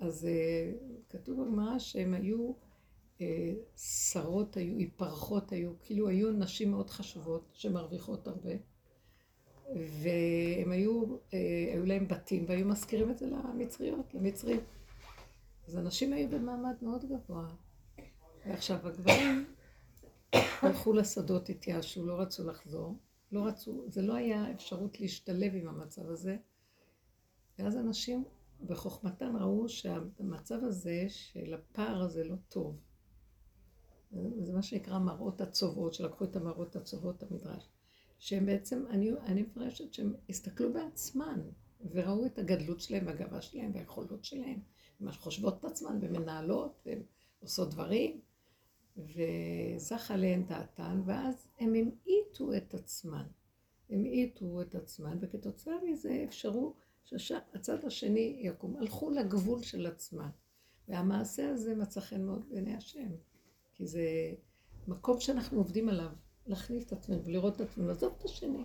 [0.00, 2.52] אז uh, כתוב בגמרא שהם היו
[3.18, 3.22] uh,
[3.76, 8.52] שרות, היו, פרחות היו, כאילו היו נשים מאוד חשובות שמרוויחות הרבה.
[9.74, 11.34] והם היו, uh,
[11.72, 14.60] היו להם בתים והיו מזכירים את זה למצריות, למצרים.
[15.68, 17.48] אז הנשים היו במעמד מאוד גבוה.
[18.46, 19.53] ועכשיו הגברים
[20.62, 22.98] הלכו לשדות, התייאשו, לא רצו לחזור.
[23.32, 26.36] לא רצו, זה לא היה אפשרות להשתלב עם המצב הזה.
[27.58, 28.24] ואז אנשים
[28.66, 32.76] בחוכמתן ראו שהמצב הזה, של הפער הזה לא טוב.
[34.38, 37.68] זה מה שנקרא מראות הצובעות, שלקחו את המראות הצובעות המדרש.
[38.18, 41.40] שהם בעצם, אני, אני מפרשת שהם הסתכלו בעצמן,
[41.90, 44.60] וראו את הגדלות שלהם, והגאווה שלהם, והיכולות שלהם,
[45.00, 47.02] מה שחושבות את עצמן, ומנהלות, והן
[47.40, 48.20] עושות דברים.
[48.96, 53.24] וזך עליהן דעתן, ואז הם המעיטו את עצמן.
[53.90, 56.74] המעיטו את עצמן, וכתוצאה מזה אפשרו
[57.04, 58.76] שהצד השני יקום.
[58.76, 60.28] הלכו לגבול של עצמן.
[60.88, 63.08] והמעשה הזה מצא חן מאוד בעיני השם.
[63.74, 64.34] כי זה
[64.88, 66.10] מקום שאנחנו עובדים עליו,
[66.46, 68.64] להחליף את עצמנו ולראות את עצמנו, לעזוב את השני.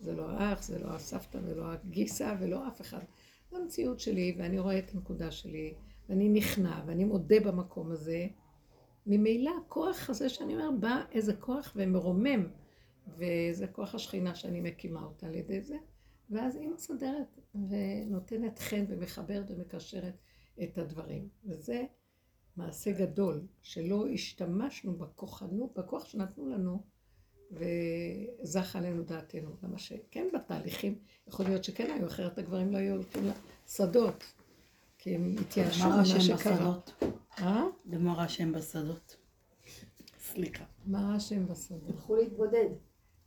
[0.00, 3.04] זה לא האח, זה לא הסבתא ולא הגיסה ולא אף אחד.
[3.50, 5.74] זו המציאות שלי, ואני רואה את הנקודה שלי,
[6.08, 8.26] ואני נכנע, ואני מודה במקום הזה.
[9.06, 12.48] ממילא הכוח הזה שאני אומר, בא איזה כוח ומרומם,
[13.18, 15.76] וזה כוח השכינה שאני מקימה אותה על ידי זה,
[16.30, 20.14] ואז היא מסדרת ונותנת חן ומחברת ומקשרת
[20.62, 21.28] את הדברים.
[21.44, 21.84] וזה
[22.56, 26.82] מעשה גדול, שלא השתמשנו בכוחנות, בכוח שנתנו לנו,
[27.52, 29.56] וזך עלינו דעתנו.
[29.62, 33.24] למה שכן בתהליכים, יכול להיות שכן היו, אחרת הגברים לא היו הולכים
[33.66, 34.24] לשדות,
[34.98, 36.78] כי הם התייאשו ממה שקרה.
[37.86, 39.16] ומה רע שהם בשדות?
[40.20, 40.64] סליחה.
[40.86, 41.82] מה רע שהם בשדות?
[41.88, 42.68] הלכו להתבודד.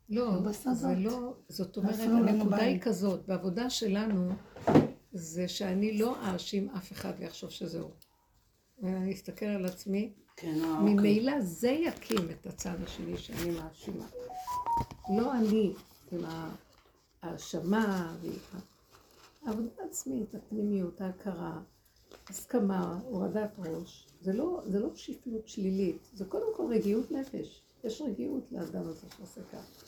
[0.10, 0.52] לא.
[0.74, 2.80] זה לא, זאת אומרת, הנקודה היא.
[2.82, 4.30] כזאת, בעבודה שלנו,
[5.12, 7.92] זה שאני לא אאשים אף אחד ויחשוב שזהו.
[8.84, 10.94] ואני אסתכל על עצמי, כן, אה, אוקיי.
[10.94, 14.06] ממילא זה יקים את הצד השני שאני מאשימה.
[15.18, 15.74] לא אני
[16.12, 16.20] עם
[17.24, 18.62] ההאשמה ועם
[19.46, 21.62] העבודה עצמית, הפנימיות, ההכרה,
[22.30, 24.08] הסכמה, הורדת ראש.
[24.22, 27.62] זה לא, זה לא שפלות שלילית, זה קודם כל רגיעות נפש.
[27.84, 29.84] יש רגיעות לאדם הזה שעושה כך.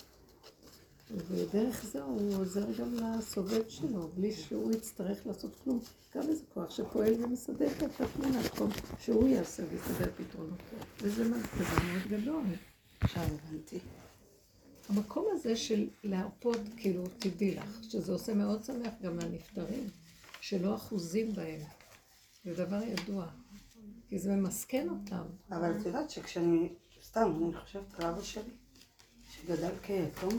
[1.28, 5.80] ודרך זה הוא עוזר גם לסובב שלו, בלי שהוא יצטרך לעשות כלום.
[6.16, 8.70] גם איזה כוח שפועל ומסדר את התמונה, במקום
[9.00, 10.60] שהוא יעשה ויסדר פתרונות.
[11.02, 12.44] וזה דבר מאוד גדול.
[13.02, 13.80] עכשיו הבנתי.
[14.92, 19.90] המקום הזה של להרפות, כאילו, תדעי לך, שזה עושה מאוד שמח גם לנפטרים,
[20.42, 21.60] שלא אחוזים בהם.
[22.46, 23.26] זה דבר ידוע.
[24.10, 25.24] כי זה ממסכן אותם.
[25.52, 26.70] אבל את יודעת שכשאני,
[27.04, 28.44] סתם, אני חושבת על אבא שלי,
[29.32, 30.38] שגדל כיתום,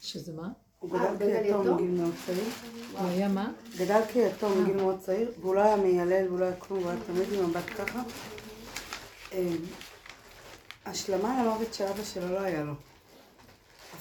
[0.00, 0.48] שזה מה?
[0.78, 1.76] הוא אה, גדל גדל כיתום יתום?
[1.76, 2.48] מגיל מאוד צעיר,
[2.92, 3.52] הוא היה מה?
[3.76, 7.00] גדל כיתום מגיל מאוד צעיר, והוא לא היה מיילל, והוא לא היה כלום, הוא היה
[7.06, 8.02] תמיד עם מבט ככה.
[9.32, 9.56] אמ,
[10.84, 12.74] השלמה למוות של אבא שלו לא היה לו.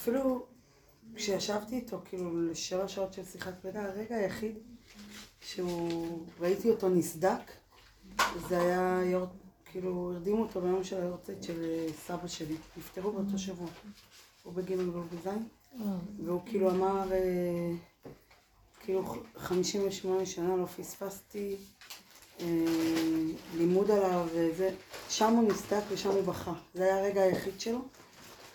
[0.02, 0.45] אפילו
[1.15, 4.57] כשישבתי איתו, כאילו, לשבע שעות של שיחת פרידה, הרגע היחיד
[5.41, 7.52] שהוא, ראיתי אותו נסדק,
[8.49, 9.26] זה היה יור...
[9.65, 12.56] כאילו, הרדימו אותו ביום של היורצייט של אה, סבא שלי.
[12.78, 13.68] נפטרו באותו שבוע.
[14.44, 15.38] הוא בג' והוא בז', אה,
[16.26, 17.72] והוא כאילו אמר, אה,
[18.80, 19.03] כאילו,
[19.38, 21.56] 58 שנה לא פספסתי
[22.40, 22.45] אה,
[23.57, 24.76] לימוד עליו וזה.
[25.10, 26.53] שם הוא נסדק ושם הוא בכה.
[26.73, 27.80] זה היה הרגע היחיד שלו.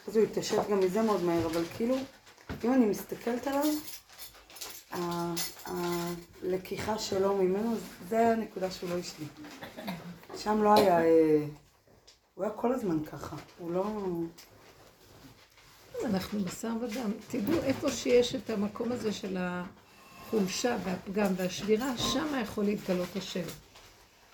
[0.08, 1.96] אז הוא התעשת גם מזה מאוד מהר, אבל כאילו,
[2.64, 3.64] אם אני מסתכלת עליו,
[5.66, 7.74] הלקיחה שלו ממנו,
[8.08, 9.28] זה הנקודה שהוא לא השלים.
[10.36, 11.44] שם לא היה, אה,
[12.34, 13.84] הוא היה כל הזמן ככה, הוא לא...
[16.04, 17.12] אנחנו בשר ודם.
[17.28, 23.44] תדעו, איפה שיש את המקום הזה של החולשה והפגם והשבירה, שם יכול להתגלות השם.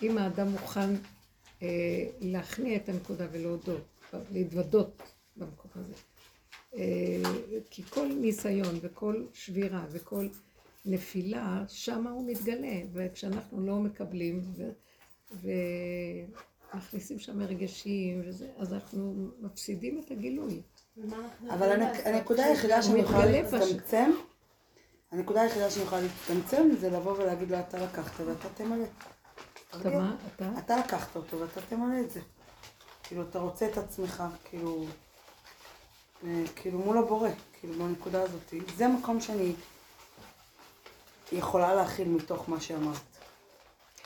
[0.01, 0.89] אם האדם מוכן
[1.61, 1.67] אה,
[2.19, 3.81] להכניע את הנקודה ולהודות,
[4.31, 5.93] להתוודות במקום הזה.
[6.75, 7.21] אה,
[7.69, 10.27] כי כל ניסיון וכל שבירה וכל
[10.85, 12.81] נפילה, שם הוא מתגלה.
[12.93, 14.69] וכשאנחנו לא מקבלים ו...
[16.73, 20.61] ומכניסים שם רגשים וזה, אז אנחנו מפסידים את הגילוי.
[21.49, 21.81] אבל?
[22.05, 23.25] הנקודה היחידה שאני יכולה.
[23.25, 24.11] להצטמצם,
[25.11, 28.85] הנקודה היחידה שאני יכולה להצטמצם זה לבוא ולהגיד לו אתה לקחת ואתה תמלא.
[29.81, 30.15] אתה מה?
[30.35, 30.51] אתה?
[30.57, 32.19] אתה לקחת אותו ואתה תמלא את זה.
[33.03, 34.85] כאילו, אתה רוצה את עצמך, כאילו,
[36.55, 37.29] כאילו מול הבורא,
[37.59, 38.53] כאילו בנקודה הזאת.
[38.77, 39.53] זה מקום שאני
[41.31, 42.97] יכולה להכיל מתוך מה שאמרת.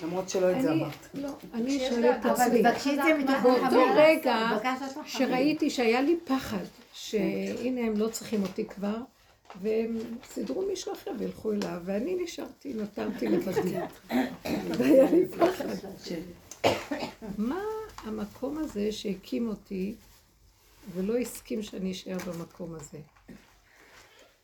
[0.03, 1.07] למרות שלא את זה אמרת.
[1.13, 2.63] לא, אני שואלת את עצמי,
[3.43, 3.85] באותו.
[3.95, 4.57] רגע.
[5.05, 6.63] שראיתי שהיה לי פחד,
[6.93, 8.97] שהנה הם לא צריכים אותי כבר,
[9.61, 9.97] והם
[10.33, 13.77] סידרו מישהו אחר וילכו אליו, ואני נשארתי, נותרתי לבדי.
[14.77, 15.65] והיה לי פחד.
[17.37, 17.61] מה
[17.97, 19.95] המקום הזה שהקים אותי
[20.93, 22.99] ולא הסכים שאני אשאר במקום הזה?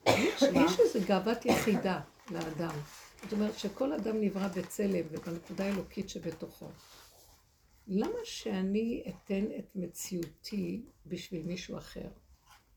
[0.07, 1.99] יש, איזו גאוות יחידה
[2.31, 2.75] לאדם.
[3.23, 6.67] זאת אומרת שכל אדם נברא בצלם ובנקודה האלוקית שבתוכו.
[7.87, 12.07] למה שאני אתן את מציאותי בשביל מישהו אחר?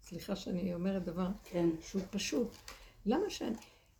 [0.02, 1.68] סליחה שאני אומרת דבר כן.
[1.80, 2.56] שהוא פשוט.
[3.06, 3.56] למה שאני...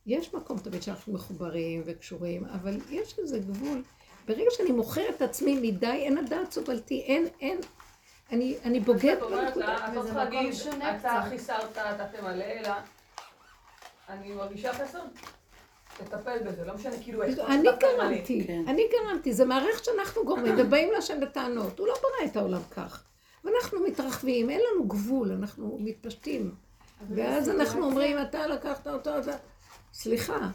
[0.07, 3.83] יש מקום תמיד שאנחנו מחוברים וקשורים, אבל יש איזה גבול.
[4.27, 7.59] ברגע שאני מוכרת את עצמי מדי, אין הדעת סובלתי, אין, אין.
[8.33, 9.77] אני, אני בוגד את אומרת בנקודה.
[9.77, 11.29] את לא וזה צריכה מקום להגיד, שונה אתה קצת.
[11.29, 12.73] חיסרת, אתה תמלא, אלא
[14.09, 15.03] אני מרגישה חסר,
[15.97, 17.39] תטפל בזה, לא משנה כאילו איך.
[17.39, 17.69] אני.
[17.81, 18.63] גרמתי, כן.
[18.69, 21.79] אני גרמתי, זה מערכת שאנחנו גורמים, ובאים להשם בטענות.
[21.79, 23.05] הוא לא ברא את העולם כך.
[23.45, 26.55] ואנחנו מתרחבים, אין לנו גבול, אנחנו מתפשטים.
[27.11, 29.31] ואז אנחנו אומרים, אתה לקחת אותו, אתה...
[29.93, 30.49] סליחה,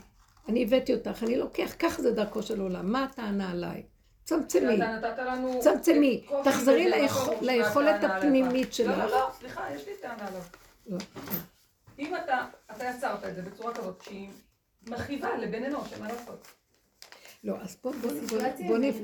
[0.49, 3.83] אני הבאתי אותך, אני לוקח, כך זה דרכו של עולם, מה הטענה עליי?
[4.23, 4.79] צמצמי.
[5.59, 8.03] צמצמי, תחזרי מושמע ליכולת.
[8.03, 8.97] הפנימית לא, שלך.
[8.97, 10.39] לא, לא, סליחה, יש לי טענה לא.
[10.87, 10.97] לא.
[11.99, 14.29] אם אתה, אתה יצרת את זה בצורה כזאת שהיא
[14.89, 16.47] מכאיבה לבן אנוש, מה לעשות.
[17.43, 17.77] לא, אז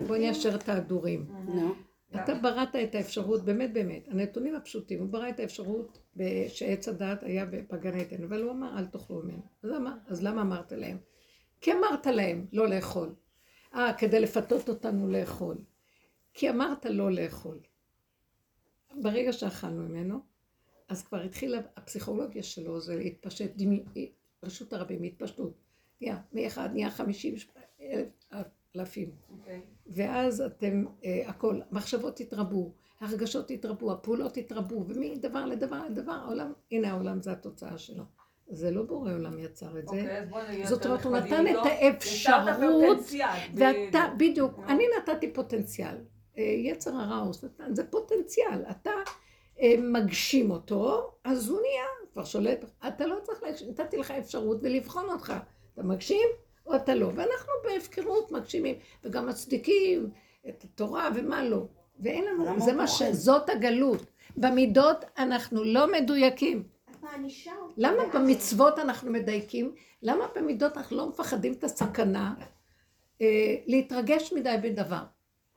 [0.07, 1.25] בוא- ניישר את ההדורים.
[1.45, 1.73] נו.
[2.15, 5.99] אתה בראת את האפשרות, באמת באמת, הנתונים הפשוטים, הוא ברא את האפשרות
[6.47, 9.41] שעץ הדעת היה בגן עדן, אבל הוא אמר אל תאכלו ממנו.
[10.07, 10.97] אז למה אמרת להם?
[11.61, 13.15] כי אמרת להם לא לאכול.
[13.77, 15.57] אה, כדי לפתות אותנו לאכול.
[16.33, 17.59] כי אמרת לא לאכול.
[19.01, 20.19] ברגע שאכלנו ממנו,
[20.89, 23.83] אז כבר התחילה הפסיכולוגיה שלו, זה להתפשט, דמי,
[24.43, 25.53] רשות הרבים, התפשטות.
[26.01, 27.35] נהיה, מאחד נהיה חמישים
[27.81, 29.11] אלף אלפים.
[29.29, 29.61] אוקיי.
[29.87, 36.91] ואז אתם, אה, הכל, המחשבות תתרבו, הרגשות תתרבו, הפעולות תתרבו, ומדבר לדבר לדבר, העולם, הנה
[36.91, 38.03] העולם זה התוצאה שלו.
[38.49, 40.23] זה לא בורא עולם יצר את זה.
[40.31, 41.47] אוקיי, זאת אומרת, הוא נתן.
[41.47, 42.97] את יצרת האפשרות.
[43.55, 44.57] ואתה, בדיוק.
[44.57, 44.65] נו.
[44.67, 45.95] אני נתתי פוטנציאל.
[46.37, 48.61] אה, יצר הרע הוא שטן, זה פוטנציאל.
[48.71, 48.91] אתה
[49.61, 51.83] אה, מגשים אותו, אז הוא נהיה,
[52.13, 52.65] כבר שולט.
[52.87, 55.33] אתה לא צריך נתתי לך אפשרות ולבחון אותך.
[55.73, 56.27] אתה מגשים
[56.65, 57.05] או אתה לא.
[57.05, 60.09] ואנחנו בהפקרות מגשימים, וגם מצדיקים
[60.49, 61.65] את התורה ומה לא.
[61.99, 63.03] ואין לנו, זה מה ש...
[63.03, 64.05] זאת הגלות.
[64.37, 66.76] במידות אנחנו לא מדויקים.
[67.01, 67.51] מענישה.
[67.77, 69.75] למה במצוות אנחנו מדייקים?
[70.01, 72.35] למה במידות אנחנו לא מפחדים את הסכנה
[73.21, 75.03] אה, להתרגש מדי בדבר?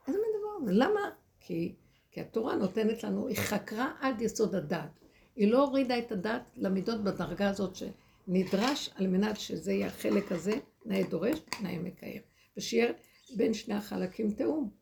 [0.08, 0.72] איזה מין דבר זה?
[0.72, 1.00] למה?
[1.40, 1.74] כי,
[2.10, 5.00] כי התורה נותנת לנו, היא חקרה עד יסוד הדעת.
[5.36, 10.52] היא לא הורידה את הדת למידות בדרגה הזאת שנדרש על מנת שזה יהיה החלק הזה,
[10.86, 12.22] נאה דורש, נאה מקיים.
[12.56, 12.92] ושיהיה
[13.36, 14.80] בין שני החלקים תיאום.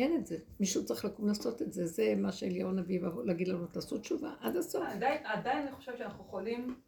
[0.00, 0.38] אין את זה.
[0.60, 1.86] מישהו צריך לקום לעשות את זה.
[1.86, 4.82] זה מה שאליהו הנביא יבוא להגיד לנו, תעשו תשובה עד הסוף.
[4.86, 6.80] עדיין, עדיין אני חושבת שאנחנו יכולים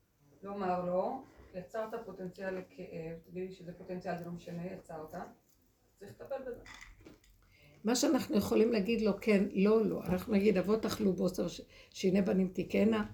[0.42, 1.22] לומר לו,
[1.54, 5.14] יצרת פוטנציאל לכאב, תגידי שזה פוטנציאל, זה לא משנה, יצרת,
[5.98, 6.60] צריך לטפל בזה.
[7.84, 10.02] מה שאנחנו יכולים להגיד לו, כן, לא, לא.
[10.04, 11.46] אנחנו נגיד, אבות אכלו בוסר,
[11.90, 13.06] שהנה בנים תיקנה.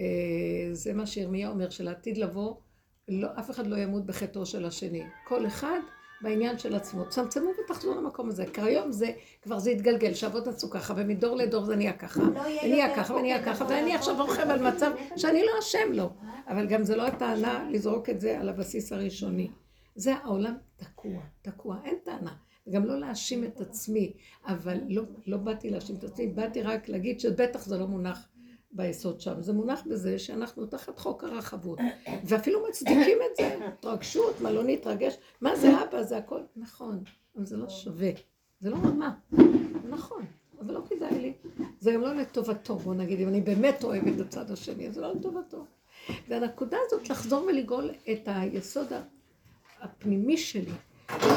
[0.00, 2.56] אה, זה מה שירמיה אומר, שלעתיד לבוא,
[3.08, 5.02] לא, אף אחד לא ימות בחטאו של השני.
[5.24, 5.80] כל אחד
[6.22, 7.08] בעניין של עצמו.
[7.08, 8.44] צמצמו ותחזרו למקום הזה.
[8.52, 9.10] כי היום זה,
[9.42, 12.22] כבר זה התגלגל, שאבות עשו ככה, ומדור לדור זה נהיה ככה.
[12.22, 15.92] לא יהיה ונהיה יותר ככה, ונהיה ככה, ואני עכשיו רוכב על מצב שאני לא אשם
[15.92, 16.10] לו.
[16.48, 19.50] אבל גם זה לא הטענה לזרוק את זה על הבסיס הראשוני.
[19.94, 22.34] זה העולם תקוע, תקוע, אין טענה.
[22.66, 24.12] וגם לא להאשים את עצמי,
[24.46, 28.28] אבל לא, לא באתי להאשים את עצמי, באתי רק להגיד שבטח זה לא מונח
[28.72, 31.78] ביסוד שם, זה מונח בזה שאנחנו תחת חוק הרחבות,
[32.24, 37.04] ואפילו מצדיקים את זה, התרגשות, מה לא נתרגש, מה זה אבא, זה הכל, נכון,
[37.36, 38.10] אבל זה לא שווה,
[38.60, 39.14] זה לא רמה,
[39.88, 40.24] נכון,
[40.60, 41.32] אבל לא כדאי לי,
[41.80, 45.14] זה גם לא לטובתו, בוא נגיד, אם אני באמת אוהב את הצד השני, זה לא
[45.14, 45.64] לטובתו.
[46.28, 48.92] והנקודה הזאת לחזור ולגאול את היסוד
[49.80, 50.72] הפנימי שלי,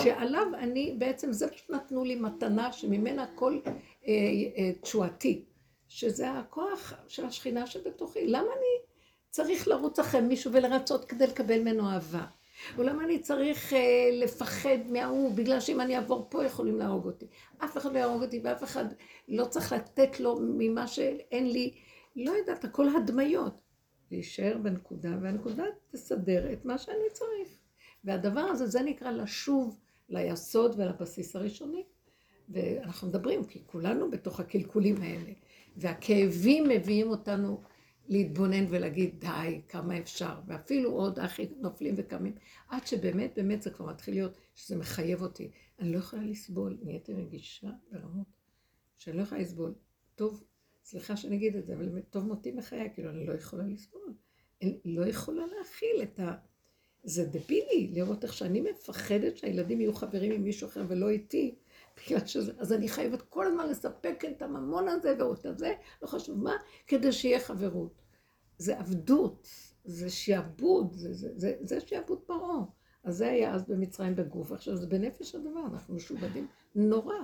[0.03, 4.13] שעליו אני, בעצם זה מה שנתנו לי מתנה, שממנה כל אה,
[4.57, 5.43] אה, תשועתי,
[5.87, 8.27] שזה הכוח של השכינה שבתוכי.
[8.27, 8.85] למה אני
[9.29, 12.25] צריך לרוץ אחרי מישהו ולרצות כדי לקבל ממנו אהבה?
[12.77, 17.27] או למה אני צריך אה, לפחד מההוא, בגלל שאם אני אעבור פה יכולים להרוג אותי.
[17.57, 18.85] אף אחד לא יהרוג אותי ואף אחד
[19.27, 21.73] לא צריך לתת לו ממה שאין לי,
[22.15, 23.53] לא יודעת, הכל הדמיות.
[24.11, 27.57] להישאר בנקודה, והנקודה תסדר את מה שאני צריך.
[28.03, 29.79] והדבר הזה, זה נקרא לשוב
[30.09, 31.83] ליסוד ולבסיס הראשוני.
[32.49, 35.31] ואנחנו מדברים, כי כולנו בתוך הקלקולים האלה.
[35.76, 37.61] והכאבים מביאים אותנו
[38.07, 40.39] להתבונן ולהגיד, די, כמה אפשר.
[40.47, 42.35] ואפילו עוד אחי נופלים וקמים.
[42.69, 45.52] עד שבאמת, באמת זה כבר מתחיל להיות, שזה מחייב אותי.
[45.80, 48.27] אני לא יכולה לסבול, נהייתי רגישה ברמות
[48.97, 49.73] שאני לא יכולה לסבול.
[50.15, 50.43] טוב,
[50.84, 54.14] סליחה שאני אגיד את זה, אבל טוב מותי מחיי, כאילו, אני לא יכולה לסבול.
[54.61, 56.35] אני לא יכולה להכיל את ה...
[57.03, 61.56] זה דבילי לראות איך שאני מפחדת שהילדים יהיו חברים עם מישהו אחר ולא איתי,
[61.97, 66.43] בגלל שזה, אז אני חייבת כל הזמן לספק את הממון הזה ואת הזה, לא חשוב
[66.43, 66.53] מה,
[66.88, 68.01] כדי שיהיה חברות.
[68.57, 69.47] זה עבדות,
[69.84, 72.63] זה שעבוד, זה, זה, זה, זה שעבוד פרעה.
[73.03, 77.15] אז זה היה אז במצרים בגוף, עכשיו זה בנפש הדבר, אנחנו משובדים נורא.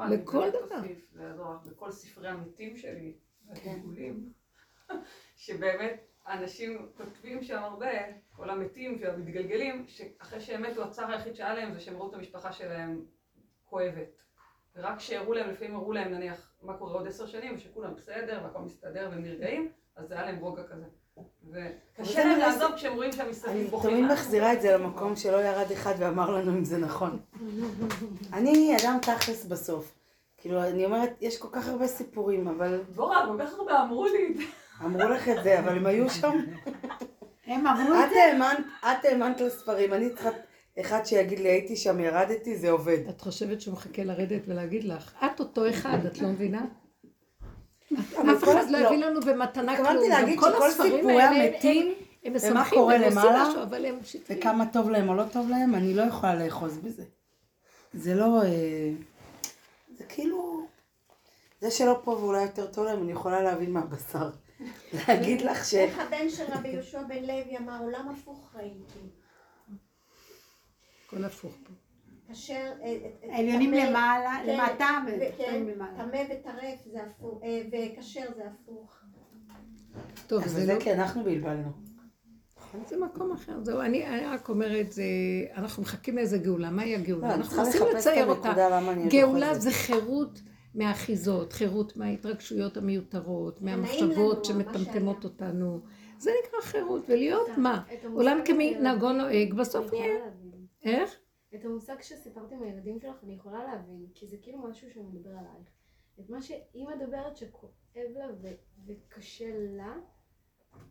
[0.00, 0.76] אני לכל דבר.
[0.76, 3.14] אוסיף, זה לך, בכל ספרי המתים שלי,
[3.48, 4.32] הגלגולים,
[5.36, 7.86] שבאמת אנשים כותבים שם הרבה,
[8.36, 12.52] כל המתים והמתגלגלים, שאחרי שהם מתו הצער היחיד שהיה להם זה שהם ראו את המשפחה
[12.52, 13.04] שלהם
[13.72, 14.22] כואבת.
[14.76, 18.58] ורק כשהראו להם, לפעמים הראו להם נניח מה קורה עוד עשר שנים, ושכולם בסדר והכל
[18.58, 20.84] מסתדר והם נרגעים, אז זה היה להם רוגע כזה.
[21.50, 23.90] וקשה להם זה- לעזוב כשהם רואים שהמסתכלים אני בוכים.
[23.90, 27.18] תמיד מחזירה את זה למקום שלא ירד אחד ואמר לנו אם זה נכון.
[28.32, 29.94] אני אדם תכלס בסוף.
[30.36, 34.28] כאילו, אני אומרת, יש כל כך הרבה סיפורים, אבל דבורה, כל כך הרבה אמרו לי
[34.30, 34.42] את זה.
[34.84, 36.32] אמרו לך את זה, אבל הם היו שם.
[37.46, 40.30] הם אמרו את האמנת, את האמנת לספרים, אני צריכה
[40.80, 42.98] אחד שיגיד לי, הייתי שם, ירדתי, זה עובד.
[43.08, 46.64] את חושבת שהוא מחכה לרדת ולהגיד לך, את אותו אחד, את לא מבינה?
[47.92, 49.86] אף אחד לא יביא לנו במתנה כלום.
[49.86, 51.94] התכוונתי להגיד כל שכל סיפורי המתים, הם-
[52.24, 54.38] הם משמחים, קורה והם עושים למעלה, משהו, אבל הם שטחיים.
[54.40, 57.04] וכמה טוב להם או לא טוב להם, אני לא יכולה לאחוז בזה.
[57.94, 58.42] זה לא...
[58.42, 58.90] אה,
[59.98, 60.66] זה כאילו...
[61.60, 64.30] זה שלא פה ואולי יותר טוב להם, אני יכולה להבין מהבשר.
[65.08, 65.74] להגיד לך ש...
[65.74, 68.98] איך הבן של רבי יהושע בן לוי אמר, עולם הפוך ראיתי.
[71.12, 71.72] הכל הפוך פה.
[72.28, 72.72] כאשר...
[72.82, 75.92] אה, אה, עליונים טמא- למעלה, כן, למטה ותחתונים כן, למעלה.
[75.96, 79.00] טמא וטרף זה הפוך, אה, וכשר זה הפוך.
[80.26, 80.80] טוב, זה לא...
[80.80, 81.68] כי אנחנו בלבלנו.
[82.88, 83.52] זה מקום אחר.
[83.62, 85.02] זהו, אני אני רק אומרת, זה...
[85.54, 86.70] אנחנו מחכים לאיזה גאולה.
[86.70, 87.34] מהי לא, הגאולה?
[87.34, 88.52] אני אנחנו מנסים לצייר אותה.
[89.08, 89.54] גאולה.
[89.54, 90.40] זה חירות
[90.74, 95.24] מהאחיזות, חירות מההתרגשויות המיותרות, מהמחשבות שמטמטמות.
[95.24, 95.80] אותנו.
[96.18, 97.82] זה נקרא חירות, ולהיות מה?
[98.14, 100.14] עולם כמנהגו נוהג, בסוף נהיה...
[100.84, 101.18] איך?
[101.54, 105.68] את המושג שסיפרת עם הילדים שלך אני יכולה להבין, כי זה כאילו משהו שמדבר עלייך.
[106.20, 109.94] את מה שאימא מדברת שכואב לה ו- וקשה לה,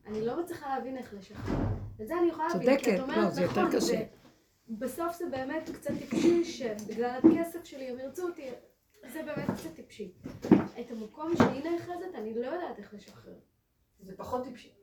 [0.05, 1.55] אני לא מצליחה להבין איך לשחרר.
[2.01, 4.03] את זה אני יכולה להבין, כי את אומרת, לא, זה יותר נכון, קשה.
[4.69, 8.49] בסוף זה באמת קצת טיפשי, שבגלל הכסף שלי הם ירצו אותי,
[9.13, 10.13] זה באמת קצת טיפשי.
[10.79, 13.39] את המקום שהיא נאחזת, אני לא יודעת איך לשחרר.
[13.99, 14.80] זה פחות טיפשי.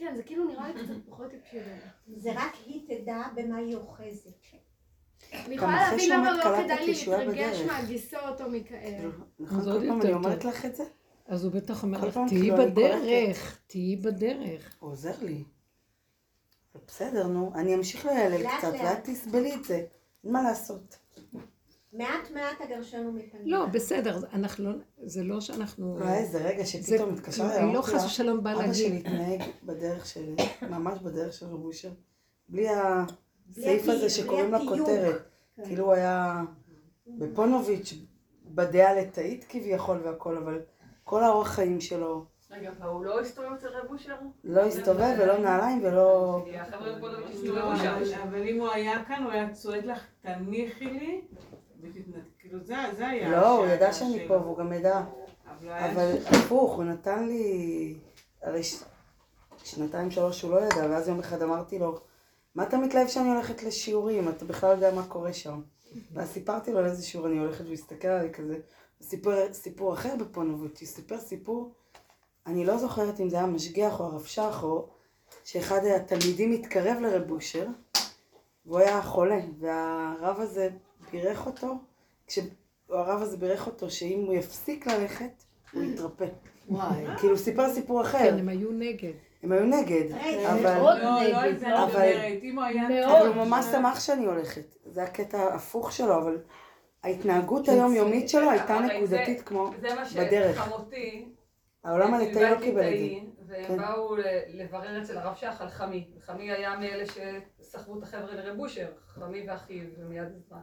[0.00, 2.20] כן, זה כאילו נראה לי קצת פחות טיפשי באמת.
[2.22, 4.30] זה רק היא תדע במה היא אוחזת.
[5.32, 7.60] אני יכולה להבין למה לא כדאי לי להתרגש.
[7.60, 9.08] מהגיסות או מכאלה.
[9.38, 10.44] נכון, זה כל עוד פעם יותר אני אומרת.
[10.44, 10.84] לך את זה?
[11.26, 14.76] אז הוא בטח אומר לך, תהיי בדרך, תהיי בדרך.
[14.80, 15.44] הוא עוזר לי.
[16.86, 17.52] בסדר, נו.
[17.54, 18.72] אני אמשיך להיעלל לאט, קצת.
[18.84, 19.84] ואת תסבלי את זה.
[20.24, 20.96] אין מה לעשות.
[21.92, 23.42] מעט מעט אגרשנו מפנים.
[23.46, 25.98] לא, בסדר, אנחנו לא, זה לא שאנחנו...
[25.98, 28.88] לא היה איזה רגע שפתאום התקשר אליי, אני לא לה, חס ושלום באה אבא שלי
[28.88, 29.06] להגיד.
[29.06, 31.90] התנהג בדרך שלי, ממש בדרך של רב אושר,
[32.48, 34.78] בלי הסעיף הזה שקוראים התיוג.
[34.78, 35.22] כותרת.
[35.64, 36.42] כאילו הוא היה
[37.06, 37.94] בפונוביץ'
[38.44, 40.60] בדעה ליטאית כביכול והכל, אבל
[41.04, 44.14] כל האורח חיים שלו רגע, והוא לא הסתובב אצל רב אושר?
[44.44, 46.44] לא הסתובב ולא נעליים ולא...
[46.52, 47.06] לא, הסתובבו
[47.72, 48.20] אבל- שם.
[48.28, 51.20] אבל אם הוא היה כאן, הוא היה צועק לך, תניחי לי.
[52.38, 53.30] כאילו זה זה היה...
[53.30, 54.28] לא, הוא ידע שאני.
[54.28, 55.02] פה והוא גם ידע.
[55.68, 57.94] אבל הפוך, הוא נתן לי...
[58.42, 58.62] הרי.
[59.64, 62.00] שנתיים שלוש הוא לא ידע, ואז יום אחד אמרתי לו,
[62.54, 64.28] מה אתה מתלהב שאני הולכת לשיעורים?
[64.28, 65.60] אתה בכלל יודע מה קורה שם.
[66.12, 68.54] ואז סיפרתי לו על איזה שיעור אני הולכת, והוא הסתכל עליי כזה.
[68.54, 71.72] הוא סיפר סיפור אחר בפונוביץ', הוא סיפר סיפור,
[72.46, 74.88] אני לא זוכרת אם זה היה משגיח או הרב שך, או
[75.44, 77.66] שאחד התלמידים התקרב לרב אושר,
[78.66, 80.68] והוא היה חולה, והרב הזה
[81.12, 81.74] בירך אותו,
[82.26, 85.42] כשהרב הזה בירך אותו שאם הוא יפסיק ללכת,
[85.72, 86.26] הוא יתרפא.
[86.68, 87.04] וואי.
[87.18, 88.18] כאילו, סיפר סיפור אחר.
[88.18, 89.12] כן, הם היו נגד.
[89.42, 90.12] הם היו נגד,
[90.46, 90.74] אבל...
[90.78, 91.64] מאוד לא, לא נגד.
[91.64, 92.12] אבל-
[92.54, 93.18] הוא היה...
[93.18, 94.74] אבל הוא ממש שמח שאני הולכת.
[94.86, 96.38] זה הקטע ההפוך שלו, אבל
[97.02, 100.56] ההתנהגות היומיומית שלו הייתה נקודתית כמו זה מה בדרך.
[100.56, 101.28] שחמותי,
[101.84, 103.30] העולם הליטאי לא קיבל את זה.
[103.48, 103.76] והם כן.
[103.76, 104.16] באו
[104.48, 106.08] לברר אצל הרב שך על חמי.
[106.20, 110.60] חמי היה מאלה שסחבו את החבר'ה לרב אושר, חמי ואחיו, ומיד זמן.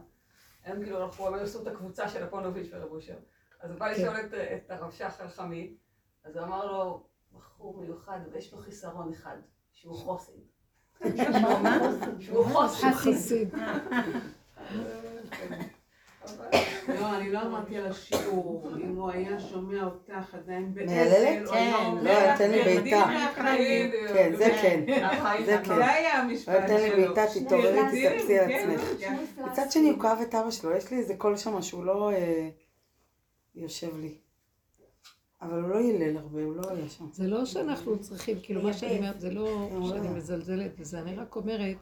[0.68, 3.16] הם כאילו הלכו, הם עשו את הקבוצה של הפונוביץ' ורב אושר.
[3.60, 4.32] אז הוא בא לשאול את-
[4.70, 5.74] הרב על חמי,
[6.24, 9.36] אז הוא אמר לו, בחור מיוחד, ויש לו חיסרון אחד,
[9.72, 10.32] שהוא חוסן.
[12.20, 12.92] שהוא חוסן.
[12.92, 13.54] חסיד.
[16.88, 18.70] לא, אני לא אמרתי על השיעור.
[18.84, 21.50] אם הוא היה שומע אותך עדיין באבל, מהללת?
[21.50, 22.04] היה כן.
[22.04, 23.06] לא, לך, תן לי "תרדי בעיטה."
[24.14, 24.80] כן, זה כן.
[25.46, 25.58] זה.
[25.64, 25.74] כן.
[25.74, 26.66] זה היה המשפט שלו.
[26.66, 29.46] תן לי בעיטה, תתעוררי, תרדי, תסתכלי על כן, עצמך.
[29.46, 32.48] מצד שני הוא כאב את אבא שלו, יש לי איזה קול שם שהוא לא אה,
[33.54, 34.14] יושב לי.
[35.42, 37.04] אבל הוא לא הילל הרבה, הוא לא היה שם.
[37.12, 40.14] זה לא שאנחנו צריכים, כאילו מה שאני אומרת, זה לא כן, שאני לא.
[40.14, 41.76] מזלזלת בזה, אני רק אומרת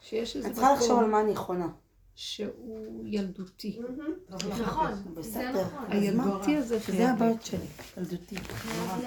[0.00, 1.68] שיש איזה את צריכה לחשוב על מקום מה אני נכונה.
[2.14, 3.78] שהוא ילדותי.
[4.30, 5.64] נכון, זה בסדר.
[5.66, 5.84] נכון.
[5.88, 7.04] הילדותי הזה זה לי.
[7.04, 7.66] הבעיות שלי,
[7.96, 8.36] ילדותי.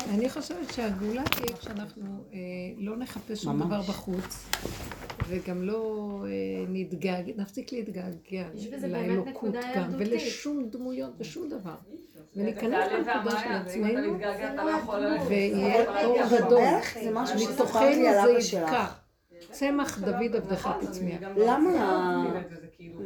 [0.09, 2.39] אני חושבת שהגאולה תהיה כשאנחנו אה,
[2.77, 3.59] לא נחפש שום.
[3.59, 4.49] דבר בחוץ,
[5.27, 8.47] וגם לא אה, נתגעגע, נפסיק להתגעגע
[8.87, 9.91] לאלוקות גם.
[9.97, 11.75] ולשום דמויות ושום דבר.
[12.33, 14.17] זה וניכנס לנקודה של עצמנו,
[14.87, 15.21] לא.
[15.27, 16.63] ויהיה לא אור יכול גדול.
[17.25, 17.91] זה מתוכנו
[18.41, 18.57] זה.
[18.57, 19.04] יבקע.
[19.51, 20.81] צמח דוד עבדך נכון,
[21.35, 22.43] לא למה?
[22.61, 22.99] זה כאילו-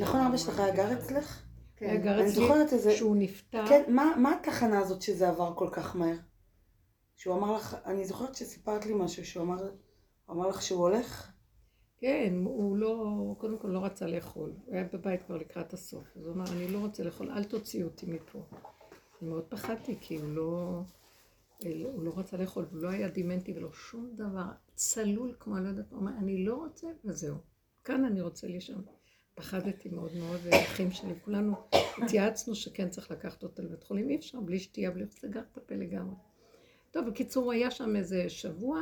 [0.00, 1.42] נכון אבא שלך היה גר אצלך?
[1.80, 2.28] היה גר אני
[2.64, 2.96] אצלי.
[2.96, 6.16] שהוא נפטר, כן, מה, מה התחנה הזאת שזה עבר כל כך מהר?
[7.16, 9.70] שהוא אמר לך, אני זוכרת שסיפרת לי משהו, שהוא אמר,
[10.30, 11.30] אמר לך שהוא הולך?
[12.00, 16.26] כן, הוא לא, קודם כל לא רצה לאכול, הוא היה בבית כבר לקראת הסוף, אז
[16.26, 18.42] הוא אמר, אני לא רוצה לאכול, אל תוציאו אותי מפה.
[19.22, 20.80] אני מאוד פחדתי, כי הוא לא,
[21.92, 25.68] הוא לא רצה לאכול, הוא לא היה דימנטי ולא שום דבר, צלול כמו אני לא
[25.68, 27.36] יודעת, אמר, אני לא רוצה, וזהו.
[27.84, 28.84] כאן אני רוצה לישון.
[29.34, 31.54] פחדתי מאוד מאוד, ואחים שלי, כולנו
[32.02, 35.74] התייעצנו שכן צריך לקחת אותו לבית חולים, אי אפשר, בלי שתייה, בלי סגר את הפה
[35.74, 36.14] לגמרי.
[36.90, 38.80] טוב, בקיצור, הוא היה שם איזה שבוע,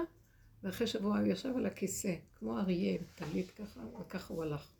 [0.62, 4.72] ואחרי שבוע הוא ישב על הכיסא, כמו אריה, טלית ככה, וככה הוא הלך.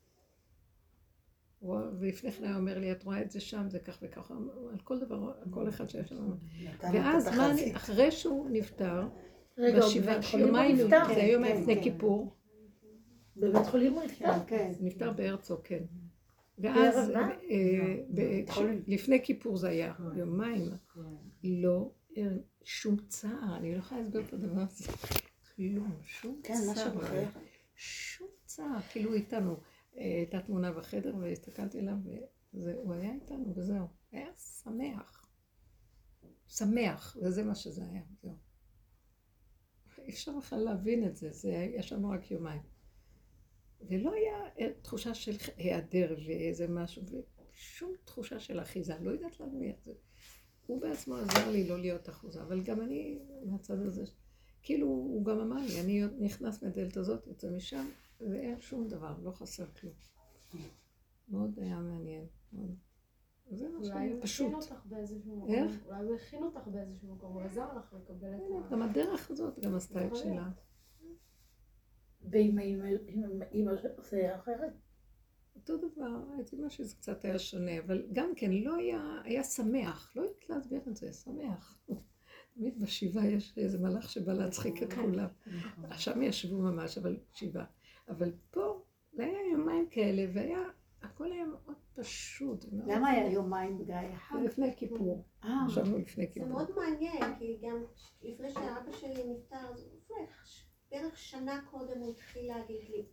[1.60, 4.34] הוא- ולפני כן היה אומר לי, את רואה את זה שם, זה כך וככה,
[4.70, 6.32] על כל דבר, על כל אחד שהיה שם.
[6.93, 7.76] ואז מה אני.
[7.76, 9.09] אחרי שהוא נפטר,
[9.58, 11.04] רגע, בבית חולים הוא נפטר?
[11.14, 11.82] זה היום כן, לפני כן.
[11.82, 12.34] כיפור,
[13.36, 14.32] בבית חולים הוא נפטר?
[14.46, 14.72] כן.
[14.80, 15.84] נפטר בהרצוג, כן.
[16.58, 17.10] ואז?
[17.50, 17.94] אה,
[18.54, 20.70] ש- לפני כיפור זה היה, יומיים,
[21.44, 22.22] לא, אה,
[22.64, 24.92] שום צער, אני לא יכולה להסביר את הדבר הזה.
[25.56, 26.92] כלום, שום כן, צער.
[27.76, 29.56] שום צער, כאילו איתנו.
[29.96, 31.94] אה, הייתה תמונה בחדר והסתכלתי עליו
[32.54, 33.86] והוא היה איתנו וזהו.
[34.12, 34.26] היה
[34.62, 35.26] שמח.
[36.48, 38.45] שמח, וזה מה שזה היה, זהו.
[40.06, 42.62] אי אפשר בכלל להבין את זה, זה יש לנו רק יומיים.
[43.88, 47.02] ולא היה אה, תחושה של היעדר ואיזה משהו,
[47.54, 49.92] ושום תחושה של אחיזה, לא יודעת להבין את זה.
[50.66, 54.04] הוא בעצמו עזר לי לא להיות אחוזה, אבל גם אני מהצד הזה,
[54.62, 57.88] כאילו הוא גם אמר לי, אני נכנס מהדלת הזאת, יוצא משם,
[58.20, 59.94] ואין שום דבר, לא חסר כלום.
[61.28, 62.26] מאוד היה מעניין.
[62.52, 62.74] מאוד.
[63.51, 64.47] זה מה אולי שהיה הוא פשוט.
[64.47, 65.55] הכין אותך באיזשהו מקום.
[65.55, 65.86] איך?
[65.86, 68.70] אולי הוא הכין אותך באיזשהו מקום, הוא עזר לך לקבל את ה...
[68.70, 70.16] גם הדרך הזאת גם עשתה את.
[70.16, 70.48] שלה.
[73.55, 74.73] אמא שלך זה היה אחרת?
[75.56, 80.12] אותו דבר, הייתי אומרת שזה קצת היה שונה, אבל גם כן לא היה, היה שמח,
[80.16, 81.78] לא יודעת להסביר את זה, שמח.
[82.55, 85.28] תמיד בשבעה יש איזה מלאך שבא להצחיק את כולם.
[85.97, 87.64] שם ישבו ממש, אבל שבעה.
[88.09, 88.82] אבל פה,
[89.12, 90.62] זה היה יומיים כאלה, והיה,
[91.02, 92.64] הכל היה מאוד פשוט.
[92.86, 93.94] למה היה יומיים גיא?
[94.14, 94.36] אחד?
[94.44, 95.24] לפני כיפור.
[95.44, 96.48] אה, ישבנו לפני זה כיפור.
[96.48, 97.85] מאוד מעניין, כי גם
[98.23, 100.14] לפני שאבא שלי נפטר, זה
[100.90, 103.06] בערך שנה קודם הוא התחיל להגיד לי,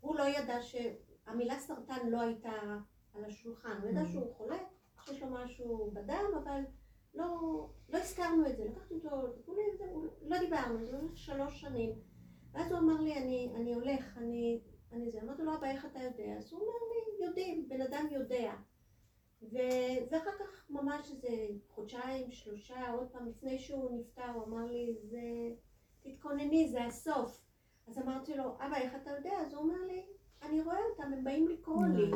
[0.00, 2.52] הוא לא ידע שהמילה סרטן לא הייתה
[3.14, 4.58] על השולחן, הוא ידע שהוא חולה,
[5.04, 6.60] שיש לו משהו בדם, אבל
[7.14, 7.26] לא,
[7.88, 9.68] לא הזכרנו את זה, לקחתי אותו לטיפולים,
[10.22, 11.90] לא דיברנו, זה שלוש שנים.
[12.52, 14.60] ואז הוא אמר לי, אני, אני הולך, אני,
[14.92, 16.34] אני זה, אמרתי לו, אבא, איך אתה יודע?
[16.38, 18.52] אז הוא אומר לי, יודעים, בן אדם יודע.
[19.42, 19.56] ו...
[20.10, 21.28] ואחר כך ממש איזה
[21.68, 25.20] חודשיים, שלושה, עוד פעם לפני שהוא נפטר, הוא אמר לי, זה...
[26.02, 27.40] תתכונני, זה הסוף.
[27.88, 29.40] אז אמרתי לו, אבא, איך אתה יודע?
[29.46, 30.02] אז הוא אומר לי,
[30.42, 32.10] אני רואה אותם, הם באים לקרוא לי.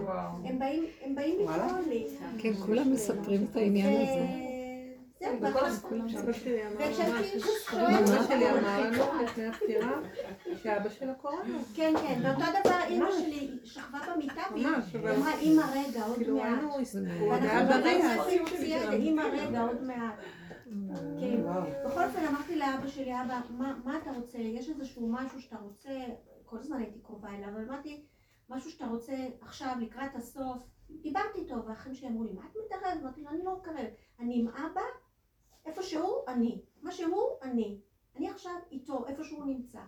[0.49, 1.67] הם באים, הם באים וואלה.
[1.67, 2.07] לקרוא לי.
[2.39, 4.27] כן, כולם מספרים את העניין הזה.
[5.33, 6.65] אמא שלי
[8.51, 10.01] אותו, אמר לנו לפני הפטירה
[10.63, 11.59] שאבא שלה קורונה.
[11.75, 14.67] כן, כן, ואותו דבר אימא שלי שכבה במיטה והיא
[15.17, 16.47] אמרה, אימא רגע, עוד כאילו מעט.
[16.47, 16.73] היינו,
[17.21, 20.15] הוא עוד היה ואנחנו בריא לא אימא רגע, עוד מעט.
[21.21, 21.43] כן.
[21.87, 24.39] בכל אופן אמרתי לאבא שלי, אבא, מה, מה אתה רוצה?
[24.39, 25.91] יש איזשהו משהו שאתה רוצה,
[26.45, 28.03] כל הזמן הייתי קרובה אליו, אבל אמרתי,
[28.51, 30.63] משהו שאתה רוצה עכשיו, לקראת הסוף.
[31.03, 33.03] דיברתי איתו, והאחים שלי אמרו לי, מה את מתערבת?
[33.03, 33.91] אמרתי לו, אני לא מתערבת.
[34.21, 34.81] אני עם אבא,
[35.65, 36.62] איפה שהוא, אני.
[36.82, 37.81] מה שהוא, אני.
[38.16, 39.82] אני עכשיו איתו, איפה שהוא נמצא.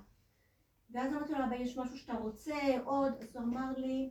[0.90, 2.54] ואז אמרתי לו, אבא, יש משהו שאתה רוצה
[2.84, 3.12] עוד?
[3.20, 4.10] אז הוא אמר לי,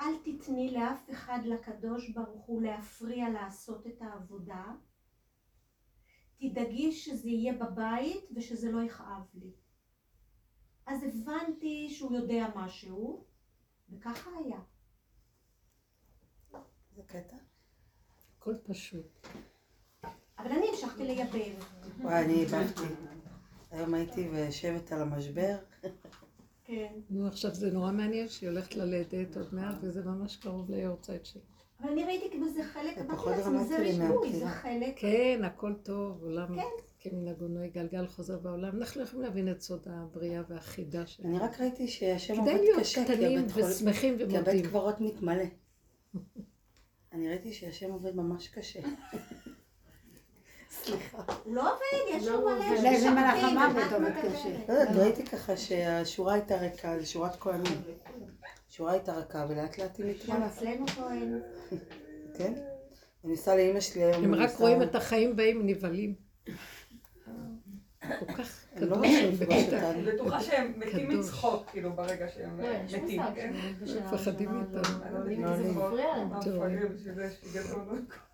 [0.00, 4.64] אל תתני לאף אחד לקדוש ברוך הוא להפריע לעשות את העבודה.
[6.40, 9.52] תדאגי שזה יהיה בבית ושזה לא יכאב לי.
[10.86, 13.26] אז הבנתי שהוא יודע משהו,
[13.90, 14.60] וככה היה.
[16.94, 17.36] זה קטע?
[18.36, 19.26] הכל פשוט.
[20.42, 21.64] אבל אני המשכתי לייבב.
[22.00, 22.82] וואי, אני הבנתי.
[23.70, 25.56] היום הייתי ויושבת על המשבר.
[26.64, 26.92] כן.
[27.10, 31.42] נו, עכשיו זה נורא מעניין שהיא הולכת ללדת עוד מעט, וזה ממש קרוב ליורצייט שלה.
[31.80, 32.28] אבל אני ראיתי
[32.72, 34.38] חלק, זה אמרתי פחות לעצמי, זה מהפתיחה.
[34.38, 34.94] זה חלק.
[34.96, 36.56] כן, הכל טוב, עולם
[37.00, 38.76] כמנהגו נוהג, גלגל חוזר בעולם.
[38.76, 41.28] אנחנו לא יכולים להבין את סוד הבריאה והחידה שלנו.
[41.28, 44.62] אני רק ראיתי שהשם עובד להיות קשה, כי קטנים הבית חול- ושמחים כי הבית ומודים.
[44.66, 45.44] קברות מתמלא.
[47.12, 48.80] אני ראיתי שהשם עובד ממש קשה.
[50.72, 51.18] סליחה.
[51.44, 52.82] הוא לא עובד, יש לא לו מלא.
[52.82, 54.34] לאיזה מלאך המוות מה את עובד מדברת?
[54.34, 54.48] קשה?
[54.68, 57.82] לא יודעת, ראיתי ככה שהשורה הייתה ריקה, זו שורת כהנים.
[58.70, 60.46] השורה הייתה ריקה ולאט לאט היא גם מתמלאה.
[60.46, 61.40] אצלנו כהן.
[62.38, 62.52] כן?
[63.24, 64.24] אני ניסה לאימא שלי היום.
[64.24, 66.14] הם אני רק רואים את החיים באים נבהלים.
[68.18, 69.06] כל כך לא קדוש.
[69.72, 71.18] אני בטוחה שהם מתים.
[71.18, 72.68] מצחוק, כאילו, ברגע שהם לא,
[73.02, 73.54] מתים, כן?
[74.04, 75.00] מפחדים הראשון מאיתנו.
[75.02, 76.78] לא לא כי זה עולים.
[76.78, 78.04] מפריע להם.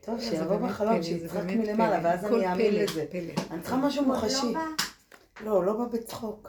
[0.00, 2.00] טוב, שיבוא בחלום, שיצחק מלמעלה.
[2.04, 3.06] ואז אני אאמין לזה.
[3.50, 4.52] אני צריכה משהו מוחשי.
[5.44, 5.64] לא.
[5.64, 6.48] לא, בא בצחוק.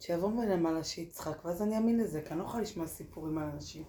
[0.00, 3.84] שיבוא מלמעלה שיצחק, ואז אני אאמין לזה, כי אני לא יכולה לשמוע סיפורים על אנשים.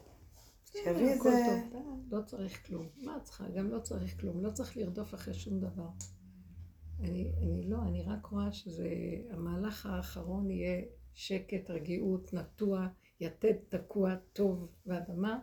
[0.71, 1.61] שיביא הכל איזה...
[2.11, 2.87] לא צריך כלום.
[2.97, 3.43] מה את צריכה?
[3.49, 4.43] גם לא צריך כלום.
[4.43, 5.87] לא צריך לרדוף אחרי שום דבר.
[6.99, 8.89] אני, אני לא, אני רק רואה שזה,
[9.29, 10.81] המהלך האחרון יהיה
[11.13, 12.87] שקט, רגיעות, נטוע,
[13.19, 15.39] יתד תקוע, טוב ואדמה,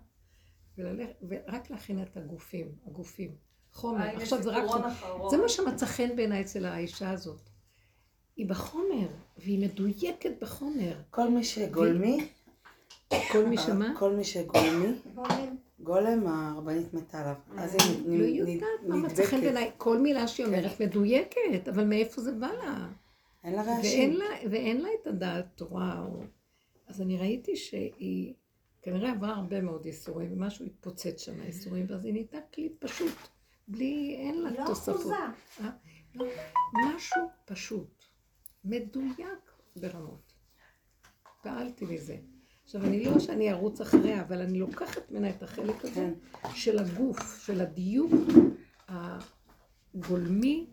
[0.78, 3.30] וללכ, ורק להכין את הגופים, הגופים.
[3.72, 4.00] חומר.
[4.02, 4.64] אה, עכשיו זה רק.
[5.30, 7.40] זה מה שמצא חן בעיניי אצל האישה הזאת.
[8.36, 9.08] היא בחומר,
[9.38, 10.92] והיא מדויקת בחומר.
[11.10, 12.26] כל מי שגולמי,
[13.32, 13.92] כל מי שמה?
[13.98, 14.86] כל מי שגולמי,
[15.80, 16.26] גולם.
[16.26, 17.34] הרבנית מתה עליו.
[17.58, 19.42] אז היא לא נ- יודעת מה מצא חן נדבקת.
[19.42, 19.70] בעיניי.
[19.78, 22.88] כל מילה שהיא אומרת מדויקת, אבל מאיפה זה בא לה?
[23.44, 24.18] אין לה ואין רעשים.
[24.50, 26.06] ואין לה את הדעת תורה.
[26.86, 28.34] אז אני ראיתי שהיא
[28.82, 33.14] כנראה עברה הרבה מאוד ייסורים, ומשהו התפוצץ שם, הייסורים, ואז היא נהייתה כלי פשוט,
[33.68, 34.96] בלי, אין לה לא תוספות.
[34.96, 35.14] אחוזה.
[36.14, 36.26] לא,
[36.74, 38.04] משהו פשוט,
[38.64, 40.32] מדויק ברמות.
[41.42, 42.16] פעלתי מזה.
[42.64, 46.14] עכשיו, אני לא שאני ארוץ אחריה, אבל אני לוקחת ממנה את החלק הזה כן.
[46.54, 48.12] של הגוף, של הדיוק
[48.88, 50.66] הגולמי,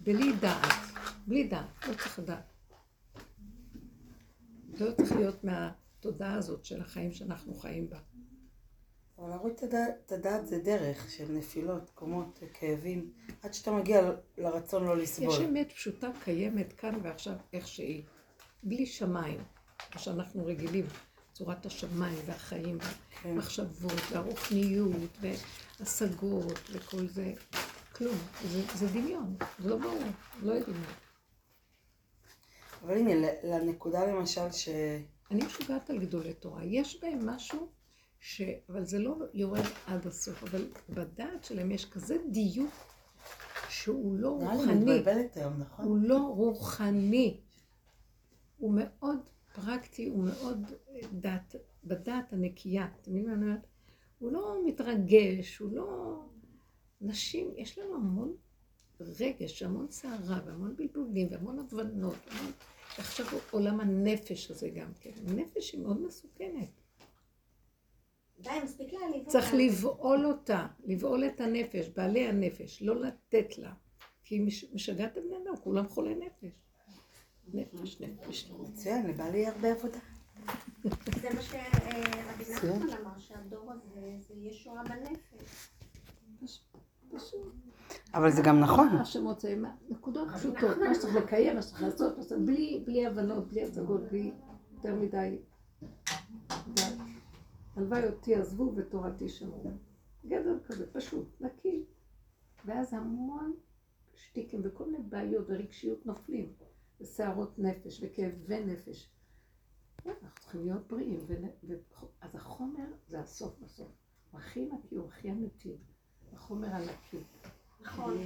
[0.00, 0.72] בלי דעת.
[1.26, 2.52] בלי דעת, לא צריך דעת.
[4.80, 5.44] לא צריך להיות
[6.04, 7.98] מהתודעה הזאת של החיים שאנחנו חיים בה.
[9.18, 9.54] אבל להוריד
[10.06, 13.12] את הדעת- זה דרך של נפילות, קומות, כאבים,
[13.42, 15.44] עד שאתה מגיע לרצון לא יש לסבול.
[15.44, 18.02] אמת פשוטה קיימת כאן ועכשיו איך שהיא,
[18.62, 19.40] בלי שמיים,
[19.94, 20.86] מה שאנחנו רגילים,
[21.32, 23.28] צורת השמיים והחיים כן.
[23.28, 25.18] והמחשבות והרוחניות
[25.80, 27.32] והשגות וכל זה,
[27.96, 28.16] כלום,
[28.48, 30.02] זה, זה דמיון, זה לא ברור,
[30.42, 30.82] לא יודעים.
[32.82, 34.68] אבל הנה, לנקודה למשל ש...
[35.32, 36.64] אני משוגעת על גדולי תורה.
[36.64, 37.68] יש בהם משהו
[38.20, 38.42] ש...
[38.68, 40.42] אבל זה לא יורד עד הסוף.
[40.42, 42.70] אבל בדעת שלהם יש כזה דיוק
[43.68, 45.02] שהוא לא רוחני.
[45.58, 45.84] נכון?
[45.84, 47.40] הוא לא רוחני.
[48.58, 49.18] הוא מאוד
[49.54, 50.66] פרקטי, הוא מאוד
[51.12, 51.54] דת,
[51.84, 52.88] בדעת הנקייה.
[53.00, 53.66] אתם מבינים מה אני אומרת?
[54.18, 56.18] הוא לא מתרגש, הוא לא...
[57.00, 58.34] נשים, יש לנו המון
[59.00, 62.52] רגש, המון סערה, והמון בלבולים, והמון הבנות, המון...
[62.98, 65.10] עכשיו עולם הנפש הזה גם כן.
[65.28, 66.68] הנפש היא מאוד מסוכנת.
[68.40, 69.56] די, מספיק להעליב צריך אותה.
[69.56, 73.72] לבעול אותה, לבעול את הנפש, בעלי הנפש, לא לתת לה.
[74.24, 76.52] כי היא מש- משגעת את בני אדם, כולם חולי נפש.
[77.54, 78.50] נפש, נפש.
[78.50, 79.98] מצוין, לבעלי הרבה עבודה.
[81.20, 81.62] זה מה שרבי
[82.40, 82.72] מצוין.
[82.72, 86.60] נחמן אמר, שהדור הזה זה ישועה בנפש.
[87.10, 87.52] פשוט.
[88.14, 88.88] אבל זה גם נכון.
[88.88, 92.32] מה שמוצאים, נקודות פשוטות, מה שצריך לקיים, מה שצריך לעשות,
[92.84, 94.32] בלי, הבנות, בלי הצגות, בלי
[94.74, 95.38] יותר מדי
[96.74, 96.98] די.
[97.76, 99.70] הלוואי אותי עזבו ותורתי שמרו.
[100.26, 101.84] גדר כזה, פשוט, נקי.
[102.64, 103.54] ואז המון
[104.14, 106.52] שטיקים וכל מיני בעיות ורגשיות נופלים,
[107.00, 109.10] וסערות נפש וכאבי נפש.
[110.06, 111.20] אנחנו צריכים להיות בריאים,
[112.20, 113.88] אז החומר זה הסוף בסוף.
[114.30, 115.76] הוא הכי נקי, הוא הכי אמיתי.
[116.32, 117.18] החומר הנקי.
[117.84, 118.18] נכון.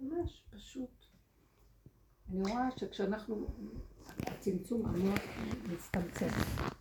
[0.00, 1.04] ממש פשוט.
[2.30, 3.46] אני רואה שכשאנחנו,
[4.26, 5.20] הצמצום המוח
[5.72, 6.28] מצטמצם,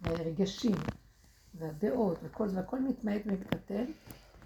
[0.02, 0.76] והרגשים,
[1.54, 3.86] והדעות, וכל זה, והכל מתמעט ומתקטן.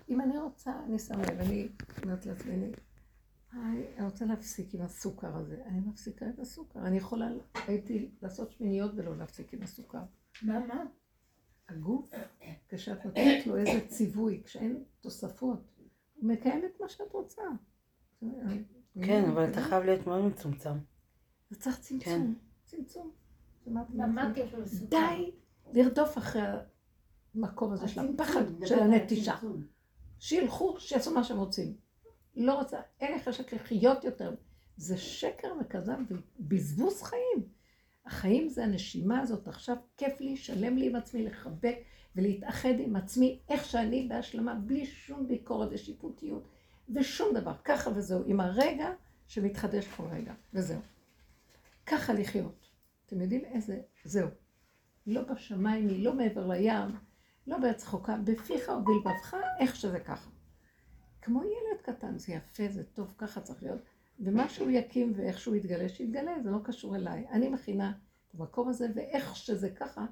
[0.09, 1.67] אם אני רוצה, אני שמה לב, אני
[2.03, 2.71] אומרת לעצמי, אני,
[3.97, 5.63] אני רוצה להפסיק עם הסוכר הזה.
[5.65, 6.79] אני מפסיקה את הסוכר.
[6.79, 7.29] אני יכולה,
[7.67, 10.03] הייתי לעשות שמיניות ולא להפסיק עם הסוכר.
[10.41, 10.83] מה, מה?
[11.69, 12.11] הגוף,
[12.69, 15.59] כשאת נותנת לו איזה ציווי, כשאין תוספות,
[16.17, 17.41] מקיים את מה שאת רוצה.
[19.05, 20.73] כן, אבל אתה חייב להיות מאוד מצומצם.
[21.49, 21.85] זה צריך כן.
[21.89, 23.11] צמצום, צמצום.
[24.89, 25.31] די
[25.73, 26.41] לרדוף אחרי
[27.35, 29.35] המקום הזה של הפחד של הנטישה.
[30.19, 31.77] שילכו, שיעשו מה שהם רוצים.
[32.35, 34.35] לא רוצה, אין לך חשק לחיות יותר.
[34.77, 37.56] זה שקר וכזב ובזבוז חיים.
[38.07, 41.75] החיים זה הנשימה הזאת, עכשיו כיף לי, שלם לי עם עצמי, לחבק
[42.15, 46.47] ולהתאחד עם עצמי, איך שאני בהשלמה, בלי שום ביקורת ושיפוטיות
[46.89, 47.53] ושום דבר.
[47.63, 48.89] ככה וזהו, עם הרגע
[49.27, 50.79] שמתחדש כל רגע, וזהו.
[51.85, 52.67] ככה לחיות.
[53.05, 54.29] אתם יודעים איזה, זהו.
[55.07, 56.95] לא בשמיים היא, לא מעבר לים,
[57.47, 60.29] לא בארץ רחוקה, בפיך ובלבבך, איך שזה ככה.
[61.21, 63.81] כמו ילד קטן, זה יפה, זה טוב, ככה צריך להיות.
[64.19, 67.25] ומה שהוא יקים ואיך שהוא יתגלה, שיתגלה, זה לא קשור אליי.
[67.31, 67.93] אני מכינה
[68.27, 70.05] את המקום הזה, ואיך שזה ככה,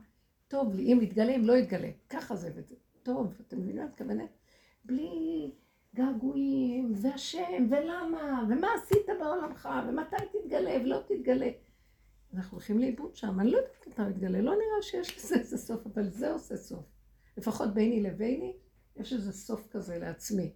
[0.48, 1.90] טוב לי, אם יתגלה, אם לא יתגלה.
[2.10, 2.76] ככה זה וזה.
[3.03, 4.30] טוב, אתם מבינים מה את מתכוונת?
[4.86, 5.52] בלי
[5.95, 11.49] געגועים, והשם, ולמה, ומה עשית בעולמך, ומתי תתגלה ולא תתגלה.
[12.34, 15.57] אנחנו הולכים לאיבוד שם, אני לא יודעת מתי הוא יתגלה, לא נראה שיש לזה איזה
[15.57, 16.86] סוף, אבל זה עושה סוף.
[17.38, 18.53] לפחות ביני לביני,
[18.95, 20.53] יש איזה סוף כזה לעצמי.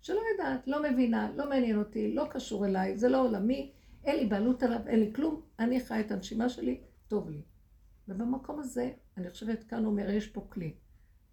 [0.00, 3.72] שלא יודעת, לא מבינה, לא מעניין אותי, לא קשור אליי, זה לא עולמי,
[4.04, 7.42] אין לי בעלות עליו, אין לי כלום, אני חי את הנשימה שלי, טוב לי.
[8.08, 10.74] ובמקום הזה, אני חושבת, כאן אומר, יש פה כלי.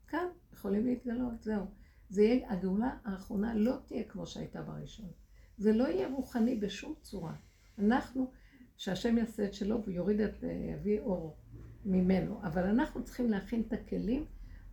[0.08, 1.66] כאן יכולים להתגלות, זהו.
[2.10, 5.10] זה יהיה, הגאולה האחרונה לא תהיה כמו שהייתה בראשון.
[5.58, 7.34] זה לא יהיה רוחני בשום צורה.
[7.80, 8.32] אנחנו,
[8.78, 10.44] שהשם יעשה את שלו ויוריד את,
[10.74, 11.38] יביא אור
[11.86, 12.40] ממנו.
[12.44, 14.26] אבל אנחנו צריכים להכין את הכלים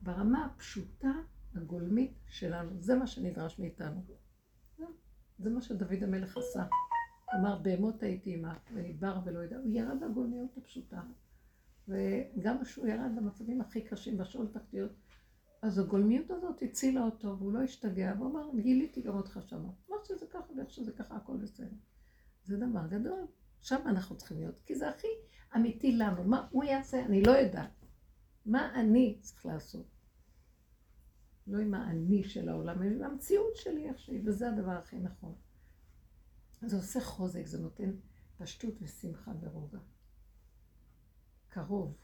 [0.03, 1.13] ברמה הפשוטה,
[1.55, 2.71] הגולמית שלנו.
[2.81, 4.05] זה מה שנדרש מאיתנו.
[5.39, 6.65] זה מה שדוד המלך עשה.
[7.35, 9.57] אמר, בהמות הייתי עמך, ונדבר ולא ידע.
[9.57, 11.03] הוא ירד לגולמיות הפשוטה.
[11.89, 14.93] וגם כשהוא ירד למצבים הכי קשים, בשאול תחתיות,
[15.63, 19.69] אז הגולמיות הזאת הצילה אותו, והוא לא השתגע, והוא אמר, גיליתי גם אותך שמה.
[19.89, 21.77] מה שזה ככה ואיך שזה ככה, הכל בסדר.
[22.45, 23.27] זה דבר גדול.
[23.61, 25.09] שם אנחנו צריכים להיות, כי זה הכי
[25.57, 26.25] אמיתי לנו.
[26.25, 27.05] מה הוא יעשה?
[27.05, 27.85] אני לא יודעת.
[28.47, 29.87] מה אני צריך לעשות?
[31.47, 35.35] לא עם האני של העולם, אלא עם המציאות שלי איך שהיא, וזה הדבר הכי נכון.
[36.63, 37.91] זה עושה חוזק, זה נותן
[38.39, 39.79] פשטות ושמחה ורוגע.
[41.49, 41.97] קרוב.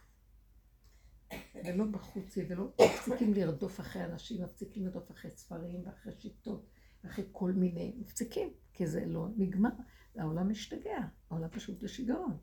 [1.64, 6.66] ולא בחוצי, ולא מפסיקים לרדוף אחרי אנשים, מפסיקים לרדוף אחרי ספרים ואחרי שיטות,
[7.04, 9.70] ואחרי כל מיני, מפסיקים, כי זה לא נגמר.
[10.16, 10.98] העולם משתגע,
[11.30, 12.38] העולם פשוט בשיגעון.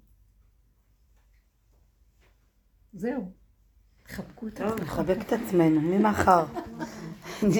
[2.94, 3.45] זהו.
[4.10, 6.46] חבקו את טוב, נחבק את עצמנו, ממחר.